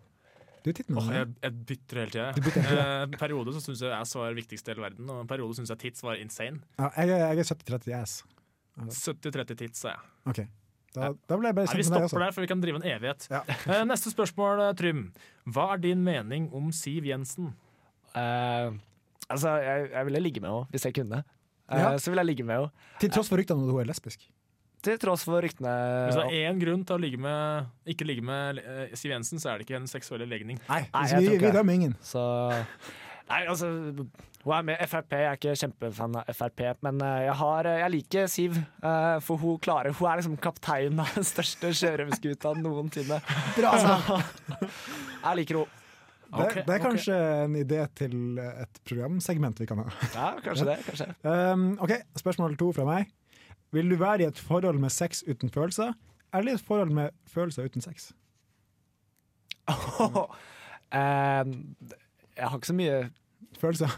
Du 0.65 0.71
er 0.73 0.75
titman. 0.75 1.05
Oh, 1.05 1.13
jeg, 1.15 1.29
jeg 1.45 1.55
bytter 1.69 2.01
hele 2.03 2.11
tida. 2.17 2.31
En 2.35 3.13
Eh, 3.13 3.19
periode 3.21 3.53
så 3.55 3.61
syns 3.63 3.83
jeg 3.85 3.93
ass 3.95 4.17
var 4.19 4.35
viktigst 4.35 4.67
i 4.67 4.73
hele 4.73 4.83
verden, 4.89 5.07
og 5.13 5.21
en 5.23 5.29
periode 5.31 5.55
syns 5.61 5.71
jeg 5.71 5.79
tits 5.85 6.03
var 6.03 6.19
insane. 6.19 6.59
Ja, 6.81 6.89
jeg 6.99 7.13
er, 7.15 7.27
jeg 7.37 7.45
er 7.45 7.51
70-30 7.53 7.95
ass. 8.01 8.17
70-30 8.79 9.59
tits, 9.63 9.85
sa 9.85 9.95
jeg. 9.95 10.03
OK. 10.33 10.41
Da, 10.97 11.13
da 11.29 11.37
ble 11.39 11.51
jeg 11.51 11.57
bare 11.59 11.69
Nei, 11.69 11.77
vi 11.79 11.85
kjent 11.85 11.93
med 11.93 12.01
deg 12.01 12.09
stopper 12.11 12.25
der, 12.25 12.35
for 12.35 12.43
vi 12.43 12.49
kan 12.51 12.61
drive 12.65 12.81
en 12.81 12.87
evighet. 12.91 13.27
Eh, 13.69 13.83
Neste 13.87 14.11
spørsmål, 14.13 14.63
eh, 14.67 14.75
Trym. 14.81 15.03
Hva 15.53 15.67
er 15.77 15.83
din 15.85 16.01
mening 16.07 16.49
om 16.57 16.71
Siv 16.75 17.07
Jensen? 17.07 17.53
Eh, 18.17 18.73
altså, 19.29 19.57
jeg, 19.65 19.91
jeg 19.93 20.09
ville 20.09 20.23
ligge 20.25 20.41
med 20.45 20.51
henne 20.51 20.73
hvis 20.73 20.89
jeg 20.89 20.97
kunne. 21.01 21.23
Uh, 21.69 21.77
Ja. 21.77 21.89
Så 22.01 22.09
ville 22.11 22.23
jeg 22.25 22.31
ligge 22.33 22.45
med 22.49 22.57
henne. 22.63 22.71
Til 23.01 23.11
tross 23.13 23.29
for 23.29 23.37
ryktene 23.41 23.61
om 23.61 23.67
at 23.69 23.75
hun 23.77 23.83
er 23.83 23.89
lesbisk. 23.91 24.23
Til 24.87 24.95
tross 25.03 25.25
for 25.27 25.43
ryktene 25.43 25.73
Hvis 26.07 26.17
det 26.17 26.25
er 26.39 26.47
én 26.53 26.61
grunn 26.63 26.85
til 26.87 26.95
å 26.95 27.03
ligge 27.03 27.19
med, 27.21 27.67
ikke 27.93 28.07
ligge 28.07 28.23
med 28.25 28.61
uh, 28.63 28.87
Siv 28.97 29.11
Jensen, 29.11 29.43
så 29.43 29.51
er 29.51 29.59
det 29.59 29.67
ikke 29.67 29.81
en 29.81 29.91
seksuelle 29.91 30.29
legning. 30.31 30.61
Nei, 30.69 30.85
Nei, 30.95 31.03
vi, 31.05 31.13
jeg 31.17 31.27
tror 31.27 31.45
vi 31.45 31.53
dømmer 31.59 31.79
ingen. 31.81 31.97
Så 32.01 32.23
Nei, 33.29 33.43
altså 33.45 33.69
Hun 33.69 34.53
er 34.55 34.63
med 34.65 34.81
Frp. 34.89 35.11
Jeg 35.13 35.27
er 35.29 35.37
ikke 35.37 35.57
kjempefan 35.61 36.15
av 36.17 36.31
Frp, 36.33 36.63
men 36.87 37.03
jeg, 37.05 37.35
har, 37.43 37.69
jeg 37.83 37.93
liker 37.93 38.31
Siv. 38.33 38.57
For 39.27 39.37
hun 39.43 39.59
klarer 39.61 39.93
Hun 39.99 40.09
er 40.09 40.23
liksom 40.23 40.39
kapteinen 40.41 41.03
av 41.05 41.11
den 41.19 41.27
største 41.29 41.75
sjørøverskuta 41.77 42.55
noensinne. 42.57 43.19
Bra, 43.59 43.75
Altså, 43.75 44.23
jeg 45.27 45.43
liker 45.43 45.61
henne. 45.61 45.78
Det, 46.29 46.45
okay, 46.45 46.63
det 46.67 46.75
er 46.75 46.81
kanskje 46.83 47.15
kanskje 47.17 47.45
en 47.45 47.55
idé 47.57 47.79
til 47.97 48.17
et 48.43 48.81
programsegment 48.85 49.61
vi 49.63 49.67
kan 49.71 49.81
ha. 49.81 49.87
Ja, 50.13 50.27
kanskje 50.45 50.67
det. 50.69 50.75
kanskje 50.85 51.07
Um, 51.55 51.71
ok, 51.81 51.95
Spørsmål 52.21 52.59
to 52.61 52.69
fra 52.77 52.85
meg. 52.85 53.09
Vil 53.73 53.89
du 53.89 53.97
være 54.01 54.27
i 54.27 54.29
et 54.29 54.39
forhold 54.41 54.79
med 54.81 54.93
sex 54.93 55.23
uten 55.29 55.49
følelser, 55.53 55.95
eller 56.35 56.53
i 56.53 56.59
et 56.59 56.65
forhold 56.65 56.93
med 56.93 57.17
følelser 57.33 57.65
uten 57.69 57.85
sex? 57.85 58.11
Eh, 59.69 61.45
jeg 62.37 62.49
har 62.49 62.57
ikke 62.57 62.67
så 62.71 62.77
mye 62.77 63.01
Følelser. 63.59 63.93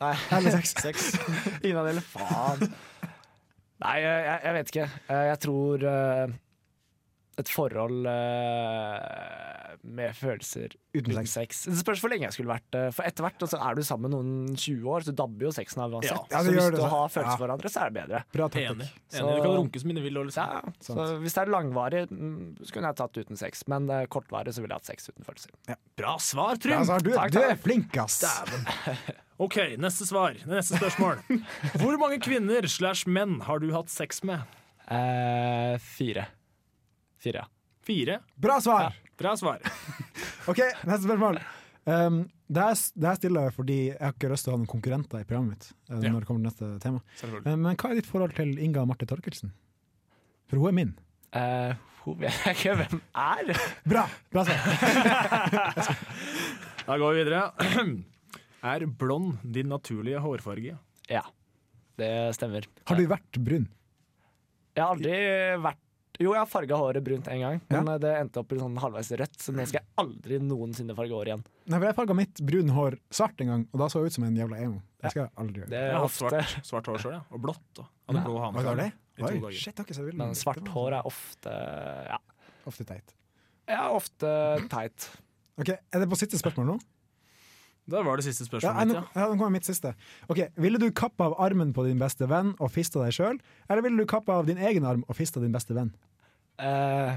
Nei. 0.00 0.14
Eller 0.36 0.56
sex. 0.66 1.04
Ingen 1.64 1.78
av 1.80 1.86
delene. 1.86 2.02
Faen. 2.04 2.72
Nei, 3.84 3.94
jeg, 4.02 4.40
jeg, 4.42 4.54
vet 4.56 4.72
ikke. 4.72 4.86
Eh, 5.12 5.24
Jeg 5.30 5.38
tror 5.44 5.84
eh, 5.92 6.34
et 7.36 7.50
forhold 7.52 8.06
uh, 8.08 9.74
med 9.84 10.14
følelser 10.16 10.72
Uten 10.96 11.12
uten, 11.12 11.26
sex. 11.28 11.66
Det 11.68 11.76
spørs 11.82 12.00
hvor 12.00 12.08
lenge 12.12 12.24
jeg 12.24 12.36
skulle 12.38 12.48
vært 12.54 12.78
uh, 12.78 12.86
For 12.96 13.04
etter 13.04 13.26
hvert 13.26 13.44
altså, 13.44 13.58
er 13.60 13.76
du 13.76 13.82
sammen 13.84 14.08
med 14.08 14.14
noen 14.14 14.56
20 14.56 14.86
år, 14.94 15.04
så 15.04 15.12
dabber 15.16 15.48
jo 15.48 15.52
sexen 15.52 15.82
av 15.84 15.92
uansett. 15.98 16.16
Ja, 16.16 16.24
ja, 16.32 16.40
så 16.40 16.54
hvis 16.54 16.70
du 16.72 16.80
har 16.80 17.12
følelser 17.12 17.28
ja. 17.28 17.34
for 17.34 17.44
hverandre, 17.44 17.72
så 17.72 17.82
er 17.82 17.92
det 17.92 17.98
bedre. 17.98 18.22
Bra 18.32 18.48
Enig. 18.62 18.88
Så- 19.12 19.26
Du 19.26 19.42
kan 19.44 19.52
runke 19.58 19.82
som 19.82 19.92
du 19.92 20.00
vil. 20.00 20.16
Liksom. 20.16 20.56
Ja, 20.56 20.74
så 20.80 21.06
hvis 21.20 21.36
det 21.36 21.42
er 21.42 21.52
langvarig, 21.52 22.06
mm, 22.08 22.56
så 22.64 22.72
kunne 22.72 22.92
jeg 22.92 23.00
tatt 23.02 23.20
uten 23.20 23.40
sex. 23.42 23.66
Men 23.68 23.90
uh, 23.92 24.00
kortvarig 24.08 24.56
så 24.56 24.64
ville 24.64 24.72
jeg 24.72 24.86
hatt 24.86 24.92
sex 24.94 25.12
uten 25.12 25.28
følelser. 25.28 25.76
Bra 26.00 26.16
svar, 26.22 26.56
Trym! 26.56 26.88
Du, 27.04 27.12
Takk, 27.12 27.36
du 27.36 27.42
er 27.44 27.60
flink, 27.60 28.00
ass! 28.00 28.22
OK, 29.44 29.58
neste 29.76 30.08
svar. 30.08 30.38
Neste 30.48 30.80
spørsmål. 30.80 31.20
Hvor 31.82 32.00
mange 32.00 32.16
kvinner 32.24 32.64
slash 32.70 33.04
menn 33.04 33.42
har 33.44 33.60
du 33.60 33.68
hatt 33.76 33.92
sex 33.92 34.24
med? 34.24 34.40
Eh, 34.88 35.76
fire. 35.82 36.30
Fire, 37.26 37.42
ja. 37.42 37.46
Fire. 37.86 38.20
Bra 38.42 38.56
svar! 38.62 38.94
Bra 39.18 39.32
svar. 39.38 39.62
OK, 40.50 40.60
neste 40.86 41.02
spørsmål. 41.06 41.38
Um, 41.86 42.20
det, 42.50 42.62
her, 42.62 42.78
det 42.98 43.06
her 43.10 43.18
stiller 43.20 43.46
jeg 43.46 43.54
fordi 43.54 43.76
jeg 43.92 44.00
har 44.02 44.14
ikke 44.16 44.30
lyst 44.32 44.46
til 44.46 44.52
å 44.52 44.56
ha 44.56 44.60
noen 44.62 44.70
konkurrenter 44.70 45.22
i 45.22 45.26
programmet 45.28 45.54
mitt. 45.56 45.68
Uh, 45.90 46.00
Ja. 46.02 46.10
når 46.12 46.24
det 46.24 46.28
kommer 46.30 46.42
til 46.42 46.48
neste 46.50 46.70
tema. 46.82 47.02
Eh, 47.22 47.54
Men 47.56 47.76
hva 47.78 47.90
er 47.92 48.00
ditt 48.00 48.08
forhold 48.10 48.34
til 48.38 48.56
Inga 48.62 48.82
Marte 48.90 49.06
Torkelsen? 49.10 49.52
For 50.50 50.58
hun 50.62 50.68
er 50.72 50.76
min. 50.80 50.92
Uh, 51.34 51.72
hun 52.04 52.18
vet 52.22 52.36
jeg 52.46 52.58
ikke 52.58 52.74
hvem 52.82 53.00
er. 53.22 53.62
Bra! 53.94 54.04
Bra 54.34 54.44
svar. 54.46 55.96
Da 56.86 56.94
går 57.02 57.16
vi 57.16 57.22
videre. 57.24 57.40
Er 58.66 58.82
blond 58.98 59.36
din 59.54 59.68
naturlige 59.70 60.18
hårfarge? 60.22 60.76
Ja, 61.10 61.22
det 62.00 62.10
stemmer. 62.34 62.64
Har 62.88 62.98
du 62.98 63.04
vært 63.10 63.38
brun? 63.42 63.66
Jeg 64.74 64.82
har 64.82 64.94
aldri 64.94 65.18
vært 65.62 65.82
Jo, 66.16 66.32
jeg 66.32 66.40
har 66.40 66.48
farga 66.48 66.78
håret 66.80 67.04
brunt 67.04 67.26
en 67.28 67.42
gang, 67.42 67.58
men 67.68 67.88
ja. 67.90 67.96
det 68.00 68.12
endte 68.22 68.40
opp 68.40 68.52
i 68.54 68.58
sånn 68.60 68.76
halvveis 68.80 69.10
rødt, 69.20 69.36
så 69.42 69.52
det 69.52 69.66
skal 69.68 69.82
jeg 69.82 69.88
aldri 70.00 70.38
noensinne 70.40 70.96
farge 70.96 71.12
håret 71.12 71.32
igjen. 71.32 71.42
Nei, 71.66 71.76
for 71.76 71.86
Jeg 71.88 71.98
farga 71.98 72.16
mitt 72.16 72.40
brun 72.48 72.72
hår 72.72 72.96
svart 73.12 73.42
en 73.44 73.52
gang, 73.52 73.66
og 73.72 73.82
da 73.82 73.88
så 73.92 74.00
jeg 74.00 74.12
ut 74.14 74.16
som 74.16 74.26
en 74.28 74.38
jævla 74.40 74.60
emo. 74.64 74.80
Det 75.02 75.12
skal 75.12 75.22
jeg 75.26 75.32
aldri 75.42 75.62
gjøre. 75.62 75.72
Det 75.74 75.82
Jeg 75.82 75.90
er 75.90 75.98
har 75.98 76.08
ofte 76.08 76.30
svart, 76.32 76.56
svart 76.70 76.90
hår 76.92 77.02
sjøl, 77.04 77.14
ja. 77.18 77.20
Og 77.30 77.42
blått. 77.44 77.82
Og 77.82 77.84
hadde 78.08 78.24
blå 78.24 78.40
vil. 80.08 80.16
Men 80.22 80.34
svart 80.38 80.72
hår 80.72 80.98
er 80.98 81.08
ofte 81.12 81.52
ja, 82.08 82.18
Ofte 82.66 82.88
teit. 82.88 83.14
ja 83.70 83.84
ofte 83.94 84.32
teit. 84.72 85.10
Ok, 85.60 85.70
Er 85.76 86.02
det 86.02 86.08
på 86.10 86.18
siste 86.20 86.40
spørsmål 86.40 86.72
nå? 86.72 86.78
Det 87.86 88.02
var 88.02 88.18
det 88.18 88.26
siste 88.26 88.44
spørsmålet 88.48 88.80
ja, 88.80 88.86
mitt, 88.88 88.96
ja. 88.98 89.22
ja, 89.22 89.28
nå 89.30 89.38
kommer 89.38 89.54
mitt 89.54 89.68
siste. 89.68 89.92
Ok, 90.32 90.40
Ville 90.58 90.80
du 90.82 90.88
kappe 90.90 91.22
av 91.28 91.36
armen 91.42 91.70
på 91.76 91.84
din 91.86 92.00
beste 92.02 92.26
venn 92.30 92.54
og 92.58 92.72
fista 92.74 93.04
deg 93.04 93.14
sjøl, 93.14 93.38
eller 93.70 93.86
ville 93.86 94.02
du 94.02 94.10
kappe 94.10 94.34
av 94.34 94.48
din 94.48 94.58
egen 94.58 94.86
arm 94.88 95.04
og 95.06 95.18
fista 95.18 95.42
din 95.42 95.54
beste 95.54 95.76
venn? 95.76 95.92
Eh, 96.58 97.14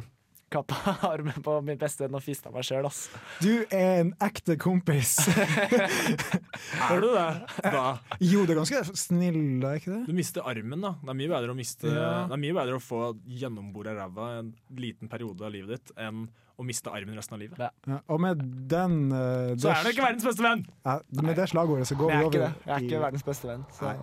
kappa 0.52 0.96
armen 1.14 1.44
på 1.46 1.56
min 1.66 1.78
beste 1.80 2.06
venn 2.06 2.18
og 2.18 2.24
fista 2.26 2.52
meg 2.54 2.66
sjøl, 2.68 2.88
ass. 2.90 3.06
Du 3.44 3.52
er 3.70 4.02
en 4.04 4.12
ekte 4.26 4.58
kompis. 4.60 5.16
Er 6.90 7.02
du 7.02 7.08
det? 7.14 7.28
Da. 7.64 7.86
jo, 8.24 8.44
det 8.48 8.54
er 8.56 8.60
ganske 8.60 8.98
snill, 8.98 9.64
er 9.66 9.80
ikke 9.80 9.94
det? 9.94 10.02
Du 10.10 10.14
mister 10.18 10.46
armen, 10.50 10.82
da. 10.84 10.94
Det 11.02 11.14
er 11.14 11.18
mye 11.22 11.32
bedre 11.32 11.54
å, 11.54 11.58
miste, 11.58 11.88
Ja. 11.90 12.12
det 12.30 12.36
er 12.38 12.42
mye 12.44 12.58
bedre 12.58 12.78
å 12.80 12.84
få 12.84 13.02
gjennombora 13.40 13.96
ræva 13.98 14.30
en 14.40 14.54
liten 14.78 15.12
periode 15.12 15.46
av 15.48 15.54
livet 15.56 15.78
ditt 15.78 15.94
enn 16.00 16.28
å 16.60 16.66
miste 16.68 16.92
armen 16.92 17.16
resten 17.16 17.38
av 17.38 17.44
livet. 17.44 17.62
Ja, 17.88 18.00
og 18.12 18.20
med 18.20 18.42
den 18.72 18.98
uh, 19.14 19.56
Så 19.56 19.72
er 19.72 19.86
du 19.86 19.94
ikke 19.94 20.04
verdens 20.10 20.28
beste 20.28 20.44
venn! 20.44 20.66
Ja, 20.84 20.98
med 21.24 21.40
det 21.40 21.48
slagordet 21.54 21.88
så 21.88 21.96
går 22.00 22.12
vi 22.12 22.18
er 22.18 22.28
over. 22.28 22.46
Jeg 22.66 22.76
er 22.76 22.88
ikke 22.90 23.04
verdens 23.06 23.28
beste 23.28 23.48
venn. 23.48 23.64
Så. 23.78 23.94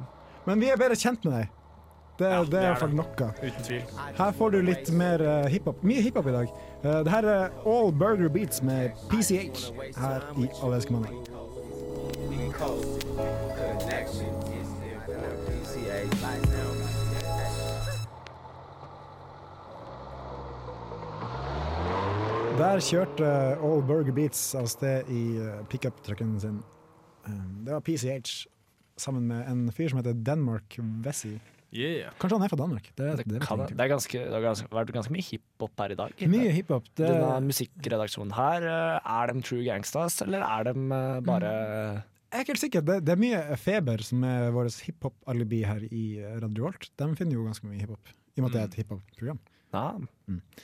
Men 0.48 0.62
vi 0.62 0.70
er 0.72 0.80
bedre 0.80 0.96
kjent 0.96 1.26
med 1.26 1.36
deg. 1.36 1.55
Det, 2.18 2.24
Ja, 2.24 2.44
det 2.44 2.54
er 2.54 2.60
i 2.60 2.64
er 2.64 2.70
hvert 2.70 2.80
fall 2.80 2.94
noe. 2.96 3.26
Uten 3.42 3.64
tvil. 3.64 3.82
Her 4.16 4.30
får 4.38 4.52
du 4.54 4.62
litt 4.64 4.90
mer 4.96 5.20
uh, 5.20 5.48
hiphop. 5.52 5.82
Mye 5.84 6.00
hiphop 6.00 6.30
i 6.30 6.32
dag. 6.32 6.52
Uh, 6.80 7.02
det 7.04 7.12
her 7.12 7.26
er 7.28 7.56
All 7.68 7.90
Burger 7.92 8.30
Beats 8.32 8.62
med 8.64 8.96
PCH 9.10 9.66
her 10.00 10.24
i 10.40 10.48
Allelskemannen. 10.64 11.12
Der 22.56 22.80
kjørte 22.80 23.28
All 23.60 23.84
Burger 23.84 24.16
Beats 24.16 24.54
av 24.56 24.70
sted 24.72 25.12
i 25.12 25.26
uh, 25.36 25.60
pickup-trucken 25.68 26.38
sin. 26.40 26.62
Det 27.66 27.74
var 27.74 27.84
PCH 27.84 28.46
sammen 28.96 29.28
med 29.28 29.44
en 29.50 29.68
fyr 29.74 29.90
som 29.92 30.00
heter 30.00 30.16
Denmark 30.24 30.78
Vessi. 31.04 31.34
Yeah. 31.74 32.12
Kanskje 32.20 32.38
han 32.38 32.46
er 32.46 32.52
fra 32.52 32.58
Danmark? 32.60 32.90
Det, 32.94 33.06
Det, 33.18 33.26
det 33.26 33.40
kan, 33.42 33.62
det, 33.66 33.74
er 33.74 33.90
ganske, 33.90 34.20
det 34.22 34.32
har 34.32 34.44
ganske, 34.44 34.68
vært 34.72 34.92
ganske 34.94 35.12
mye 35.12 35.26
hiphop 35.26 35.82
her 35.82 35.94
i 35.94 35.98
dag. 35.98 36.26
Mye 36.30 36.52
hiphop. 36.54 36.86
Det, 36.94 37.08
Denne 37.10 37.40
musikkredaksjonen 37.48 38.36
her, 38.36 38.68
eh, 38.70 39.14
er 39.16 39.32
de 39.32 39.42
true 39.44 39.64
gangsters, 39.66 40.20
eller 40.24 40.46
er 40.46 40.70
de 40.70 40.76
eh, 40.76 41.24
bare 41.26 41.56
jeg 42.26 42.40
er 42.40 42.42
ikke 42.42 42.52
helt 42.52 42.60
sikker. 42.60 42.82
Det, 42.84 42.94
det 43.06 43.12
er 43.14 43.20
mye 43.22 43.56
Feber 43.56 44.02
som 44.04 44.24
er 44.26 44.50
vårt 44.52 44.74
hiphop-alibi 44.84 45.62
her 45.64 45.84
i 45.88 46.04
eh, 46.20 46.34
Radio 46.42 46.66
Volt. 46.66 46.88
De 46.98 47.06
finner 47.16 47.38
jo 47.38 47.46
ganske 47.46 47.68
mye 47.68 47.78
hiphop, 47.80 48.10
i 48.36 48.40
og 48.40 48.46
med 48.46 48.50
at 48.52 48.56
det 48.56 48.62
er 48.62 48.70
et 48.72 48.80
hiphop-program. 48.82 49.38
Ja. 49.74 49.98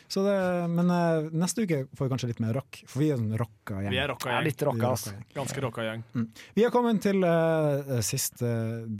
Så 0.08 0.22
det, 0.24 0.34
men 0.72 0.88
uh, 0.90 1.26
neste 1.36 1.64
uke 1.66 1.82
får 1.96 2.06
vi 2.06 2.10
kanskje 2.12 2.28
litt 2.30 2.40
mer 2.42 2.54
rock, 2.56 2.78
for 2.88 3.02
vi 3.02 3.10
er 3.12 3.18
en 3.20 3.34
rocka 3.38 3.80
gjeng. 3.82 3.92
Vi 3.92 3.98
er 4.00 4.08
rocka 4.12 4.30
Ja, 4.30 4.36
gjeng. 4.38 4.46
litt 4.46 4.64
rocka, 4.68 4.90
altså. 4.94 5.12
Ganske 5.36 5.64
rocka 5.64 5.84
gjeng. 5.86 6.04
Mm. 6.16 6.26
Vi 6.56 6.64
har 6.64 6.72
kommet 6.74 7.02
til 7.04 7.26
uh, 7.26 7.98
siste 8.06 8.48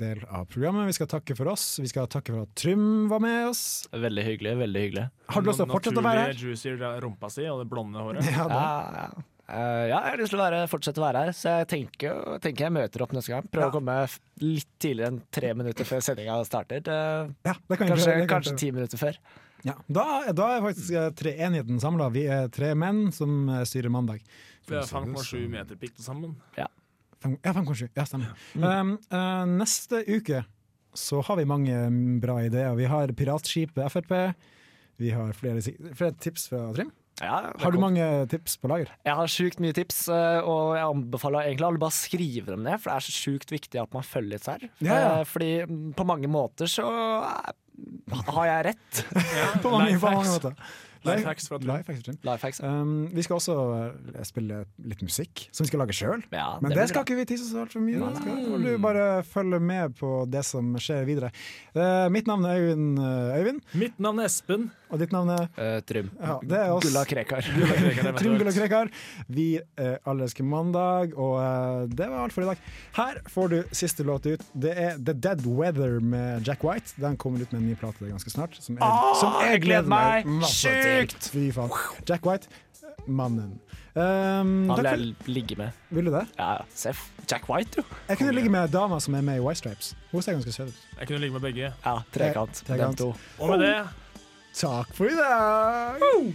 del 0.03 0.23
av 0.29 0.47
programmet. 0.53 0.91
Vi 0.91 0.97
skal 0.99 1.11
takke 1.15 1.37
for 1.39 1.53
oss. 1.55 1.67
Vi 1.83 1.89
skal 1.91 2.11
takke 2.13 2.35
for 2.35 2.45
at 2.45 2.55
Trym 2.59 3.09
var 3.13 3.23
med 3.25 3.49
oss. 3.53 3.65
Veldig 3.95 4.27
hyggelig. 4.29 4.57
veldig 4.67 4.87
hyggelig. 4.87 5.07
Har 5.33 5.43
du 5.45 5.51
lyst 5.51 5.63
til 5.63 5.71
å 5.71 5.77
fortsette 5.79 6.03
å 6.03 6.07
være 6.07 6.27
her? 6.27 6.35
Naturlig 6.35 6.57
juicy 6.61 6.77
rumpa 7.07 7.33
si 7.33 7.49
og 7.49 7.63
det 7.63 7.69
blonde 7.73 8.05
håret. 8.05 8.27
Ja, 8.37 8.49
det. 8.51 8.63
Ja, 8.63 9.07
ja. 9.07 9.29
Eh, 9.51 9.85
ja, 9.91 9.99
jeg 9.99 10.11
har 10.13 10.21
lyst 10.21 10.33
til 10.33 10.39
å 10.39 10.45
være, 10.45 10.61
fortsette 10.71 11.01
å 11.03 11.05
være 11.05 11.23
her, 11.27 11.33
så 11.37 11.55
jeg 11.61 11.69
tenker, 11.73 12.21
tenker 12.45 12.67
jeg 12.69 12.73
møter 12.73 13.03
opp 13.05 13.13
neste 13.17 13.33
gang. 13.35 13.49
Prøver 13.53 13.67
Ja. 13.67 13.71
å 13.73 13.75
komme 13.75 13.97
litt 14.41 14.69
tidligere 14.79 15.13
enn 15.13 15.23
tre 15.35 15.51
minutter 15.59 15.85
før 15.85 16.01
sendinga 16.01 16.39
starter. 16.47 16.81
Uh, 16.87 17.33
Ja, 17.45 17.55
det 17.69 17.79
kan 17.79 17.89
kanskje 17.89 18.07
prøve, 18.07 18.21
det 18.21 18.29
kan 18.29 18.43
kanskje 18.43 18.57
ti 18.59 18.71
minutter 18.71 18.99
før. 18.99 19.19
Ja. 19.65 19.75
Da, 19.89 20.33
da 20.33 20.47
er 20.57 20.65
faktisk 20.65 20.89
tre 20.89 21.11
treenigheten 21.35 21.79
samla. 21.83 22.09
Vi 22.11 22.25
er 22.27 22.49
tre 22.49 22.73
menn 22.75 23.13
som 23.13 23.49
eh, 23.49 23.63
styrer 23.69 23.91
mandag. 23.91 24.23
Vi 24.67 24.75
har 24.75 24.83
5,7 24.89 25.49
meter 25.51 25.77
pikk 25.77 25.95
til 25.99 26.05
sammen. 26.07 26.37
Ja, 26.57 26.67
5,7. 27.23 27.89
Ja, 27.95 28.05
stemmer. 28.05 28.33
Um, 28.57 28.97
Uh, 29.13 29.45
neste 29.47 30.03
uke 30.09 30.45
så 30.95 31.23
har 31.25 31.37
vi 31.39 31.45
mange 31.49 31.73
mm, 31.91 32.21
bra 32.21 32.41
ideer. 32.43 32.75
Vi 32.77 32.85
har 32.91 33.09
Piratskipet 33.15 33.91
Frp. 33.93 34.35
Vi 34.99 35.11
har 35.11 35.33
flere, 35.33 35.63
flere 35.95 36.13
tips 36.21 36.49
fra 36.51 36.73
Trym. 36.75 36.91
Ja, 37.23 37.37
Har 37.63 37.71
du 37.71 37.79
kom- 37.79 37.85
mange 37.87 38.07
tips 38.29 38.57
på 38.59 38.69
lager? 38.69 38.89
Jeg 39.07 39.15
har 39.15 39.27
sjukt 39.31 39.61
mye 39.63 39.73
tips, 39.77 40.09
eh, 40.11 40.41
og 40.43 40.75
jeg 40.75 40.83
anbefaler 40.89 41.47
egentlig 41.47 41.67
alle 41.69 41.79
bare 41.79 41.95
skrive 41.95 42.47
dem 42.51 42.65
ned, 42.67 42.81
for 42.83 42.91
det 42.91 42.97
er 42.97 43.07
så 43.07 43.15
sjukt 43.15 43.53
viktig 43.55 43.81
at 43.81 43.93
man 43.95 44.03
følger 44.03 44.35
litt 44.35 44.47
her. 44.51 44.65
Ja, 44.83 44.95
ja. 44.95 45.13
Eh, 45.21 45.25
Fordi 45.31 45.51
på 45.95 46.05
mange 46.09 46.27
måter 46.27 46.67
så 46.67 46.83
har 48.27 48.47
jeg 48.47 48.65
rett. 48.73 49.05
på 49.63 49.71
mange, 49.71 49.99
på 49.99 50.11
mange 50.11 50.33
måter. 50.35 50.57
Life 51.05 51.25
hacks 51.27 51.49
fra 51.49 51.59
Trym. 51.59 51.71
Life 51.73 51.93
hacks. 51.93 52.09
Life 52.25 52.43
hacks, 52.47 52.61
Um, 52.63 53.09
vi 53.13 53.23
skal 53.27 53.37
også 53.41 53.55
uh, 53.57 54.23
spille 54.27 54.63
litt 54.87 55.03
musikk, 55.03 55.49
som 55.53 55.65
vi 55.65 55.69
skal 55.73 55.83
lage 55.83 55.97
sjøl. 55.97 56.23
Ja, 56.33 56.59
Men 56.63 56.71
det 56.71 56.79
det, 56.79 56.89
skal 56.93 57.03
bra. 57.03 57.09
ikke 57.09 57.19
vi 57.19 57.25
tisse 57.33 57.49
så 57.51 57.65
altfor 57.65 57.83
mye. 57.83 58.13
Skal, 58.21 58.63
du 58.63 58.71
bare 58.83 59.07
følge 59.27 59.59
med 59.61 59.97
på 59.99 60.13
det 60.31 60.45
som 60.47 60.75
skjer 60.79 61.05
videre. 61.09 61.33
Uh, 61.75 62.07
mitt 62.15 62.27
navn 62.31 62.45
er 62.47 62.61
Øyvind. 62.63 62.99
eh, 63.03 63.41
Øyvind. 63.41 63.61
Mitt 63.75 63.99
navn 63.99 64.21
er 64.23 64.31
Espen. 64.31 64.71
Og 64.93 65.01
ditt 65.01 65.13
navn 65.15 65.31
er 65.33 65.81
Trym. 65.89 66.11
Ja, 66.21 66.35
det 66.45 66.59
er 66.59 66.71
oss. 66.75 66.85
Gulla 66.85 67.03
Krekar. 67.09 67.47
Gulla 67.57 67.77
Krekar, 67.81 68.13
Trym 68.21 68.35
Gulla. 68.39 68.53
Krekar. 68.53 68.91
Vi 69.33 69.47
er 69.81 69.95
allerske 70.05 70.45
mandag, 70.45 71.15
og 71.17 71.39
uh, 71.41 71.87
det 71.89 72.11
var 72.13 72.27
alt 72.27 72.35
for 72.37 72.45
i 72.45 72.51
dag. 72.51 72.61
Her 72.99 73.23
får 73.33 73.49
du 73.55 73.59
siste 73.73 74.05
låt 74.05 74.27
ut. 74.29 74.45
Det 74.53 74.75
er 74.77 74.99
The 75.01 75.15
Dead 75.17 75.47
Weather 75.49 75.97
med 76.05 76.45
Jack 76.47 76.63
White. 76.67 76.93
Den 77.01 77.17
kommer 77.17 77.41
ut 77.41 77.53
med 77.57 77.63
en 77.63 77.69
ny 77.73 77.75
plate 77.81 78.05
ganske 78.11 78.31
snart. 78.35 78.59
Som 78.61 78.77
jeg, 78.77 78.85
oh, 78.85 79.15
som 79.19 79.39
jeg 79.41 79.57
jeg 79.57 79.65
gleder 79.65 79.89
meg! 79.89 80.29
masse 80.43 80.69
til. 80.69 80.92
Sykt! 81.01 81.29
Fy 81.33 81.49
faen. 81.55 81.71
Jack 82.09 82.27
White, 82.27 82.49
mannen. 83.07 83.59
Um, 83.95 84.69
Han 84.71 84.77
vil 84.79 84.87
jeg 84.89 85.15
ligge 85.29 85.57
med. 85.59 85.71
vil 85.91 86.07
du 86.09 86.13
det? 86.15 86.23
Ja, 86.39 86.53
ja. 86.53 86.63
Seff. 86.75 87.11
Jack 87.31 87.49
White, 87.51 87.77
jo. 87.77 87.83
Jeg 88.09 88.19
kunne 88.19 88.33
ligge 88.33 88.51
med 88.51 88.69
dama 88.73 88.99
som 89.01 89.15
er 89.15 89.21
med 89.27 89.37
i 89.37 89.41
White 89.45 89.59
Stripes. 89.61 89.95
Hun 90.13 90.23
ser 90.23 90.33
ganske 90.39 90.53
søt 90.53 90.69
ut. 90.73 90.79
Jeg 90.99 91.09
kunne 91.09 91.19
ligge 91.21 91.33
med 91.37 91.41
begge. 91.45 91.73
Ja, 91.85 91.99
trekant. 92.15 92.63
Tre- 92.63 92.73
trekant. 92.73 92.99
To. 92.99 93.15
Og 93.39 93.49
med 93.53 93.67
det 93.67 93.75
Takk 94.55 94.95
for 94.95 95.09
i 95.09 95.15
dag! 95.17 96.33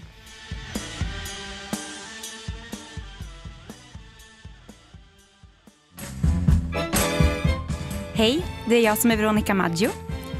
Hei, 8.17 8.39
det 8.67 8.79
er 8.79 8.83
jeg 8.87 8.97
som 8.99 9.13
er 9.13 9.19
Veronica 9.19 9.53
Maggio 9.57 9.91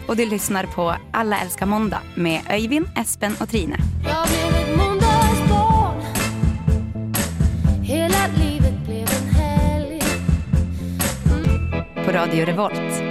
och 0.08 0.16
du 0.16 0.26
lyssnar 0.26 0.66
på 0.66 0.96
Alla 1.12 1.40
älskar 1.40 1.66
måndag 1.66 2.02
med 2.16 2.42
Öyvind, 2.50 2.88
Espen 2.96 3.36
och 3.42 3.50
Trine. 3.50 3.78
Jag 4.04 4.28
blev 4.28 4.62
ett 4.62 4.78
måndagsbarn 4.78 6.02
Hela 7.84 8.28
livet 8.40 8.86
blev 8.86 9.08
en 9.22 9.36
helg 9.36 10.02
På 12.06 12.12
Radio 12.12 12.46
Revolt. 12.46 13.07